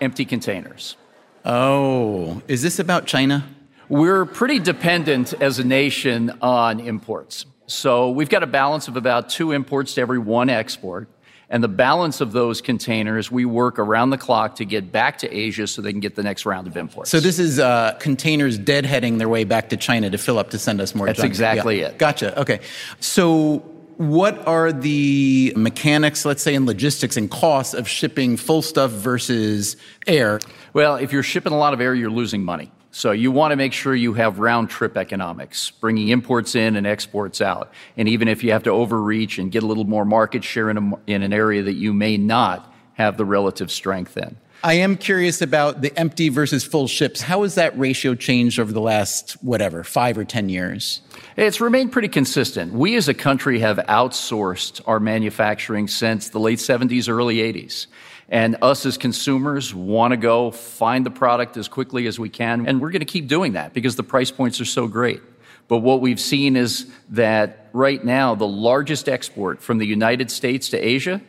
Empty 0.00 0.24
containers. 0.24 0.96
Oh, 1.44 2.42
is 2.48 2.62
this 2.62 2.78
about 2.78 3.06
China? 3.06 3.44
We're 3.88 4.24
pretty 4.24 4.60
dependent 4.60 5.34
as 5.34 5.58
a 5.58 5.64
nation 5.64 6.32
on 6.40 6.80
imports. 6.80 7.44
So 7.66 8.10
we've 8.10 8.30
got 8.30 8.42
a 8.42 8.46
balance 8.46 8.88
of 8.88 8.96
about 8.96 9.28
two 9.28 9.52
imports 9.52 9.94
to 9.94 10.00
every 10.00 10.18
one 10.18 10.48
export. 10.48 11.08
And 11.50 11.62
the 11.62 11.68
balance 11.68 12.22
of 12.22 12.32
those 12.32 12.62
containers, 12.62 13.30
we 13.30 13.44
work 13.44 13.78
around 13.78 14.10
the 14.10 14.18
clock 14.18 14.56
to 14.56 14.64
get 14.64 14.90
back 14.90 15.18
to 15.18 15.32
Asia 15.32 15.66
so 15.66 15.82
they 15.82 15.92
can 15.92 16.00
get 16.00 16.14
the 16.14 16.22
next 16.22 16.46
round 16.46 16.66
of 16.66 16.76
imports. 16.76 17.10
So 17.10 17.20
this 17.20 17.38
is 17.38 17.58
uh, 17.58 17.96
containers 18.00 18.58
deadheading 18.58 19.18
their 19.18 19.28
way 19.28 19.44
back 19.44 19.68
to 19.68 19.76
China 19.76 20.08
to 20.10 20.18
fill 20.18 20.38
up 20.38 20.50
to 20.50 20.58
send 20.58 20.80
us 20.80 20.94
more 20.94 21.06
That's 21.06 21.18
junk. 21.18 21.28
exactly 21.28 21.80
yeah. 21.80 21.88
it. 21.88 21.98
Gotcha. 21.98 22.40
Okay. 22.40 22.60
So 22.98 23.62
what 23.98 24.46
are 24.46 24.72
the 24.72 25.52
mechanics, 25.56 26.24
let's 26.24 26.42
say, 26.42 26.54
in 26.54 26.66
logistics 26.66 27.16
and 27.16 27.30
costs 27.30 27.74
of 27.74 27.88
shipping 27.88 28.36
full 28.36 28.62
stuff 28.62 28.90
versus 28.90 29.76
air? 30.06 30.40
Well, 30.72 30.96
if 30.96 31.12
you're 31.12 31.22
shipping 31.22 31.52
a 31.52 31.58
lot 31.58 31.74
of 31.74 31.80
air, 31.80 31.94
you're 31.94 32.10
losing 32.10 32.44
money. 32.44 32.70
So 32.90 33.10
you 33.10 33.32
want 33.32 33.50
to 33.50 33.56
make 33.56 33.72
sure 33.72 33.94
you 33.94 34.12
have 34.12 34.38
round 34.38 34.70
trip 34.70 34.96
economics, 34.96 35.72
bringing 35.72 36.08
imports 36.08 36.54
in 36.54 36.76
and 36.76 36.86
exports 36.86 37.40
out. 37.40 37.72
And 37.96 38.08
even 38.08 38.28
if 38.28 38.44
you 38.44 38.52
have 38.52 38.62
to 38.64 38.70
overreach 38.70 39.38
and 39.38 39.50
get 39.50 39.64
a 39.64 39.66
little 39.66 39.84
more 39.84 40.04
market 40.04 40.44
share 40.44 40.70
in, 40.70 40.78
a, 40.78 40.92
in 41.08 41.22
an 41.24 41.32
area 41.32 41.62
that 41.62 41.72
you 41.72 41.92
may 41.92 42.16
not 42.16 42.72
have 42.92 43.16
the 43.16 43.24
relative 43.24 43.72
strength 43.72 44.16
in. 44.16 44.36
I 44.64 44.72
am 44.76 44.96
curious 44.96 45.42
about 45.42 45.82
the 45.82 45.94
empty 45.94 46.30
versus 46.30 46.64
full 46.64 46.88
ships. 46.88 47.20
How 47.20 47.42
has 47.42 47.56
that 47.56 47.78
ratio 47.78 48.14
changed 48.14 48.58
over 48.58 48.72
the 48.72 48.80
last, 48.80 49.32
whatever, 49.42 49.84
five 49.84 50.16
or 50.16 50.24
10 50.24 50.48
years? 50.48 51.02
It's 51.36 51.60
remained 51.60 51.92
pretty 51.92 52.08
consistent. 52.08 52.72
We 52.72 52.96
as 52.96 53.06
a 53.06 53.12
country 53.12 53.58
have 53.58 53.76
outsourced 53.76 54.80
our 54.86 55.00
manufacturing 55.00 55.86
since 55.86 56.30
the 56.30 56.40
late 56.40 56.60
70s, 56.60 57.10
early 57.10 57.36
80s. 57.36 57.88
And 58.30 58.56
us 58.62 58.86
as 58.86 58.96
consumers 58.96 59.74
want 59.74 60.12
to 60.12 60.16
go 60.16 60.50
find 60.50 61.04
the 61.04 61.10
product 61.10 61.58
as 61.58 61.68
quickly 61.68 62.06
as 62.06 62.18
we 62.18 62.30
can. 62.30 62.66
And 62.66 62.80
we're 62.80 62.90
going 62.90 63.00
to 63.00 63.04
keep 63.04 63.28
doing 63.28 63.52
that 63.52 63.74
because 63.74 63.96
the 63.96 64.02
price 64.02 64.30
points 64.30 64.62
are 64.62 64.64
so 64.64 64.88
great. 64.88 65.20
But 65.68 65.80
what 65.80 66.00
we've 66.00 66.18
seen 66.18 66.56
is 66.56 66.90
that 67.10 67.68
right 67.74 68.02
now, 68.02 68.34
the 68.34 68.48
largest 68.48 69.10
export 69.10 69.60
from 69.60 69.76
the 69.76 69.86
United 69.86 70.30
States 70.30 70.70
to 70.70 70.78
Asia 70.78 71.20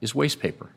is 0.00 0.14
waste 0.14 0.38
paper. 0.38 0.70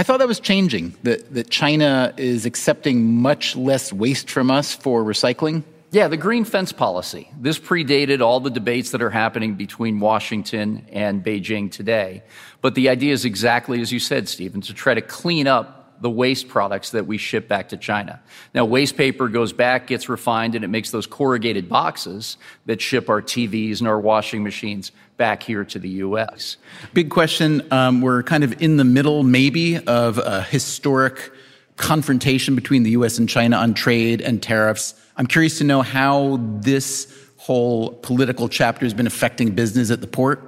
I 0.00 0.02
thought 0.02 0.20
that 0.20 0.28
was 0.28 0.40
changing, 0.40 0.94
that, 1.02 1.34
that 1.34 1.50
China 1.50 2.14
is 2.16 2.46
accepting 2.46 3.16
much 3.16 3.54
less 3.54 3.92
waste 3.92 4.30
from 4.30 4.50
us 4.50 4.74
for 4.74 5.04
recycling. 5.04 5.62
Yeah, 5.90 6.08
the 6.08 6.16
green 6.16 6.46
fence 6.46 6.72
policy. 6.72 7.30
This 7.38 7.58
predated 7.58 8.22
all 8.22 8.40
the 8.40 8.48
debates 8.48 8.92
that 8.92 9.02
are 9.02 9.10
happening 9.10 9.56
between 9.56 10.00
Washington 10.00 10.86
and 10.90 11.22
Beijing 11.22 11.70
today. 11.70 12.22
But 12.62 12.76
the 12.76 12.88
idea 12.88 13.12
is 13.12 13.26
exactly 13.26 13.82
as 13.82 13.92
you 13.92 13.98
said, 13.98 14.26
Stephen, 14.26 14.62
to 14.62 14.72
try 14.72 14.94
to 14.94 15.02
clean 15.02 15.46
up 15.46 15.79
the 16.00 16.10
waste 16.10 16.48
products 16.48 16.90
that 16.90 17.06
we 17.06 17.18
ship 17.18 17.46
back 17.46 17.68
to 17.70 17.76
China. 17.76 18.20
Now, 18.54 18.64
waste 18.64 18.96
paper 18.96 19.28
goes 19.28 19.52
back, 19.52 19.86
gets 19.86 20.08
refined, 20.08 20.54
and 20.54 20.64
it 20.64 20.68
makes 20.68 20.90
those 20.90 21.06
corrugated 21.06 21.68
boxes 21.68 22.36
that 22.66 22.80
ship 22.80 23.08
our 23.08 23.20
TVs 23.20 23.80
and 23.80 23.88
our 23.88 24.00
washing 24.00 24.42
machines 24.42 24.92
back 25.16 25.42
here 25.42 25.64
to 25.66 25.78
the 25.78 25.88
U.S. 25.88 26.56
Big 26.94 27.10
question. 27.10 27.62
Um, 27.70 28.00
we're 28.00 28.22
kind 28.22 28.44
of 28.44 28.62
in 28.62 28.78
the 28.78 28.84
middle, 28.84 29.22
maybe, 29.22 29.76
of 29.78 30.18
a 30.18 30.42
historic 30.42 31.30
confrontation 31.76 32.54
between 32.54 32.82
the 32.82 32.90
U.S. 32.92 33.18
and 33.18 33.28
China 33.28 33.56
on 33.56 33.74
trade 33.74 34.20
and 34.20 34.42
tariffs. 34.42 34.94
I'm 35.16 35.26
curious 35.26 35.58
to 35.58 35.64
know 35.64 35.82
how 35.82 36.38
this 36.40 37.14
whole 37.36 37.92
political 37.94 38.48
chapter 38.48 38.86
has 38.86 38.94
been 38.94 39.06
affecting 39.06 39.50
business 39.50 39.90
at 39.90 40.00
the 40.00 40.06
port. 40.06 40.42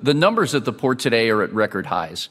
The 0.00 0.14
numbers 0.14 0.54
at 0.54 0.64
the 0.64 0.72
port 0.72 0.98
today 0.98 1.30
are 1.30 1.42
at 1.42 1.52
record 1.52 1.86
highs. 1.86 2.28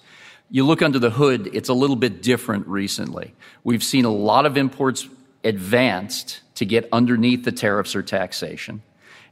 You 0.53 0.65
look 0.65 0.81
under 0.81 0.99
the 0.99 1.09
hood, 1.09 1.49
it's 1.53 1.69
a 1.69 1.73
little 1.73 1.95
bit 1.95 2.21
different 2.21 2.67
recently. 2.67 3.33
We've 3.63 3.83
seen 3.83 4.03
a 4.03 4.11
lot 4.11 4.45
of 4.45 4.57
imports 4.57 5.07
advanced 5.45 6.41
to 6.55 6.65
get 6.65 6.89
underneath 6.91 7.45
the 7.45 7.53
tariffs 7.53 7.95
or 7.95 8.03
taxation. 8.03 8.81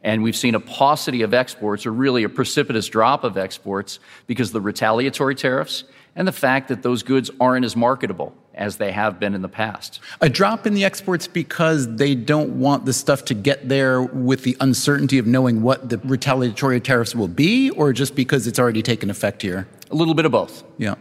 And 0.01 0.23
we've 0.23 0.35
seen 0.35 0.55
a 0.55 0.61
paucity 0.61 1.23
of 1.23 1.33
exports, 1.33 1.85
or 1.85 1.91
really 1.91 2.23
a 2.23 2.29
precipitous 2.29 2.87
drop 2.87 3.25
of 3.25 3.37
exports, 3.37 3.99
because 4.27 4.53
the 4.53 4.61
retaliatory 4.61 5.35
tariffs 5.35 5.83
and 6.15 6.27
the 6.27 6.31
fact 6.31 6.67
that 6.67 6.83
those 6.83 7.03
goods 7.03 7.31
aren't 7.39 7.65
as 7.65 7.75
marketable 7.75 8.33
as 8.59 8.75
they 8.75 8.91
have 8.91 9.19
been 9.19 9.33
in 9.33 9.41
the 9.41 9.49
past. 9.49 10.01
A 10.19 10.29
drop 10.29 10.67
in 10.67 10.73
the 10.73 10.83
exports 10.83 11.27
because 11.27 11.95
they 11.95 12.13
don't 12.13 12.59
want 12.59 12.85
the 12.85 12.91
stuff 12.91 13.23
to 13.25 13.33
get 13.33 13.69
there 13.69 14.01
with 14.01 14.43
the 14.43 14.57
uncertainty 14.59 15.17
of 15.17 15.25
knowing 15.25 15.61
what 15.61 15.87
the 15.87 15.97
retaliatory 15.99 16.81
tariffs 16.81 17.15
will 17.15 17.29
be, 17.29 17.69
or 17.71 17.93
just 17.93 18.15
because 18.15 18.47
it's 18.47 18.59
already 18.59 18.81
taken 18.81 19.09
effect 19.09 19.41
here? 19.41 19.67
A 19.91 19.95
little 19.95 20.13
bit 20.13 20.25
of 20.25 20.33
both. 20.33 20.63
Yeah. 20.77 20.95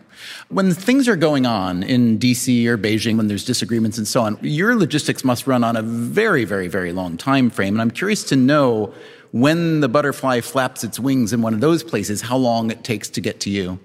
When 0.48 0.72
things 0.72 1.08
are 1.08 1.16
going 1.16 1.46
on 1.46 1.82
in 1.82 2.18
DC 2.18 2.64
or 2.66 2.78
Beijing, 2.78 3.16
when 3.16 3.26
there's 3.26 3.44
disagreements 3.44 3.98
and 3.98 4.06
so 4.06 4.22
on, 4.22 4.38
your 4.40 4.76
logistics 4.76 5.24
must 5.24 5.46
run 5.48 5.64
on 5.64 5.76
a 5.76 5.82
very, 5.82 6.44
very, 6.44 6.68
very 6.68 6.92
long 6.92 7.16
time 7.16 7.50
frame. 7.50 7.74
And 7.74 7.82
I'm 7.82 7.90
curious 7.90 8.22
to 8.24 8.36
know 8.36 8.94
when 9.32 9.80
the 9.80 9.88
butterfly 9.88 10.40
flaps 10.40 10.84
its 10.84 10.98
wings 10.98 11.32
in 11.32 11.42
one 11.42 11.54
of 11.54 11.60
those 11.60 11.82
places, 11.82 12.22
how 12.22 12.36
long 12.36 12.70
it 12.70 12.84
takes 12.84 13.08
to 13.10 13.20
get 13.20 13.40
to 13.40 13.50
you. 13.50 13.78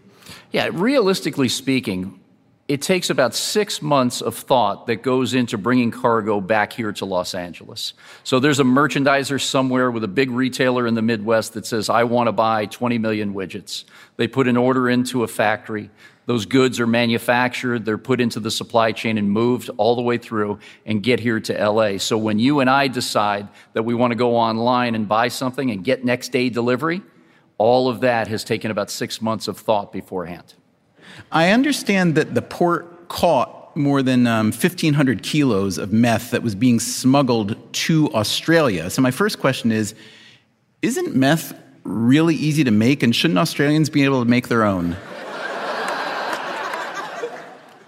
Yeah, 0.53 0.69
realistically 0.71 1.49
speaking, 1.49 2.19
it 2.67 2.83
takes 2.83 3.09
about 3.09 3.33
six 3.33 3.81
months 3.81 4.21
of 4.21 4.35
thought 4.35 4.85
that 4.85 5.01
goes 5.01 5.33
into 5.33 5.57
bringing 5.57 5.89
cargo 5.89 6.39
back 6.39 6.71
here 6.71 6.93
to 6.93 7.05
Los 7.05 7.33
Angeles. 7.33 7.93
So 8.23 8.39
there's 8.39 8.59
a 8.59 8.63
merchandiser 8.63 9.41
somewhere 9.41 9.89
with 9.89 10.03
a 10.03 10.07
big 10.07 10.29
retailer 10.29 10.85
in 10.85 10.93
the 10.93 11.01
Midwest 11.01 11.53
that 11.53 11.65
says, 11.65 11.89
I 11.89 12.03
want 12.03 12.27
to 12.27 12.31
buy 12.31 12.67
20 12.67 12.99
million 12.99 13.33
widgets. 13.33 13.83
They 14.15 14.27
put 14.27 14.47
an 14.47 14.55
order 14.55 14.87
into 14.91 15.23
a 15.23 15.27
factory. 15.27 15.89
Those 16.27 16.45
goods 16.45 16.79
are 16.79 16.87
manufactured, 16.87 17.83
they're 17.83 17.97
put 17.97 18.21
into 18.21 18.39
the 18.39 18.51
supply 18.51 18.91
chain 18.91 19.17
and 19.17 19.29
moved 19.29 19.71
all 19.77 19.95
the 19.95 20.03
way 20.03 20.19
through 20.19 20.59
and 20.85 21.01
get 21.01 21.19
here 21.19 21.39
to 21.39 21.67
LA. 21.67 21.97
So 21.97 22.15
when 22.17 22.37
you 22.37 22.59
and 22.59 22.69
I 22.69 22.87
decide 22.87 23.49
that 23.73 23.83
we 23.83 23.95
want 23.95 24.11
to 24.11 24.15
go 24.15 24.37
online 24.37 24.93
and 24.93 25.07
buy 25.07 25.29
something 25.29 25.71
and 25.71 25.83
get 25.83 26.05
next 26.05 26.31
day 26.31 26.49
delivery, 26.49 27.01
all 27.63 27.87
of 27.87 28.01
that 28.01 28.27
has 28.27 28.43
taken 28.43 28.71
about 28.71 28.91
six 28.91 29.21
months 29.21 29.47
of 29.47 29.57
thought 29.57 29.93
beforehand. 29.93 30.53
I 31.31 31.51
understand 31.51 32.15
that 32.15 32.35
the 32.35 32.41
port 32.41 33.07
caught 33.07 33.73
more 33.73 34.03
than 34.03 34.27
um, 34.27 34.47
1,500 34.47 35.23
kilos 35.23 35.77
of 35.77 35.93
meth 35.93 36.31
that 36.31 36.43
was 36.43 36.55
being 36.55 36.81
smuggled 36.81 37.55
to 37.71 38.13
Australia. 38.13 38.89
So, 38.89 39.01
my 39.01 39.11
first 39.11 39.39
question 39.39 39.71
is 39.71 39.95
Isn't 40.81 41.15
meth 41.15 41.53
really 41.85 42.35
easy 42.35 42.65
to 42.65 42.71
make, 42.71 43.01
and 43.01 43.15
shouldn't 43.15 43.39
Australians 43.39 43.89
be 43.89 44.03
able 44.03 44.21
to 44.21 44.29
make 44.29 44.49
their 44.49 44.65
own? 44.65 44.97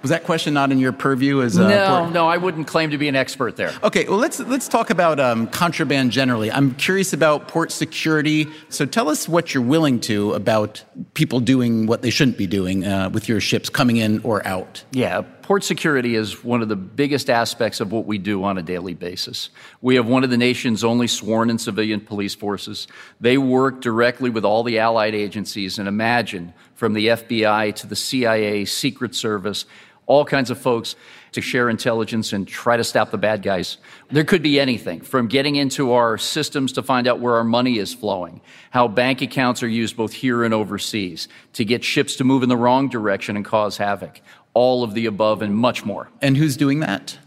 Was 0.06 0.12
that 0.12 0.24
question 0.24 0.54
not 0.54 0.72
in 0.72 0.78
your 0.78 0.92
purview 0.92 1.42
as 1.42 1.58
a 1.58 1.68
No, 1.68 2.02
port? 2.02 2.14
no, 2.14 2.28
I 2.28 2.38
wouldn't 2.38 2.68
claim 2.68 2.92
to 2.92 2.98
be 3.00 3.08
an 3.08 3.16
expert 3.16 3.56
there. 3.56 3.74
Okay, 3.82 4.06
well 4.08 4.20
let's 4.20 4.40
let's 4.40 4.68
talk 4.68 4.92
about 4.92 5.20
um, 5.20 5.48
contraband 5.48 6.12
generally. 6.12 6.52
I'm 6.52 6.76
curious 6.76 7.12
about 7.12 7.48
port 7.48 7.72
security. 7.72 8.46
So 8.70 8.86
tell 8.86 9.10
us 9.10 9.28
what 9.28 9.56
you're 9.56 9.64
willing 9.64 10.00
to 10.02 10.34
about 10.34 10.84
people 11.16 11.40
doing 11.40 11.88
what 11.88 12.04
they 12.04 12.12
shouldn't 12.12 12.38
be 12.38 12.46
doing 12.46 12.86
uh, 12.86 13.10
with 13.10 13.28
your 13.28 13.42
ships 13.42 13.68
coming 13.68 13.98
in 13.98 14.20
or 14.22 14.46
out. 14.46 14.84
Yeah, 14.92 15.22
port 15.42 15.64
security 15.64 16.14
is 16.16 16.44
one 16.44 16.62
of 16.62 16.70
the 16.70 16.76
biggest 16.76 17.28
aspects 17.28 17.80
of 17.80 17.92
what 17.92 18.06
we 18.06 18.20
do 18.20 18.44
on 18.44 18.60
a 18.60 18.62
daily 18.62 18.94
basis. 18.94 19.50
We 19.82 19.96
have 19.96 20.06
one 20.08 20.24
of 20.24 20.30
the 20.30 20.38
nation's 20.38 20.84
only 20.84 21.08
sworn 21.08 21.50
and 21.50 21.60
civilian 21.60 22.00
police 22.00 22.36
forces. 22.36 22.88
They 23.20 23.40
work 23.40 23.82
directly 23.82 24.30
with 24.30 24.46
all 24.46 24.62
the 24.62 24.78
allied 24.78 25.16
agencies, 25.16 25.80
and 25.80 25.88
imagine 25.88 26.54
from 26.76 26.94
the 26.94 27.08
FBI 27.08 27.74
to 27.78 27.88
the 27.88 27.96
CIA, 27.96 28.66
Secret 28.66 29.16
Service 29.16 29.66
all 30.08 30.26
kinds 30.26 30.50
of 30.50 30.58
folks 30.58 30.96
to 31.32 31.42
share 31.42 31.70
intelligence 31.70 32.32
and 32.32 32.48
try 32.48 32.78
to 32.78 32.84
stop 32.84 33.12
the 33.12 33.18
bad 33.18 33.42
guys. 33.42 33.78
There 34.10 34.24
could 34.24 34.42
be 34.42 34.60
anything 34.60 35.02
from 35.02 35.28
getting 35.28 35.56
into 35.56 35.94
our 35.94 36.18
systems 36.18 36.74
to 36.74 36.84
find 36.84 37.08
out 37.08 37.20
where 37.20 37.36
our 37.36 37.44
money 37.44 37.78
is 37.78 37.94
flowing, 37.94 38.42
how 38.72 38.88
bank 38.88 39.22
accounts 39.22 39.62
are 39.62 39.68
used 39.68 39.98
both 39.98 40.14
here 40.14 40.44
and 40.44 40.54
overseas, 40.54 41.28
to 41.54 41.66
get 41.66 41.84
ships 41.84 42.16
to 42.18 42.24
move 42.24 42.44
in 42.44 42.50
the 42.50 42.58
wrong 42.58 42.88
direction 42.88 43.36
and 43.36 43.46
cause 43.46 43.78
havoc. 43.78 44.22
All 44.54 44.84
of 44.84 44.94
the 44.94 45.06
above 45.06 45.42
and 45.42 45.54
much 45.54 45.84
more. 45.84 46.10
And 46.22 46.38
who's 46.38 46.56
doing 46.56 46.80
that? 46.80 47.18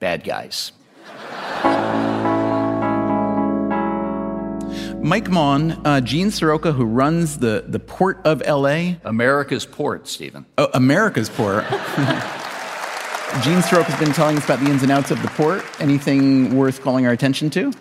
Bad 0.00 0.24
guys. 0.24 0.72
Mike 5.00 5.26
Maughan, 5.26 5.80
uh, 5.84 6.00
Gene 6.00 6.28
Seroka, 6.28 6.74
who 6.74 6.84
runs 6.84 7.38
the, 7.38 7.64
the 7.68 7.78
Port 7.78 8.20
of 8.24 8.42
LA. 8.46 8.94
America's 9.04 9.64
Port, 9.64 10.08
Stephen. 10.08 10.44
Oh, 10.58 10.68
America's 10.74 11.28
Port. 11.30 11.64
Gene 13.42 13.60
Seroka 13.60 13.84
has 13.84 14.00
been 14.00 14.12
telling 14.12 14.36
us 14.36 14.44
about 14.44 14.58
the 14.58 14.70
ins 14.70 14.82
and 14.82 14.90
outs 14.90 15.10
of 15.10 15.22
the 15.22 15.28
port. 15.28 15.62
Anything 15.80 16.56
worth 16.56 16.80
calling 16.80 17.06
our 17.06 17.12
attention 17.12 17.50
to? 17.50 17.72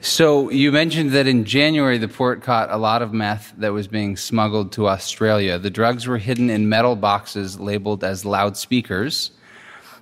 So, 0.00 0.48
you 0.50 0.72
mentioned 0.72 1.10
that 1.10 1.26
in 1.26 1.44
January, 1.44 1.98
the 1.98 2.08
port 2.08 2.42
caught 2.42 2.70
a 2.70 2.76
lot 2.76 3.02
of 3.02 3.12
meth 3.12 3.52
that 3.58 3.72
was 3.72 3.88
being 3.88 4.16
smuggled 4.16 4.72
to 4.72 4.88
Australia. 4.88 5.58
The 5.58 5.70
drugs 5.70 6.06
were 6.06 6.18
hidden 6.18 6.48
in 6.50 6.68
metal 6.68 6.96
boxes 6.96 7.58
labeled 7.58 8.04
as 8.04 8.24
loudspeakers. 8.24 9.32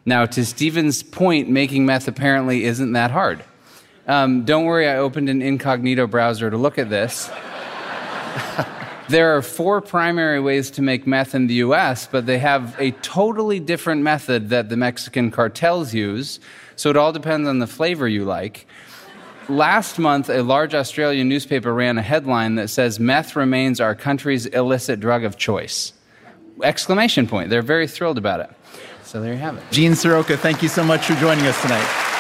Now, 0.05 0.27
to 0.27 0.45
Stephen's 0.45 1.03
point, 1.03 1.49
making 1.49 1.87
meth 1.87 2.07
apparently 2.07 2.65
isn't 2.65 2.93
that 2.93 3.11
hard. 3.11 3.43
Um, 4.07 4.45
don't 4.45 4.65
worry, 4.65 4.87
I 4.87 4.99
opened 4.99 5.31
an 5.31 5.41
incognito 5.41 6.07
browser 6.07 6.51
to 6.51 6.57
look 6.59 6.79
at 6.79 6.91
this. 6.91 7.31
there 9.09 9.37
are 9.37 9.43
four 9.43 9.81
primary 9.81 10.41
ways 10.41 10.71
to 10.73 10.83
make 10.83 11.07
meth 11.07 11.35
in 11.35 11.47
the 11.47 11.55
US, 11.55 12.07
but 12.07 12.27
they 12.27 12.39
have 12.39 12.79
a 12.79 12.91
totally 12.91 13.61
different 13.61 14.03
method 14.03 14.51
that 14.51 14.69
the 14.69 14.77
Mexican 14.77 15.31
cartels 15.31 15.95
use, 15.95 16.39
so 16.77 16.91
it 16.91 16.97
all 16.97 17.13
depends 17.13 17.49
on 17.49 17.61
the 17.61 17.67
flavor 17.67 18.07
you 18.07 18.25
like. 18.25 18.67
Last 19.49 19.99
month, 19.99 20.29
a 20.29 20.43
large 20.43 20.75
Australian 20.75 21.29
newspaper 21.29 21.73
ran 21.73 21.99
a 21.99 22.03
headline 22.03 22.55
that 22.57 22.69
says 22.69 22.99
meth 22.99 23.37
remains 23.37 23.81
our 23.81 23.95
country's 23.95 24.47
illicit 24.47 25.01
drug 25.01 25.25
of 25.25 25.37
choice. 25.37 25.93
Exclamation 26.63 27.27
point. 27.27 27.51
They're 27.51 27.63
very 27.63 27.87
thrilled 27.87 28.19
about 28.19 28.41
it. 28.41 28.51
So 29.03 29.21
there 29.21 29.33
you 29.33 29.39
have 29.39 29.57
it. 29.57 29.63
Gene 29.71 29.93
Seroka, 29.93 30.39
thank 30.39 30.63
you 30.63 30.69
so 30.69 30.83
much 30.83 31.07
for 31.07 31.15
joining 31.15 31.47
us 31.47 31.61
tonight. 31.61 32.14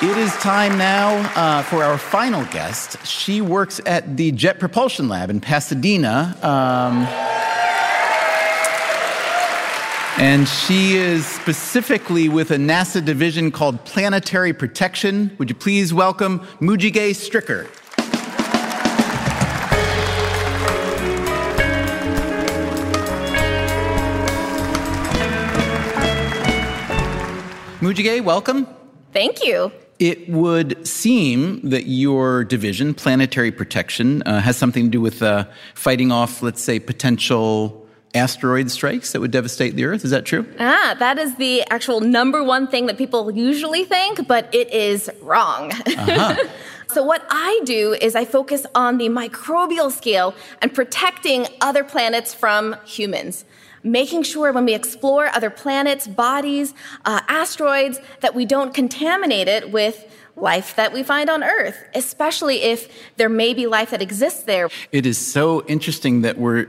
It 0.00 0.16
is 0.16 0.32
time 0.36 0.78
now 0.78 1.16
uh, 1.34 1.64
for 1.64 1.82
our 1.82 1.98
final 1.98 2.44
guest. 2.52 3.04
She 3.04 3.40
works 3.40 3.80
at 3.84 4.16
the 4.16 4.30
Jet 4.30 4.60
Propulsion 4.60 5.08
Lab 5.08 5.28
in 5.28 5.40
Pasadena. 5.40 6.38
Um, 6.40 7.04
and 10.22 10.46
she 10.46 10.94
is 10.94 11.26
specifically 11.26 12.28
with 12.28 12.52
a 12.52 12.56
NASA 12.56 13.04
division 13.04 13.50
called 13.50 13.84
Planetary 13.84 14.52
Protection. 14.52 15.34
Would 15.38 15.48
you 15.48 15.56
please 15.56 15.92
welcome 15.92 16.46
Moogega 16.60 17.10
Stricker? 17.10 17.66
Moogega, 27.80 28.20
welcome. 28.22 28.68
Thank 29.12 29.44
you. 29.44 29.72
It 29.98 30.28
would 30.28 30.86
seem 30.86 31.60
that 31.70 31.86
your 31.86 32.44
division, 32.44 32.94
planetary 32.94 33.50
protection, 33.50 34.22
uh, 34.22 34.40
has 34.40 34.56
something 34.56 34.84
to 34.84 34.90
do 34.90 35.00
with 35.00 35.22
uh, 35.22 35.46
fighting 35.74 36.12
off, 36.12 36.40
let's 36.40 36.62
say, 36.62 36.78
potential 36.78 37.84
asteroid 38.14 38.70
strikes 38.70 39.12
that 39.12 39.20
would 39.20 39.30
devastate 39.30 39.74
the 39.74 39.84
Earth. 39.84 40.04
Is 40.04 40.10
that 40.12 40.24
true? 40.24 40.46
Ah, 40.58 40.96
that 40.98 41.18
is 41.18 41.34
the 41.36 41.62
actual 41.70 42.00
number 42.00 42.42
one 42.44 42.66
thing 42.68 42.86
that 42.86 42.96
people 42.96 43.30
usually 43.32 43.84
think, 43.84 44.26
but 44.26 44.52
it 44.54 44.72
is 44.72 45.10
wrong. 45.20 45.72
Uh-huh. 45.72 46.36
so, 46.88 47.02
what 47.02 47.26
I 47.28 47.60
do 47.64 47.94
is 48.00 48.14
I 48.14 48.24
focus 48.24 48.66
on 48.74 48.98
the 48.98 49.08
microbial 49.08 49.90
scale 49.90 50.34
and 50.62 50.72
protecting 50.72 51.46
other 51.60 51.82
planets 51.84 52.32
from 52.32 52.76
humans 52.84 53.44
making 53.82 54.22
sure 54.22 54.52
when 54.52 54.64
we 54.64 54.74
explore 54.74 55.26
other 55.26 55.50
planets, 55.50 56.06
bodies, 56.06 56.74
uh, 57.04 57.20
asteroids, 57.28 58.00
that 58.20 58.34
we 58.34 58.44
don't 58.44 58.74
contaminate 58.74 59.48
it 59.48 59.70
with 59.70 60.04
life 60.36 60.76
that 60.76 60.92
we 60.92 61.02
find 61.02 61.28
on 61.28 61.42
Earth, 61.42 61.76
especially 61.94 62.62
if 62.62 62.88
there 63.16 63.28
may 63.28 63.54
be 63.54 63.66
life 63.66 63.90
that 63.90 64.02
exists 64.02 64.42
there. 64.44 64.68
It 64.92 65.06
is 65.06 65.18
so 65.18 65.64
interesting 65.66 66.22
that 66.22 66.38
we're 66.38 66.68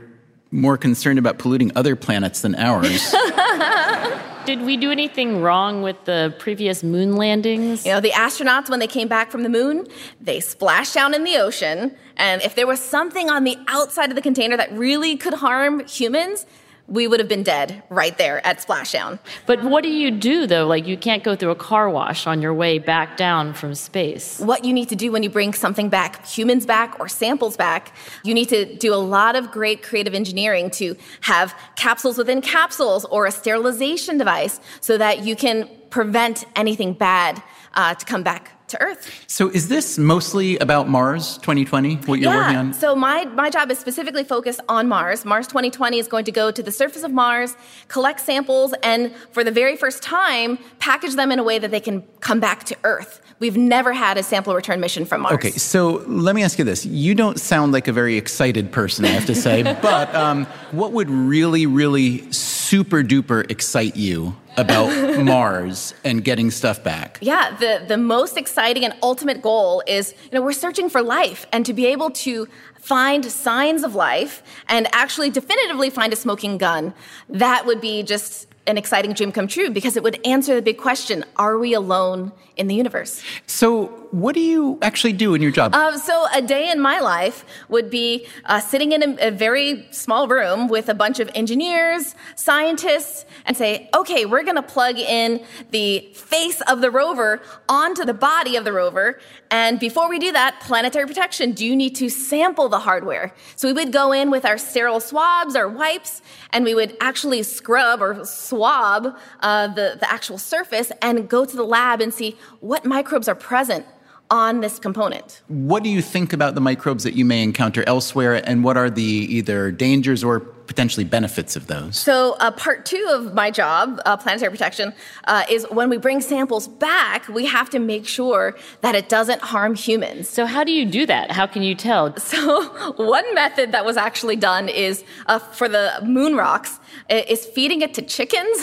more 0.50 0.76
concerned 0.76 1.18
about 1.18 1.38
polluting 1.38 1.70
other 1.76 1.94
planets 1.94 2.40
than 2.40 2.54
ours. 2.56 3.14
Did 4.46 4.62
we 4.62 4.76
do 4.76 4.90
anything 4.90 5.42
wrong 5.42 5.82
with 5.82 6.04
the 6.06 6.34
previous 6.38 6.82
moon 6.82 7.14
landings? 7.14 7.84
You 7.86 7.92
know, 7.92 8.00
the 8.00 8.10
astronauts, 8.10 8.68
when 8.68 8.80
they 8.80 8.86
came 8.86 9.06
back 9.06 9.30
from 9.30 9.42
the 9.42 9.48
moon, 9.48 9.86
they 10.20 10.40
splashed 10.40 10.94
down 10.94 11.14
in 11.14 11.24
the 11.24 11.36
ocean. 11.36 11.94
And 12.16 12.42
if 12.42 12.54
there 12.54 12.66
was 12.66 12.80
something 12.80 13.30
on 13.30 13.44
the 13.44 13.56
outside 13.68 14.10
of 14.10 14.16
the 14.16 14.22
container 14.22 14.56
that 14.56 14.72
really 14.72 15.16
could 15.16 15.34
harm 15.34 15.86
humans, 15.86 16.46
we 16.90 17.06
would 17.06 17.20
have 17.20 17.28
been 17.28 17.44
dead 17.44 17.82
right 17.88 18.18
there 18.18 18.44
at 18.44 18.58
splashdown. 18.58 19.18
But 19.46 19.62
what 19.62 19.82
do 19.82 19.90
you 19.90 20.10
do 20.10 20.46
though? 20.46 20.66
Like 20.66 20.86
you 20.86 20.96
can't 20.96 21.22
go 21.22 21.36
through 21.36 21.52
a 21.52 21.56
car 21.56 21.88
wash 21.88 22.26
on 22.26 22.42
your 22.42 22.52
way 22.52 22.78
back 22.78 23.16
down 23.16 23.54
from 23.54 23.74
space. 23.74 24.40
What 24.40 24.64
you 24.64 24.72
need 24.72 24.88
to 24.88 24.96
do 24.96 25.12
when 25.12 25.22
you 25.22 25.30
bring 25.30 25.54
something 25.54 25.88
back, 25.88 26.26
humans 26.26 26.66
back 26.66 26.98
or 26.98 27.08
samples 27.08 27.56
back, 27.56 27.94
you 28.24 28.34
need 28.34 28.48
to 28.48 28.74
do 28.76 28.92
a 28.92 28.96
lot 28.96 29.36
of 29.36 29.50
great 29.52 29.82
creative 29.82 30.14
engineering 30.14 30.70
to 30.72 30.96
have 31.22 31.54
capsules 31.76 32.18
within 32.18 32.42
capsules 32.42 33.04
or 33.06 33.26
a 33.26 33.30
sterilization 33.30 34.18
device 34.18 34.60
so 34.80 34.98
that 34.98 35.24
you 35.24 35.36
can 35.36 35.70
prevent 35.90 36.44
anything 36.56 36.92
bad 36.92 37.40
uh, 37.74 37.94
to 37.94 38.04
come 38.04 38.22
back 38.22 38.59
to 38.70 38.80
Earth. 38.80 39.24
So 39.26 39.48
is 39.48 39.68
this 39.68 39.98
mostly 39.98 40.58
about 40.58 40.88
Mars 40.88 41.38
2020, 41.38 41.96
what 41.96 42.20
you're 42.20 42.32
yeah. 42.32 42.38
working 42.38 42.56
on? 42.56 42.72
So 42.72 42.96
my, 42.96 43.24
my 43.26 43.50
job 43.50 43.70
is 43.70 43.78
specifically 43.78 44.24
focused 44.24 44.60
on 44.68 44.88
Mars. 44.88 45.24
Mars 45.24 45.46
2020 45.46 45.98
is 45.98 46.08
going 46.08 46.24
to 46.24 46.32
go 46.32 46.50
to 46.50 46.62
the 46.62 46.72
surface 46.72 47.02
of 47.02 47.12
Mars, 47.12 47.56
collect 47.88 48.20
samples, 48.20 48.74
and 48.82 49.14
for 49.32 49.44
the 49.44 49.50
very 49.50 49.76
first 49.76 50.02
time, 50.02 50.58
package 50.78 51.14
them 51.14 51.30
in 51.32 51.38
a 51.38 51.44
way 51.44 51.58
that 51.58 51.70
they 51.70 51.80
can 51.80 52.02
come 52.20 52.40
back 52.40 52.64
to 52.64 52.76
Earth. 52.84 53.20
We've 53.40 53.56
never 53.56 53.94
had 53.94 54.18
a 54.18 54.22
sample 54.22 54.54
return 54.54 54.80
mission 54.80 55.06
from 55.06 55.22
Mars. 55.22 55.34
Okay, 55.34 55.52
so 55.52 56.04
let 56.06 56.34
me 56.34 56.42
ask 56.42 56.58
you 56.58 56.64
this. 56.64 56.84
You 56.84 57.14
don't 57.14 57.40
sound 57.40 57.72
like 57.72 57.88
a 57.88 57.92
very 57.92 58.16
excited 58.18 58.70
person, 58.70 59.06
I 59.06 59.08
have 59.08 59.24
to 59.26 59.34
say, 59.34 59.62
but 59.82 60.14
um, 60.14 60.44
what 60.72 60.92
would 60.92 61.08
really, 61.08 61.64
really 61.64 62.30
super 62.32 63.02
duper 63.02 63.50
excite 63.50 63.96
you 63.96 64.36
about 64.56 64.90
Mars 65.24 65.94
and 66.04 66.24
getting 66.24 66.50
stuff 66.50 66.82
back? 66.82 67.18
Yeah, 67.20 67.56
the, 67.56 67.84
the 67.86 67.96
most 67.96 68.36
exciting 68.36 68.84
and 68.84 68.94
ultimate 69.02 69.42
goal 69.42 69.82
is, 69.86 70.14
you 70.24 70.38
know, 70.38 70.42
we're 70.42 70.52
searching 70.52 70.88
for 70.88 71.02
life 71.02 71.46
and 71.52 71.64
to 71.66 71.72
be 71.72 71.86
able 71.86 72.10
to 72.10 72.48
find 72.80 73.24
signs 73.26 73.84
of 73.84 73.94
life 73.94 74.42
and 74.68 74.88
actually 74.92 75.30
definitively 75.30 75.90
find 75.90 76.12
a 76.12 76.16
smoking 76.16 76.58
gun, 76.58 76.94
that 77.28 77.66
would 77.66 77.80
be 77.80 78.02
just 78.02 78.46
an 78.66 78.78
exciting 78.78 79.12
dream 79.12 79.32
come 79.32 79.48
true 79.48 79.70
because 79.70 79.96
it 79.96 80.02
would 80.02 80.24
answer 80.26 80.54
the 80.54 80.62
big 80.62 80.78
question 80.78 81.24
are 81.36 81.58
we 81.58 81.74
alone 81.74 82.32
in 82.56 82.66
the 82.66 82.74
universe? 82.74 83.22
So, 83.46 83.86
what 84.10 84.34
do 84.34 84.40
you 84.40 84.78
actually 84.82 85.14
do 85.14 85.34
in 85.34 85.42
your 85.42 85.50
job? 85.50 85.74
Uh, 85.74 85.96
so, 85.98 86.26
a 86.34 86.42
day 86.42 86.70
in 86.70 86.80
my 86.80 87.00
life 87.00 87.44
would 87.68 87.90
be 87.90 88.26
uh, 88.44 88.60
sitting 88.60 88.92
in 88.92 89.02
a, 89.02 89.28
a, 89.28 89.30
very 89.30 89.86
small 89.90 90.28
room 90.28 90.68
with 90.68 90.88
a 90.88 90.94
bunch 90.94 91.20
of 91.20 91.30
engineers, 91.34 92.14
scientists, 92.36 93.24
and 93.46 93.56
say, 93.56 93.88
okay, 93.94 94.26
we're 94.26 94.42
going 94.42 94.56
to 94.56 94.62
plug 94.62 94.98
in 94.98 95.44
the 95.70 96.10
face 96.14 96.60
of 96.62 96.80
the 96.80 96.90
rover 96.90 97.40
onto 97.68 98.04
the 98.04 98.14
body 98.14 98.56
of 98.56 98.64
the 98.64 98.72
rover. 98.72 99.18
And 99.50 99.80
before 99.80 100.08
we 100.08 100.18
do 100.18 100.32
that, 100.32 100.60
planetary 100.60 101.06
protection, 101.06 101.52
do 101.52 101.66
you 101.66 101.74
need 101.74 101.96
to 101.96 102.08
sample 102.08 102.68
the 102.68 102.80
hardware? 102.80 103.34
So, 103.56 103.68
we 103.68 103.72
would 103.72 103.92
go 103.92 104.12
in 104.12 104.30
with 104.30 104.44
our 104.44 104.58
sterile 104.58 105.00
swabs, 105.00 105.54
our 105.56 105.68
wipes, 105.68 106.22
and 106.52 106.64
we 106.64 106.74
would 106.74 106.96
actually 107.00 107.42
scrub 107.42 108.00
or 108.00 108.24
swab 108.24 109.16
uh, 109.40 109.68
the, 109.68 109.96
the 109.98 110.12
actual 110.12 110.38
surface 110.38 110.92
and 111.02 111.28
go 111.28 111.44
to 111.44 111.56
the 111.56 111.64
lab 111.64 112.00
and 112.00 112.12
see 112.12 112.36
what 112.60 112.84
microbes 112.84 113.28
are 113.28 113.34
present 113.34 113.86
on 114.30 114.60
this 114.60 114.78
component. 114.78 115.42
What 115.48 115.82
do 115.82 115.90
you 115.90 116.00
think 116.00 116.32
about 116.32 116.54
the 116.54 116.60
microbes 116.60 117.02
that 117.02 117.14
you 117.14 117.24
may 117.24 117.42
encounter 117.42 117.82
elsewhere, 117.86 118.36
and 118.48 118.62
what 118.62 118.76
are 118.76 118.88
the 118.88 119.02
either 119.02 119.72
dangers 119.72 120.22
or 120.22 120.40
potentially 120.70 121.02
benefits 121.02 121.56
of 121.56 121.66
those? 121.66 121.98
So, 121.98 122.36
uh, 122.38 122.52
part 122.52 122.86
two 122.86 123.04
of 123.10 123.34
my 123.34 123.50
job, 123.50 124.00
uh, 124.06 124.16
planetary 124.16 124.52
protection, 124.52 124.94
uh, 125.24 125.42
is 125.50 125.66
when 125.72 125.90
we 125.90 125.96
bring 125.96 126.20
samples 126.20 126.68
back, 126.68 127.26
we 127.26 127.44
have 127.46 127.68
to 127.70 127.80
make 127.80 128.06
sure 128.06 128.56
that 128.80 128.94
it 128.94 129.08
doesn't 129.08 129.42
harm 129.42 129.74
humans. 129.74 130.28
So, 130.28 130.46
how 130.46 130.62
do 130.62 130.70
you 130.70 130.86
do 130.86 131.06
that? 131.06 131.32
How 131.32 131.46
can 131.48 131.62
you 131.64 131.74
tell? 131.74 132.14
So, 132.30 132.62
one 132.92 133.34
method 133.34 133.72
that 133.72 133.84
was 133.84 133.96
actually 133.96 134.36
done 134.36 134.68
is 134.68 135.02
uh, 135.26 135.40
for 135.40 135.68
the 135.68 135.86
moon 136.04 136.36
rocks 136.36 136.78
is 137.08 137.44
feeding 137.44 137.80
it 137.82 137.92
to 137.94 138.02
chickens. 138.02 138.56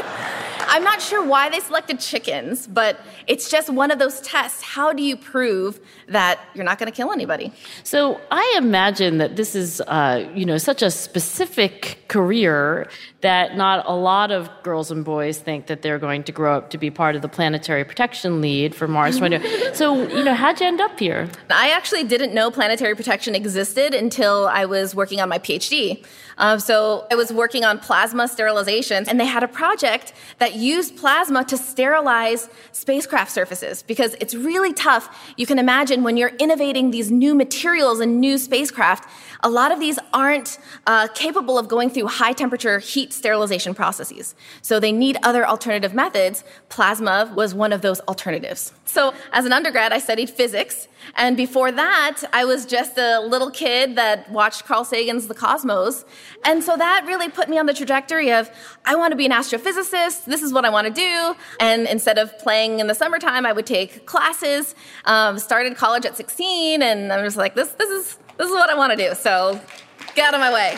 I'm 0.72 0.84
not 0.84 1.02
sure 1.02 1.24
why 1.24 1.48
they 1.48 1.58
selected 1.58 1.98
chickens, 1.98 2.68
but 2.68 3.00
it's 3.26 3.50
just 3.50 3.68
one 3.68 3.90
of 3.90 3.98
those 3.98 4.20
tests. 4.20 4.62
How 4.62 4.92
do 4.92 5.02
you 5.02 5.16
prove 5.16 5.80
that 6.06 6.38
you're 6.54 6.64
not 6.64 6.78
going 6.78 6.90
to 6.92 6.96
kill 6.96 7.10
anybody? 7.10 7.52
So 7.82 8.20
I 8.30 8.54
imagine 8.56 9.18
that 9.18 9.34
this 9.34 9.56
is, 9.56 9.80
uh, 9.80 10.30
you 10.34 10.44
know, 10.44 10.58
such 10.58 10.80
a 10.80 10.90
specific 10.92 11.31
career 12.08 12.88
that 13.22 13.56
not 13.56 13.86
a 13.86 13.94
lot 13.94 14.30
of 14.30 14.50
girls 14.62 14.90
and 14.90 15.04
boys 15.04 15.38
think 15.38 15.66
that 15.66 15.80
they're 15.80 15.98
going 15.98 16.22
to 16.24 16.32
grow 16.32 16.56
up 16.56 16.70
to 16.70 16.78
be 16.78 16.90
part 16.90 17.16
of 17.16 17.22
the 17.22 17.28
planetary 17.28 17.84
protection 17.84 18.40
lead 18.40 18.74
for 18.74 18.86
Mars 18.86 19.18
20. 19.18 19.40
so, 19.74 20.06
you 20.08 20.24
know, 20.24 20.34
how'd 20.34 20.60
you 20.60 20.66
end 20.66 20.80
up 20.80 20.98
here? 20.98 21.28
I 21.48 21.70
actually 21.70 22.04
didn't 22.04 22.34
know 22.34 22.50
planetary 22.50 22.94
protection 22.94 23.34
existed 23.34 23.94
until 23.94 24.46
I 24.48 24.66
was 24.66 24.94
working 24.94 25.20
on 25.20 25.28
my 25.28 25.38
PhD. 25.38 26.04
Uh, 26.38 26.58
so 26.58 27.06
I 27.10 27.14
was 27.14 27.32
working 27.32 27.64
on 27.64 27.78
plasma 27.78 28.26
sterilization, 28.26 29.08
and 29.08 29.20
they 29.20 29.26
had 29.26 29.42
a 29.42 29.48
project 29.48 30.12
that 30.38 30.56
used 30.56 30.96
plasma 30.96 31.44
to 31.44 31.56
sterilize 31.56 32.48
spacecraft 32.72 33.30
surfaces 33.30 33.82
because 33.82 34.16
it's 34.20 34.34
really 34.34 34.72
tough. 34.72 35.32
You 35.36 35.46
can 35.46 35.58
imagine 35.58 36.02
when 36.02 36.16
you're 36.16 36.34
innovating 36.38 36.90
these 36.90 37.10
new 37.10 37.34
materials 37.34 38.00
and 38.00 38.20
new 38.20 38.38
spacecraft, 38.38 39.08
a 39.42 39.50
lot 39.50 39.72
of 39.72 39.80
these 39.80 39.98
aren't 40.12 40.58
uh, 40.86 41.08
capable 41.08 41.58
of 41.58 41.68
going 41.68 41.90
through 41.90 42.06
high 42.06 42.32
temperature 42.32 42.78
heat 42.78 43.12
sterilization 43.12 43.74
processes. 43.74 44.34
So 44.62 44.78
they 44.78 44.92
need 44.92 45.16
other 45.22 45.46
alternative 45.46 45.94
methods. 45.94 46.44
Plasma 46.68 47.32
was 47.34 47.54
one 47.54 47.72
of 47.72 47.82
those 47.82 48.00
alternatives. 48.00 48.72
So 48.84 49.14
as 49.32 49.44
an 49.44 49.52
undergrad, 49.52 49.92
I 49.92 49.98
studied 49.98 50.30
physics. 50.30 50.86
And 51.16 51.36
before 51.36 51.72
that, 51.72 52.22
I 52.32 52.44
was 52.44 52.64
just 52.64 52.96
a 52.96 53.20
little 53.20 53.50
kid 53.50 53.96
that 53.96 54.30
watched 54.30 54.64
Carl 54.64 54.84
Sagan's 54.84 55.26
The 55.26 55.34
Cosmos. 55.34 56.04
And 56.44 56.62
so 56.62 56.76
that 56.76 57.04
really 57.06 57.28
put 57.28 57.48
me 57.48 57.58
on 57.58 57.66
the 57.66 57.74
trajectory 57.74 58.32
of, 58.32 58.50
I 58.84 58.94
want 58.94 59.12
to 59.12 59.16
be 59.16 59.26
an 59.26 59.32
astrophysicist. 59.32 60.26
This 60.26 60.42
is 60.42 60.52
what 60.52 60.64
I 60.64 60.70
want 60.70 60.86
to 60.86 60.92
do. 60.92 61.34
And 61.58 61.86
instead 61.86 62.18
of 62.18 62.36
playing 62.38 62.80
in 62.80 62.86
the 62.86 62.94
summertime, 62.94 63.46
I 63.46 63.52
would 63.52 63.66
take 63.66 64.06
classes. 64.06 64.74
Um, 65.04 65.38
started 65.38 65.76
college 65.76 66.06
at 66.06 66.16
16, 66.16 66.82
and 66.82 67.12
I 67.12 67.22
was 67.22 67.36
like, 67.36 67.54
this, 67.54 67.70
this 67.72 67.90
is, 67.90 68.18
this 68.42 68.50
is 68.50 68.56
what 68.56 68.70
I 68.70 68.74
want 68.74 68.90
to 68.90 69.08
do. 69.08 69.14
So 69.14 69.60
get 70.14 70.28
out 70.28 70.34
of 70.34 70.40
my 70.40 70.52
way. 70.52 70.76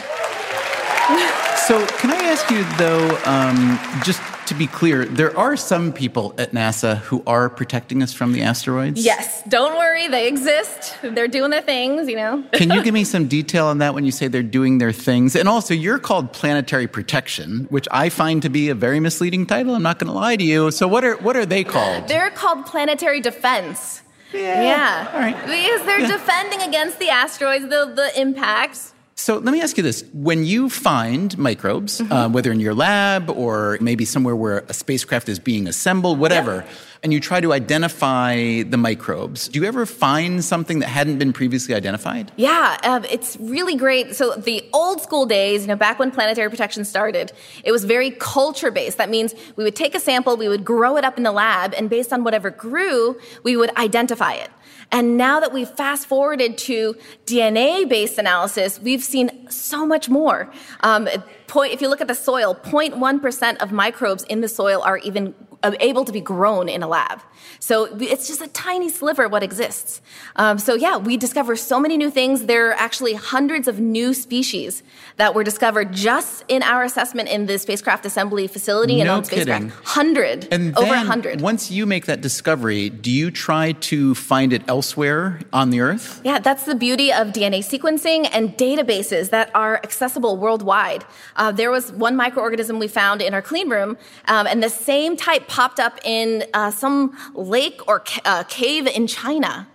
so, 1.67 1.85
can 1.99 2.11
I 2.11 2.25
ask 2.25 2.51
you, 2.51 2.65
though, 2.77 3.21
um, 3.27 3.79
just 4.03 4.23
to 4.47 4.55
be 4.55 4.67
clear, 4.67 5.05
there 5.05 5.37
are 5.37 5.57
some 5.57 5.93
people 5.93 6.35
at 6.39 6.53
NASA 6.53 6.97
who 6.99 7.23
are 7.27 7.51
protecting 7.51 8.03
us 8.03 8.13
from 8.15 8.33
the 8.33 8.43
asteroids? 8.43 9.05
Yes. 9.05 9.43
Don't 9.49 9.77
worry, 9.77 10.09
they 10.09 10.29
exist. 10.29 10.97
They're 11.03 11.29
doing 11.29 11.51
their 11.51 11.63
things, 11.63 12.09
you 12.09 12.17
know. 12.17 12.43
Can 12.53 12.71
you 12.71 12.83
give 12.85 12.95
me 12.95 13.05
some 13.05 13.29
detail 13.29 13.67
on 13.67 13.79
that 13.79 13.93
when 13.93 14.05
you 14.05 14.13
say 14.13 14.29
they're 14.29 14.43
doing 14.43 14.79
their 14.79 14.93
things? 14.93 15.37
And 15.37 15.47
also, 15.49 15.75
you're 15.75 15.99
called 15.99 16.33
planetary 16.33 16.87
protection, 16.87 17.67
which 17.71 17.89
I 17.91 18.09
find 18.09 18.41
to 18.43 18.49
be 18.49 18.71
a 18.71 18.75
very 18.75 19.01
misleading 19.01 19.47
title. 19.47 19.75
I'm 19.75 19.83
not 19.83 19.99
going 19.99 20.09
to 20.09 20.19
lie 20.19 20.37
to 20.37 20.45
you. 20.45 20.71
So, 20.71 20.89
what 20.89 21.05
are, 21.05 21.17
what 21.17 21.37
are 21.37 21.47
they 21.47 21.65
called? 21.65 22.09
They're 22.09 22.31
called 22.31 22.67
planetary 22.67 23.21
defense. 23.21 24.03
Yeah. 24.35 24.63
yeah. 24.63 25.11
All 25.13 25.21
right. 25.21 25.37
Because 25.37 25.87
they're 25.87 26.01
Yeah. 26.01 26.09
defending 26.09 26.61
against 26.63 26.99
the 26.99 27.09
asteroids, 27.11 27.65
the, 27.69 27.93
the 27.95 28.21
impacts. 28.21 28.93
So 29.17 29.39
let 29.39 29.53
me 29.53 29.61
ask 29.63 29.77
you 29.77 29.83
this. 29.85 30.05
When 30.13 30.45
you 30.45 30.69
find 30.69 31.39
microbes, 31.39 32.01
uh, 32.11 32.29
whether 32.29 32.51
in 32.51 32.59
your 32.59 32.75
lab 32.75 33.31
or 33.31 33.79
maybe 33.81 34.05
somewhere 34.05 34.35
where 34.35 34.65
a 34.69 34.75
spacecraft 34.75 35.29
is 35.29 35.39
being 35.39 35.69
assembled, 35.69 36.19
whatever, 36.19 36.65
and 37.05 37.13
you 37.13 37.21
try 37.21 37.39
to 37.39 37.53
identify 37.53 38.63
the 38.63 38.79
microbes. 38.79 39.49
Do 39.49 39.61
you 39.61 39.67
ever 39.67 39.85
find 39.85 40.43
something 40.43 40.79
that 40.79 40.89
hadn't 40.89 41.19
been 41.19 41.35
previously 41.35 41.75
identified? 41.75 42.33
Yeah, 42.37 42.79
um, 42.83 43.05
it's 43.11 43.37
really 43.39 43.77
great. 43.77 44.17
So 44.17 44.35
the 44.37 44.65
old 44.73 45.03
school 45.03 45.27
days, 45.27 45.61
you 45.61 45.69
know, 45.69 45.77
back 45.77 45.99
when 45.99 46.11
planetary 46.11 46.49
protection 46.49 46.83
started, 46.83 47.31
it 47.63 47.73
was 47.73 47.85
very 47.85 48.11
culture 48.11 48.71
based. 48.71 48.97
That 48.97 49.11
means 49.11 49.35
we 49.57 49.65
would 49.65 49.77
take 49.77 49.95
a 49.95 50.01
sample, 50.01 50.39
we 50.39 50.49
would 50.49 50.65
grow 50.65 50.97
it 50.97 51.05
up 51.05 51.19
in 51.19 51.25
the 51.25 51.33
lab, 51.33 51.75
and 51.75 51.91
based 51.91 52.11
on 52.11 52.25
whatever 52.25 52.51
grew, 52.51 53.21
we 53.43 53.55
would 53.55 53.77
identify 53.77 54.33
it. 54.33 54.51
And 54.91 55.19
now 55.19 55.41
that 55.41 55.53
we've 55.53 55.69
fast 55.69 56.07
forwarded 56.07 56.57
to 56.59 56.97
DNA 57.27 57.87
based 57.87 58.17
analysis, 58.19 58.81
we've 58.81 59.03
seen 59.03 59.51
so 59.51 59.85
much 59.85 60.09
more. 60.09 60.51
Um, 60.81 61.09
point, 61.49 61.73
if 61.73 61.83
you 61.83 61.89
look 61.89 62.01
at 62.01 62.09
the 62.09 62.15
soil, 62.15 62.55
0.1% 62.55 63.57
of 63.59 63.73
microbes 63.73 64.23
in 64.25 64.41
the 64.41 64.49
soil 64.49 64.83
are 64.83 64.99
even 64.99 65.35
able 65.81 66.05
to 66.05 66.13
be 66.13 66.21
grown 66.21 66.69
in 66.69 66.83
a 66.83 66.89
lab. 66.89 67.21
So 67.61 67.85
it's 67.99 68.27
just 68.27 68.41
a 68.41 68.49
tiny 68.49 68.89
sliver 68.91 69.25
of 69.25 69.33
what 69.33 69.43
exists. 69.43 70.03
Um, 70.37 70.59
so 70.59 70.75
yeah, 70.75 70.97
we 70.97 71.17
discover 71.17 71.57
so 71.57 71.81
many 71.81 71.97
new 71.97 72.11
things. 72.11 72.47
There 72.47 72.71
are 72.71 72.75
actually 72.75 73.15
hundreds 73.15 73.69
of 73.69 73.81
new 73.81 74.13
species 74.13 74.83
that 75.17 75.35
were 75.35 75.45
discovered 75.45 75.93
just 75.93 76.45
in 76.49 76.63
our 76.63 76.83
assessment 76.83 77.29
in 77.29 77.47
the 77.47 77.59
spacecraft 77.59 78.05
assembly 78.05 78.47
facility 78.47 79.01
and 79.01 79.07
no 79.07 79.17
on 79.17 79.25
spacecraft. 79.25 79.63
kidding. 79.63 79.85
Hundred, 79.85 80.49
And 80.51 80.77
over 80.77 80.95
hundred. 80.95 81.41
Once 81.41 81.71
you 81.71 81.87
make 81.87 82.07
that 82.07 82.21
discovery, 82.21 82.91
do 82.91 83.11
you 83.11 83.31
try 83.31 83.73
to 83.73 84.15
find 84.15 84.53
it 84.53 84.63
elsewhere 84.69 85.41
on 85.53 85.71
the 85.71 85.81
Earth? 85.81 86.21
Yeah, 86.25 86.39
that's 86.41 86.65
the 86.65 86.75
beauty 86.75 87.13
of 87.13 87.29
DNA 87.29 87.61
sequencing 87.61 88.29
and 88.33 88.57
databases 88.59 89.31
that 89.31 89.51
are 89.55 89.77
accessible 89.85 90.37
worldwide. 90.37 91.05
Uh, 91.37 91.53
there 91.53 91.71
was 91.71 91.93
one 91.93 92.17
microorganism 92.17 92.79
we 92.79 92.89
found 92.89 93.23
in 93.23 93.33
our 93.35 93.43
clean 93.43 93.69
room, 93.69 93.97
um, 94.27 94.47
and 94.47 94.63
the 94.63 94.69
same 94.69 95.17
type 95.17 95.47
popped 95.55 95.79
up 95.79 96.01
in 96.05 96.45
uh, 96.53 96.69
some 96.69 97.17
lake 97.33 97.81
or 97.87 98.01
ca- 98.01 98.21
uh, 98.25 98.43
cave 98.49 98.89
in 98.89 99.07
China. 99.07 99.69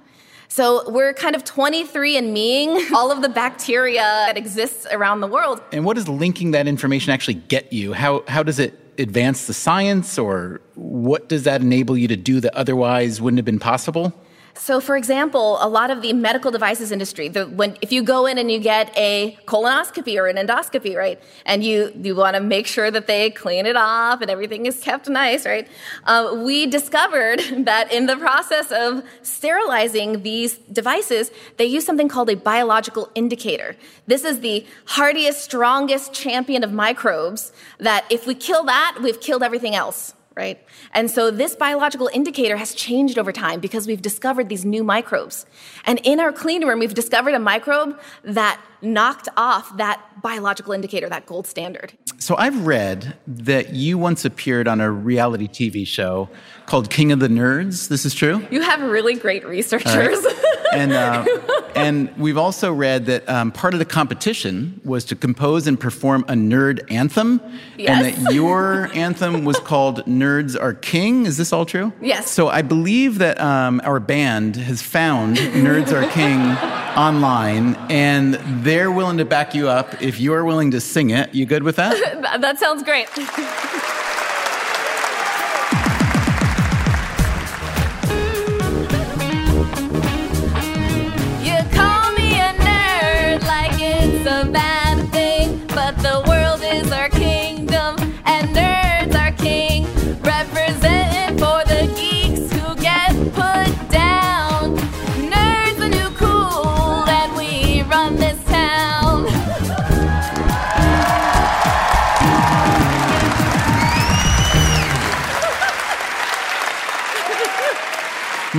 So 0.50 0.90
we're 0.90 1.14
kind 1.14 1.38
of 1.38 1.46
23 1.46 2.18
and 2.18 2.34
meing 2.34 2.86
all 2.94 3.14
of 3.14 3.22
the 3.22 3.30
bacteria 3.30 4.02
that 4.02 4.36
exists 4.36 4.86
around 4.92 5.22
the 5.22 5.28
world. 5.28 5.62
And 5.72 5.86
what 5.86 5.96
does 5.96 6.10
linking 6.10 6.52
that 6.52 6.68
information 6.68 7.14
actually 7.14 7.36
get 7.36 7.72
you? 7.72 7.94
How, 7.94 8.26
how 8.28 8.44
does 8.44 8.60
it 8.60 8.78
advance 8.98 9.48
the 9.48 9.54
science, 9.54 10.20
or 10.20 10.60
what 10.76 11.30
does 11.30 11.44
that 11.44 11.62
enable 11.62 11.98
you 11.98 12.10
to 12.10 12.18
do 12.18 12.42
that 12.42 12.54
otherwise 12.56 13.22
wouldn't 13.22 13.38
have 13.38 13.46
been 13.46 13.58
possible? 13.58 14.14
So, 14.60 14.82
for 14.82 14.98
example, 14.98 15.58
a 15.62 15.70
lot 15.70 15.90
of 15.90 16.02
the 16.02 16.12
medical 16.12 16.52
devices 16.52 16.92
industry, 16.92 17.30
the, 17.30 17.48
when, 17.48 17.78
if 17.82 17.94
you 17.94 18.04
go 18.04 18.26
in 18.26 18.38
and 18.38 18.52
you 18.52 18.60
get 18.60 18.92
a 18.98 19.38
colonoscopy 19.46 20.18
or 20.20 20.28
an 20.28 20.36
endoscopy, 20.36 20.98
right, 20.98 21.20
and 21.46 21.64
you, 21.64 21.94
you 21.96 22.14
want 22.14 22.36
to 22.36 22.42
make 22.42 22.68
sure 22.68 22.92
that 22.92 23.08
they 23.08 23.30
clean 23.30 23.66
it 23.66 23.78
off 23.78 24.20
and 24.22 24.30
everything 24.30 24.66
is 24.66 24.82
kept 24.82 25.08
nice, 25.08 25.46
right, 25.46 25.66
uh, 26.04 26.36
we 26.44 26.66
discovered 26.66 27.40
that 27.66 27.92
in 27.94 28.06
the 28.06 28.18
process 28.18 28.70
of 28.74 29.02
sterilizing 29.22 30.24
these 30.24 30.58
devices, 30.58 31.32
they 31.56 31.66
use 31.66 31.86
something 31.86 32.10
called 32.10 32.30
a 32.30 32.36
biological 32.36 33.10
indicator. 33.16 33.78
This 34.08 34.26
is 34.26 34.42
the 34.42 34.66
hardiest, 34.88 35.42
strongest 35.42 36.12
champion 36.12 36.66
of 36.66 36.74
microbes 36.74 37.54
that 37.78 38.06
if 38.10 38.28
we 38.28 38.36
kill 38.36 38.66
that, 38.66 39.00
we've 39.02 39.22
killed 39.22 39.42
everything 39.42 39.74
else 39.74 40.14
right? 40.36 40.64
And 40.94 41.12
so 41.12 41.32
this 41.32 41.56
biological 41.56 42.10
indicator 42.14 42.58
has 42.58 42.74
changed 42.74 43.18
over 43.18 43.32
time 43.32 43.60
because 43.60 43.88
we've 43.88 44.02
discovered 44.02 44.50
these 44.50 44.64
new 44.64 44.84
microbes. 44.84 45.46
And 45.86 46.00
in 46.04 46.20
our 46.20 46.32
clean 46.32 46.66
room, 46.66 46.80
we've 46.80 46.94
discovered 46.94 47.34
a 47.34 47.40
microbe 47.40 48.00
that 48.24 48.62
knocked 48.82 49.30
off 49.38 49.76
that 49.78 50.02
biological 50.22 50.74
indicator, 50.74 51.08
that 51.10 51.26
gold 51.26 51.48
standard. 51.48 51.94
So 52.18 52.36
I've 52.38 52.66
read 52.66 53.16
that 53.28 53.74
you 53.74 53.98
once 53.98 54.26
appeared 54.26 54.68
on 54.68 54.82
a 54.82 54.92
reality 54.92 55.48
TV 55.48 55.88
show 55.88 56.30
called 56.66 56.90
King 56.90 57.12
of 57.12 57.20
the 57.20 57.30
Nerds. 57.30 57.88
This 57.88 58.06
is 58.06 58.14
true? 58.14 58.46
You 58.52 58.62
have 58.62 58.82
really 58.82 59.16
great 59.16 59.46
researchers. 59.46 60.20
and 60.74 60.92
uh, 60.92 61.26
and 61.76 62.16
we've 62.18 62.38
also 62.38 62.72
read 62.74 63.06
that 63.08 63.28
um, 63.30 63.52
part 63.52 63.74
of 63.74 63.80
the 63.80 63.86
competition 63.86 64.80
was 64.84 65.04
to 65.06 65.16
compose 65.16 65.66
and 65.66 65.80
perform 65.80 66.24
a 66.28 66.34
nerd 66.34 66.80
anthem, 66.92 67.42
Yes. 67.78 67.90
and 68.18 68.26
that 68.28 68.34
your 68.34 68.90
anthem 68.94 69.46
was 69.46 69.58
called 69.60 70.04
"Nerds 70.06 70.62
Are 70.62 70.74
King." 70.74 71.26
Is 71.26 71.38
this 71.38 71.54
all 71.54 71.66
true? 71.66 71.92
Yes. 72.02 72.30
So 72.30 72.50
I 72.50 72.62
believe 72.62 73.18
that 73.20 73.40
um, 73.42 73.82
our 73.84 74.00
band 74.00 74.58
has 74.58 74.82
found 74.82 75.38
"Nerds 75.38 75.92
Are 75.92 76.08
King" 76.12 76.40
online, 76.98 77.76
and 77.90 78.36
they're 78.70 78.92
willing 78.92 79.18
to 79.18 79.26
back 79.26 79.56
you 79.56 79.68
up 79.68 80.00
if 80.00 80.20
you're 80.20 80.46
willing 80.46 80.70
to 80.70 80.80
sing 80.80 81.10
it. 81.10 81.34
You 81.34 81.48
good 81.48 81.64
with 81.64 81.78
that? 81.78 82.22
that, 82.42 82.60
sounds 82.60 82.84
great. 82.84 83.10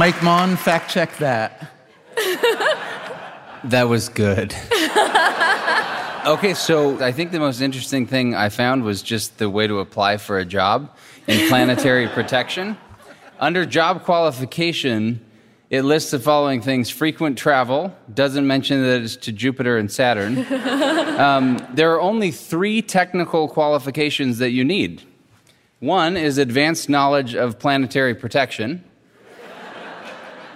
Mike 0.01 0.23
Maughan, 0.23 0.57
fact 0.57 0.91
check 0.91 1.15
that. 1.19 1.71
That 3.65 3.91
was 3.91 4.09
good. 4.09 4.55
okay, 6.27 6.55
so 6.55 6.99
I 7.05 7.13
think 7.13 7.31
the 7.31 7.39
most 7.39 7.61
interesting 7.61 8.07
thing 8.07 8.35
I 8.35 8.49
found 8.49 8.85
was 8.85 9.03
just 9.03 9.37
the 9.37 9.51
way 9.51 9.67
to 9.67 9.81
apply 9.81 10.17
for 10.17 10.39
a 10.39 10.47
job 10.47 10.97
in 11.27 11.47
planetary 11.51 12.09
protection. 12.15 12.79
Under 13.39 13.67
job 13.67 14.05
qualification, 14.05 15.21
it 15.69 15.83
lists 15.83 16.13
the 16.13 16.19
following 16.19 16.63
things 16.63 16.89
frequent 16.89 17.37
travel, 17.37 17.95
doesn't 18.15 18.47
mention 18.47 18.83
that 18.83 19.03
it's 19.03 19.17
to 19.17 19.33
Jupiter 19.33 19.77
and 19.77 19.93
Saturn. 19.93 20.39
Um, 21.21 21.59
there 21.75 21.93
are 21.93 22.01
only 22.01 22.31
three 22.31 22.81
technical 22.81 23.47
qualifications 23.47 24.39
that 24.39 24.53
you 24.53 24.65
need 24.65 25.03
one 25.81 26.17
is 26.17 26.37
advanced 26.37 26.91
knowledge 26.91 27.35
of 27.35 27.59
planetary 27.59 28.15
protection. 28.15 28.85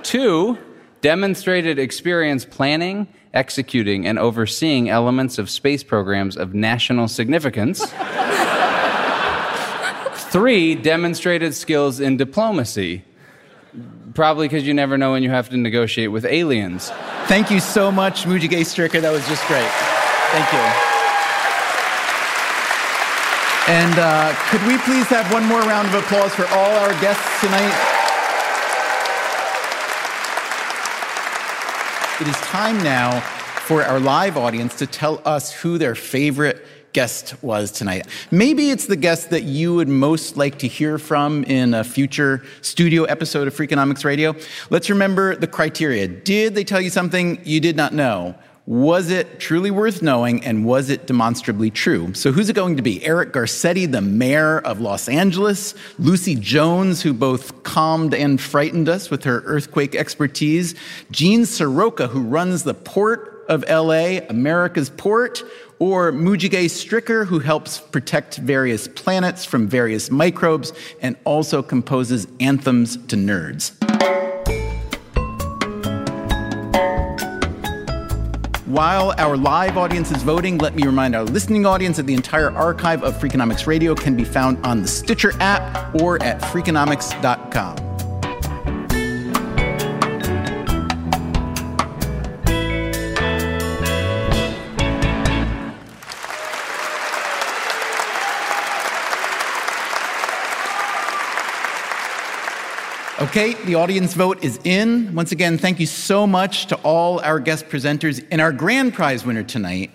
Two, 0.04 0.58
demonstrated 1.00 1.78
experience 1.78 2.44
planning, 2.44 3.08
executing, 3.32 4.06
and 4.06 4.18
overseeing 4.18 4.90
elements 4.90 5.38
of 5.38 5.48
space 5.50 5.82
programs 5.82 6.36
of 6.36 6.54
national 6.54 7.08
significance. 7.08 7.84
Three, 10.30 10.74
demonstrated 10.74 11.54
skills 11.54 12.00
in 12.00 12.18
diplomacy. 12.18 13.02
Probably 14.12 14.46
because 14.46 14.66
you 14.66 14.74
never 14.74 14.98
know 14.98 15.12
when 15.12 15.22
you 15.22 15.30
have 15.30 15.48
to 15.48 15.56
negotiate 15.56 16.12
with 16.12 16.26
aliens. 16.26 16.90
Thank 17.26 17.50
you 17.50 17.58
so 17.58 17.90
much, 17.90 18.24
Moogega 18.24 18.60
Stricker. 18.60 19.00
That 19.00 19.10
was 19.10 19.26
just 19.26 19.44
great. 19.46 19.70
Thank 20.32 20.52
you. 20.52 20.60
And 23.66 23.98
uh, 23.98 24.34
could 24.50 24.62
we 24.66 24.76
please 24.84 25.06
have 25.06 25.32
one 25.32 25.46
more 25.46 25.62
round 25.62 25.88
of 25.88 25.94
applause 25.94 26.34
for 26.34 26.46
all 26.48 26.70
our 26.84 26.92
guests 27.00 27.40
tonight? 27.40 27.93
It 32.20 32.28
is 32.28 32.36
time 32.36 32.80
now 32.84 33.18
for 33.66 33.82
our 33.82 33.98
live 33.98 34.36
audience 34.36 34.76
to 34.76 34.86
tell 34.86 35.20
us 35.24 35.50
who 35.50 35.78
their 35.78 35.96
favorite 35.96 36.64
guest 36.92 37.34
was 37.42 37.72
tonight. 37.72 38.06
Maybe 38.30 38.70
it's 38.70 38.86
the 38.86 38.94
guest 38.94 39.30
that 39.30 39.42
you 39.42 39.74
would 39.74 39.88
most 39.88 40.36
like 40.36 40.60
to 40.60 40.68
hear 40.68 40.96
from 40.98 41.42
in 41.42 41.74
a 41.74 41.82
future 41.82 42.44
studio 42.60 43.02
episode 43.02 43.48
of 43.48 43.56
Freakonomics 43.56 44.04
Radio. 44.04 44.36
Let's 44.70 44.88
remember 44.90 45.34
the 45.34 45.48
criteria. 45.48 46.06
Did 46.06 46.54
they 46.54 46.62
tell 46.62 46.80
you 46.80 46.88
something 46.88 47.40
you 47.42 47.58
did 47.58 47.74
not 47.74 47.92
know? 47.92 48.36
Was 48.66 49.10
it 49.10 49.40
truly 49.40 49.70
worth 49.70 50.00
knowing 50.00 50.42
and 50.42 50.64
was 50.64 50.88
it 50.88 51.06
demonstrably 51.06 51.70
true? 51.70 52.14
So, 52.14 52.32
who's 52.32 52.48
it 52.48 52.56
going 52.56 52.78
to 52.78 52.82
be? 52.82 53.04
Eric 53.04 53.34
Garcetti, 53.34 53.90
the 53.90 54.00
mayor 54.00 54.60
of 54.60 54.80
Los 54.80 55.06
Angeles, 55.06 55.74
Lucy 55.98 56.34
Jones, 56.34 57.02
who 57.02 57.12
both 57.12 57.62
calmed 57.62 58.14
and 58.14 58.40
frightened 58.40 58.88
us 58.88 59.10
with 59.10 59.24
her 59.24 59.42
earthquake 59.44 59.94
expertise, 59.94 60.74
Gene 61.10 61.42
Seroka, 61.42 62.08
who 62.08 62.22
runs 62.22 62.62
the 62.62 62.72
port 62.72 63.44
of 63.50 63.64
LA, 63.68 64.20
America's 64.30 64.88
port, 64.88 65.42
or 65.78 66.10
Moogega 66.10 66.64
Stricker, 66.64 67.26
who 67.26 67.40
helps 67.40 67.78
protect 67.78 68.38
various 68.38 68.88
planets 68.88 69.44
from 69.44 69.68
various 69.68 70.10
microbes 70.10 70.72
and 71.02 71.16
also 71.24 71.62
composes 71.62 72.26
anthems 72.40 72.96
to 73.08 73.16
nerds. 73.16 73.83
While 78.74 79.14
our 79.18 79.36
live 79.36 79.76
audience 79.76 80.10
is 80.10 80.24
voting, 80.24 80.58
let 80.58 80.74
me 80.74 80.82
remind 80.84 81.14
our 81.14 81.22
listening 81.22 81.64
audience 81.64 81.96
that 81.98 82.06
the 82.06 82.14
entire 82.14 82.50
archive 82.50 83.04
of 83.04 83.14
Freakonomics 83.14 83.68
Radio 83.68 83.94
can 83.94 84.16
be 84.16 84.24
found 84.24 84.58
on 84.66 84.82
the 84.82 84.88
Stitcher 84.88 85.32
app 85.38 85.94
or 86.02 86.20
at 86.24 86.40
freakonomics.com. 86.40 87.93
Okay, 103.36 103.54
the 103.64 103.74
audience 103.74 104.14
vote 104.14 104.44
is 104.44 104.60
in. 104.62 105.12
Once 105.12 105.32
again, 105.32 105.58
thank 105.58 105.80
you 105.80 105.86
so 105.86 106.24
much 106.24 106.66
to 106.66 106.76
all 106.84 107.18
our 107.18 107.40
guest 107.40 107.68
presenters 107.68 108.24
and 108.30 108.40
our 108.40 108.52
grand 108.52 108.94
prize 108.94 109.26
winner 109.26 109.42
tonight 109.42 109.90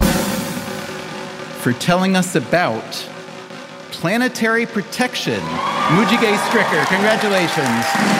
for 1.61 1.71
telling 1.71 2.17
us 2.17 2.35
about 2.35 2.83
planetary 3.91 4.65
protection. 4.65 5.39
Moogega 5.39 6.35
Stricker, 6.49 6.85
congratulations. 6.87 8.18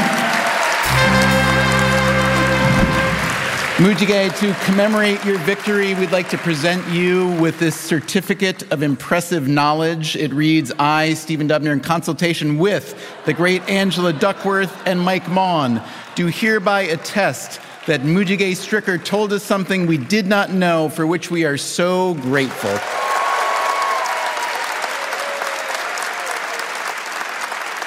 Moogega, 3.79 4.37
to 4.39 4.53
commemorate 4.65 5.23
your 5.23 5.37
victory, 5.39 5.93
we'd 5.95 6.11
like 6.11 6.27
to 6.27 6.37
present 6.37 6.85
you 6.89 7.29
with 7.39 7.59
this 7.59 7.77
certificate 7.77 8.69
of 8.73 8.83
impressive 8.83 9.47
knowledge. 9.47 10.17
It 10.17 10.33
reads 10.33 10.73
I, 10.77 11.13
Stephen 11.13 11.47
Dubner, 11.47 11.71
in 11.71 11.79
consultation 11.79 12.57
with 12.57 12.93
the 13.23 13.31
great 13.31 13.61
Angela 13.69 14.11
Duckworth 14.11 14.85
and 14.85 14.99
Mike 14.99 15.23
Maughan, 15.27 15.81
do 16.15 16.27
hereby 16.27 16.81
attest 16.81 17.61
that 17.87 18.01
Moogega 18.01 18.51
Stricker 18.51 19.01
told 19.01 19.31
us 19.31 19.43
something 19.43 19.87
we 19.87 19.97
did 19.97 20.27
not 20.27 20.51
know, 20.51 20.89
for 20.89 21.07
which 21.07 21.31
we 21.31 21.45
are 21.45 21.55
so 21.55 22.15
grateful. 22.15 22.77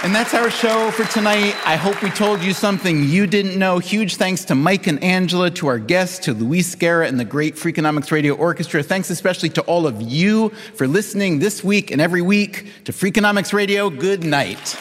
And 0.05 0.13
that's 0.13 0.35
our 0.35 0.51
show 0.51 0.91
for 0.91 1.05
tonight. 1.05 1.55
I 1.65 1.77
hope 1.77 2.03
we 2.03 2.11
told 2.11 2.43
you 2.43 2.53
something 2.53 3.05
you 3.05 3.25
didn't 3.25 3.57
know. 3.57 3.79
Huge 3.79 4.17
thanks 4.17 4.45
to 4.47 4.57
Mike 4.57 4.89
and 4.89 5.01
Angela, 5.01 5.49
to 5.53 5.69
our 5.69 5.79
guests, 5.79 6.19
to 6.25 6.35
Luis 6.35 6.75
Guerra 6.75 7.07
and 7.07 7.21
the 7.21 7.25
great 7.25 7.55
Freakonomics 7.55 8.11
Radio 8.11 8.35
Orchestra. 8.35 8.83
Thanks 8.83 9.11
especially 9.11 9.51
to 9.51 9.61
all 9.63 9.87
of 9.87 10.03
you 10.03 10.49
for 10.75 10.89
listening 10.89 11.39
this 11.39 11.63
week 11.63 11.93
and 11.93 12.01
every 12.01 12.21
week 12.21 12.67
to 12.85 12.91
Freakonomics 12.91 13.53
Radio. 13.53 13.91
Good 13.91 14.25
night. 14.25 14.77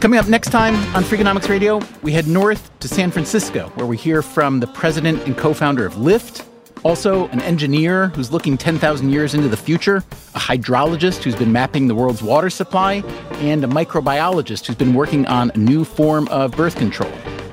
Coming 0.00 0.20
up 0.20 0.28
next 0.28 0.50
time 0.50 0.76
on 0.94 1.02
Freakonomics 1.02 1.48
Radio, 1.48 1.80
we 2.02 2.12
head 2.12 2.28
north 2.28 2.70
to 2.78 2.86
San 2.86 3.10
Francisco, 3.10 3.68
where 3.74 3.86
we 3.86 3.96
hear 3.96 4.22
from 4.22 4.60
the 4.60 4.68
president 4.68 5.26
and 5.26 5.36
co 5.36 5.52
founder 5.52 5.84
of 5.84 5.94
Lyft, 5.94 6.46
also, 6.82 7.28
an 7.28 7.40
engineer 7.40 8.08
who's 8.08 8.32
looking 8.32 8.56
10,000 8.56 9.10
years 9.10 9.34
into 9.34 9.48
the 9.48 9.56
future, 9.56 9.98
a 10.34 10.38
hydrologist 10.38 11.22
who's 11.22 11.36
been 11.36 11.52
mapping 11.52 11.88
the 11.88 11.94
world's 11.94 12.22
water 12.22 12.48
supply, 12.48 13.02
and 13.34 13.64
a 13.64 13.66
microbiologist 13.66 14.66
who's 14.66 14.76
been 14.76 14.94
working 14.94 15.26
on 15.26 15.50
a 15.54 15.58
new 15.58 15.84
form 15.84 16.26
of 16.28 16.52
birth 16.52 16.76
control. 16.76 17.12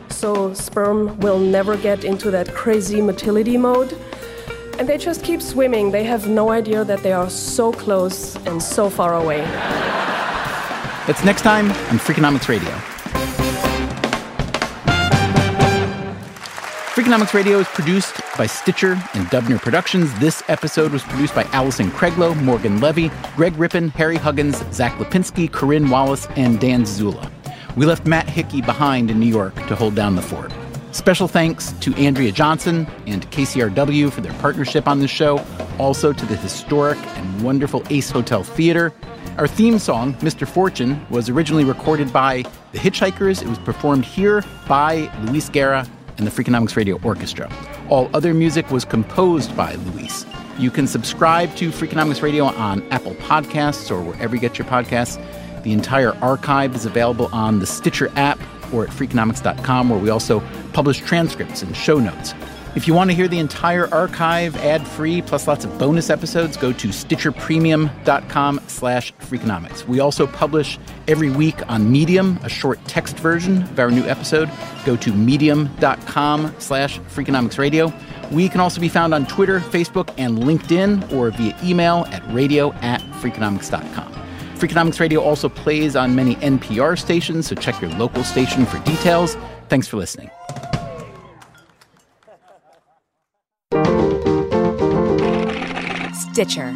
So, 0.09 0.53
sperm 0.53 1.19
will 1.19 1.39
never 1.39 1.75
get 1.75 2.03
into 2.03 2.32
that 2.32 2.53
crazy 2.53 3.01
motility 3.01 3.57
mode. 3.57 3.97
And 4.80 4.88
they 4.88 4.97
just 4.97 5.23
keep 5.23 5.41
swimming. 5.41 5.91
They 5.91 6.03
have 6.05 6.28
no 6.28 6.51
idea 6.51 6.84
that 6.86 7.03
they 7.03 7.11
are 7.11 7.30
so 7.30 7.71
close 7.71 8.36
and 8.45 8.61
so 8.61 8.89
far 8.89 9.15
away. 9.15 9.41
That's 11.05 11.23
next 11.23 11.41
time 11.41 11.71
on 11.71 11.99
Freakonomics 11.99 12.47
Radio. 12.47 12.97
Freakonomics 16.98 17.36
Radio 17.36 17.60
is 17.60 17.68
produced 17.68 18.20
by 18.39 18.48
Stitcher 18.48 18.93
and 19.14 19.28
Dubner 19.28 19.62
Productions. 19.62 20.12
This 20.18 20.41
episode 20.48 20.91
was 20.91 21.04
produced 21.04 21.36
by 21.36 21.43
Allison 21.54 21.91
Craiglow, 21.91 22.36
Morgan 22.41 22.82
Levy, 22.82 23.12
Greg 23.36 23.56
Rippin, 23.56 23.89
Harry 23.89 24.16
Huggins, 24.16 24.58
Zach 24.74 24.93
Lipinski, 24.93 25.52
Corinne 25.52 25.91
Wallace, 25.91 26.26
and 26.38 26.60
Dan 26.60 26.86
Dzula. 26.86 27.32
We 27.76 27.86
left 27.86 28.08
Matt 28.08 28.28
Hickey 28.28 28.64
behind 28.64 29.12
in 29.12 29.20
New 29.20 29.28
York 29.28 29.54
to 29.68 29.76
hold 29.76 29.93
down 29.93 30.16
the 30.16 30.24
fort. 30.24 30.52
Special 30.91 31.28
thanks 31.28 31.72
to 31.82 31.93
Andrea 31.98 32.32
Johnson 32.32 32.88
and 33.06 33.30
KCRW 33.30 34.12
for 34.12 34.22
their 34.22 34.34
partnership 34.39 34.88
on 34.88 35.00
this 35.00 35.12
show, 35.12 35.45
also 35.78 36.12
to 36.12 36.26
the 36.26 36.36
historic 36.38 36.98
and 36.98 37.43
wonderful 37.43 37.84
Ace 37.91 38.10
Hotel 38.10 38.43
Theater. 38.43 38.91
Our 39.38 39.48
theme 39.48 39.78
song, 39.78 40.16
Mr. 40.16 40.48
Fortune, 40.48 41.06
was 41.12 41.30
originally 41.30 41.64
recorded 41.64 42.12
by 42.12 42.41
The 42.72 42.80
Hitchhikers. 42.80 43.43
It 43.43 43.48
was 43.48 43.60
performed 43.60 44.04
here 44.04 44.43
by 44.68 45.12
Luis 45.26 45.48
Guerra 45.48 45.86
and 46.18 46.28
the 46.28 46.32
Freakonomics 46.32 46.76
Radio 46.76 46.99
Orchestra. 47.03 47.51
All 47.89 48.09
other 48.13 48.34
music 48.34 48.70
was 48.72 48.86
composed 48.86 49.55
by 49.55 49.76
Luis. 49.76 50.26
You 50.57 50.72
can 50.72 50.88
subscribe 50.88 51.55
to 51.57 51.70
Freakonomics 51.70 52.22
Radio 52.22 52.45
on 52.45 52.82
Apple 52.91 53.13
Podcasts 53.15 53.91
or 53.91 54.01
wherever 54.01 54.36
you 54.36 54.41
get 54.41 54.57
your 54.57 54.68
podcasts. 54.68 55.22
The 55.63 55.72
entire 55.74 56.15
archive 56.15 56.76
is 56.76 56.86
available 56.86 57.30
on 57.32 57.59
the 57.59 57.68
Stitcher 57.68 58.11
app 58.15 58.39
or 58.74 58.86
at 58.86 58.89
freakonomics.com, 58.89 59.89
where 59.89 59.99
we 59.99 60.09
also 60.09 60.41
publish 60.74 60.99
transcripts 60.99 61.61
and 61.61 61.76
show 61.76 61.99
notes. 61.99 62.34
If 62.78 62.88
you 62.88 62.93
want 62.93 63.09
to 63.09 63.15
hear 63.15 63.28
the 63.28 63.39
entire 63.39 63.91
archive 63.91 64.55
ad-free 64.57 65.23
plus 65.23 65.47
lots 65.47 65.65
of 65.65 65.75
bonus 65.80 66.11
episodes, 66.11 66.55
go 66.57 66.71
to 66.73 66.89
stitcherpremium.com 66.89 68.61
slash 68.67 69.13
freakonomics. 69.15 69.88
We 69.88 69.99
also 69.99 70.28
publish 70.28 70.78
every 71.07 71.32
week 71.32 71.67
on 71.71 71.91
Medium, 71.91 72.38
a 72.43 72.49
short 72.49 72.78
text 72.86 73.17
version 73.17 73.63
of 73.63 73.80
our 73.80 73.89
new 73.89 74.03
episode. 74.03 74.51
Go 74.86 74.95
to 74.95 75.11
medium.com 75.11 76.53
slash 76.59 76.99
freakonomics 76.99 77.57
radio. 77.57 77.91
We 78.32 78.47
can 78.47 78.61
also 78.61 78.80
be 78.80 78.89
found 78.89 79.11
on 79.11 79.25
Twitter, 79.25 79.59
Facebook, 79.59 80.13
and 80.19 80.38
LinkedIn, 80.38 81.11
or 81.11 81.32
via 81.32 81.57
email 81.63 82.05
at 82.11 82.21
radio 82.32 82.73
at 82.73 83.01
freakonomics.com. 83.21 84.13
Freakonomics 84.59 84.99
Radio 84.99 85.19
also 85.23 85.49
plays 85.49 85.95
on 85.95 86.13
many 86.13 86.36
NPR 86.36 86.95
stations, 86.95 87.47
so 87.47 87.55
check 87.55 87.82
your 87.82 87.89
local 87.93 88.23
station 88.23 88.67
for 88.67 88.78
details. 88.84 89.36
Thanks 89.67 89.88
for 89.88 89.97
listening. 89.97 90.30
Stitcher. 96.38 96.71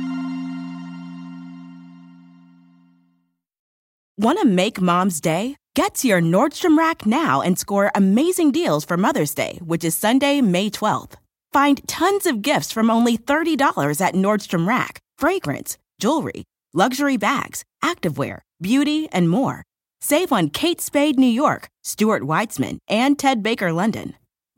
Want 4.18 4.40
to 4.40 4.46
make 4.48 4.82
mom's 4.82 5.22
day? 5.22 5.56
Get 5.76 5.94
to 5.96 6.08
your 6.08 6.20
Nordstrom 6.20 6.80
Rack 6.80 7.06
now 7.06 7.42
and 7.42 7.60
score 7.60 7.92
amazing 7.94 8.54
deals 8.54 8.84
for 8.84 8.98
Mother's 8.98 9.36
Day, 9.36 9.60
which 9.64 9.84
is 9.84 9.96
Sunday, 9.96 10.42
May 10.42 10.72
12th. 10.72 11.14
Find 11.54 11.88
tons 11.88 12.26
of 12.26 12.42
gifts 12.42 12.72
from 12.72 12.90
only 12.90 13.20
$30 13.20 14.02
at 14.02 14.16
Nordstrom 14.16 14.68
Rack 14.68 15.00
fragrance, 15.20 15.78
jewelry, 16.00 16.44
luxury 16.74 17.18
bags, 17.18 17.64
activewear, 17.84 18.40
beauty, 18.60 19.10
and 19.12 19.30
more. 19.30 19.62
Save 20.00 20.32
on 20.32 20.50
Kate 20.50 20.82
Spade 20.82 21.20
New 21.20 21.28
York, 21.44 21.68
Stuart 21.84 22.24
Weitzman, 22.24 22.80
and 22.88 23.20
Ted 23.20 23.44
Baker 23.44 23.72
London. 23.72 24.16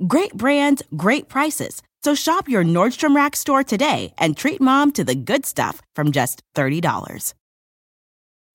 Great 0.07 0.33
brands, 0.35 0.81
great 0.95 1.27
prices. 1.27 1.81
So 2.03 2.13
shop 2.13 2.49
your 2.49 2.65
Nordstrom 2.65 3.15
Rack 3.15 3.33
store 3.33 3.63
today 3.63 4.13
and 4.17 4.35
treat 4.35 4.59
mom 4.59 4.91
to 4.93 5.05
the 5.05 5.15
good 5.15 5.45
stuff 5.45 5.81
from 5.95 6.11
just 6.11 6.43
$30. 6.53 7.33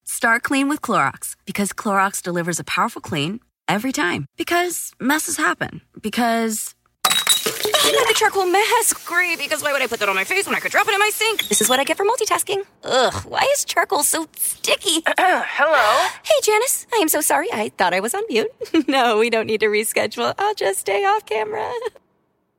Start 0.05 0.43
clean 0.43 0.69
with 0.69 0.83
Clorox 0.83 1.35
because 1.47 1.73
Clorox 1.73 2.23
delivers 2.23 2.61
a 2.61 2.65
powerful 2.65 3.01
clean 3.01 3.41
every 3.67 3.91
time. 3.91 4.27
Because 4.37 4.93
messes 5.01 5.39
happen. 5.39 5.81
Because. 5.99 6.75
I 7.07 7.93
got 7.93 8.07
the 8.07 8.15
charcoal 8.15 8.45
mask. 8.45 9.07
Great, 9.07 9.39
because 9.39 9.63
why 9.63 9.73
would 9.73 9.81
I 9.81 9.87
put 9.87 10.01
that 10.01 10.11
on 10.11 10.15
my 10.15 10.25
face 10.25 10.45
when 10.45 10.55
I 10.55 10.61
could 10.61 10.71
drop 10.71 10.87
it 10.87 10.93
in 10.93 10.99
my 10.99 11.11
sink? 11.11 11.49
This 11.49 11.63
is 11.63 11.71
what 11.71 11.81
I 11.81 11.85
get 11.85 11.97
for 11.97 12.05
multitasking. 12.05 12.67
Ugh, 12.85 13.15
why 13.25 13.49
is 13.55 13.65
charcoal 13.65 14.03
so 14.03 14.27
sticky? 14.37 15.03
Hello? 15.19 16.09
Hey, 16.23 16.35
Janice. 16.43 16.87
I 16.93 16.99
am 16.99 17.09
so 17.09 17.23
sorry. 17.23 17.51
I 17.51 17.71
thought 17.71 17.95
I 17.95 18.01
was 18.01 18.13
on 18.13 18.25
mute. 18.29 18.51
no, 18.89 19.17
we 19.19 19.31
don't 19.31 19.47
need 19.47 19.61
to 19.61 19.69
reschedule. 19.69 20.35
I'll 20.39 20.55
just 20.55 20.81
stay 20.81 21.07
off 21.07 21.25
camera. 21.25 21.73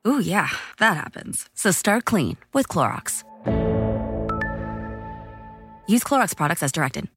Ooh, 0.08 0.20
yeah, 0.20 0.50
that 0.80 0.96
happens. 0.96 1.50
So 1.54 1.72
start 1.72 2.06
clean 2.06 2.38
with 2.54 2.68
Clorox. 2.68 3.24
Use 5.88 6.04
Clorox 6.04 6.36
products 6.36 6.64
as 6.64 6.72
directed. 6.72 7.10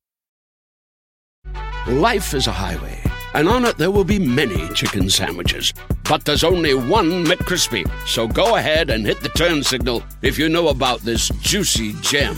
Life 1.86 2.34
is 2.34 2.46
a 2.46 2.52
highway, 2.52 3.00
and 3.34 3.48
on 3.48 3.64
it 3.64 3.76
there 3.76 3.90
will 3.90 4.04
be 4.04 4.18
many 4.18 4.68
chicken 4.72 5.10
sandwiches. 5.10 5.72
But 6.08 6.24
there's 6.24 6.44
only 6.44 6.74
one 6.74 7.24
McCrispy. 7.24 7.88
So 8.06 8.26
go 8.26 8.56
ahead 8.56 8.90
and 8.90 9.06
hit 9.06 9.20
the 9.20 9.28
turn 9.30 9.62
signal 9.62 10.02
if 10.22 10.38
you 10.38 10.48
know 10.48 10.68
about 10.68 11.00
this 11.00 11.28
juicy 11.40 11.92
gem 12.00 12.36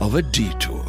of 0.00 0.14
a 0.14 0.22
detour. 0.22 0.81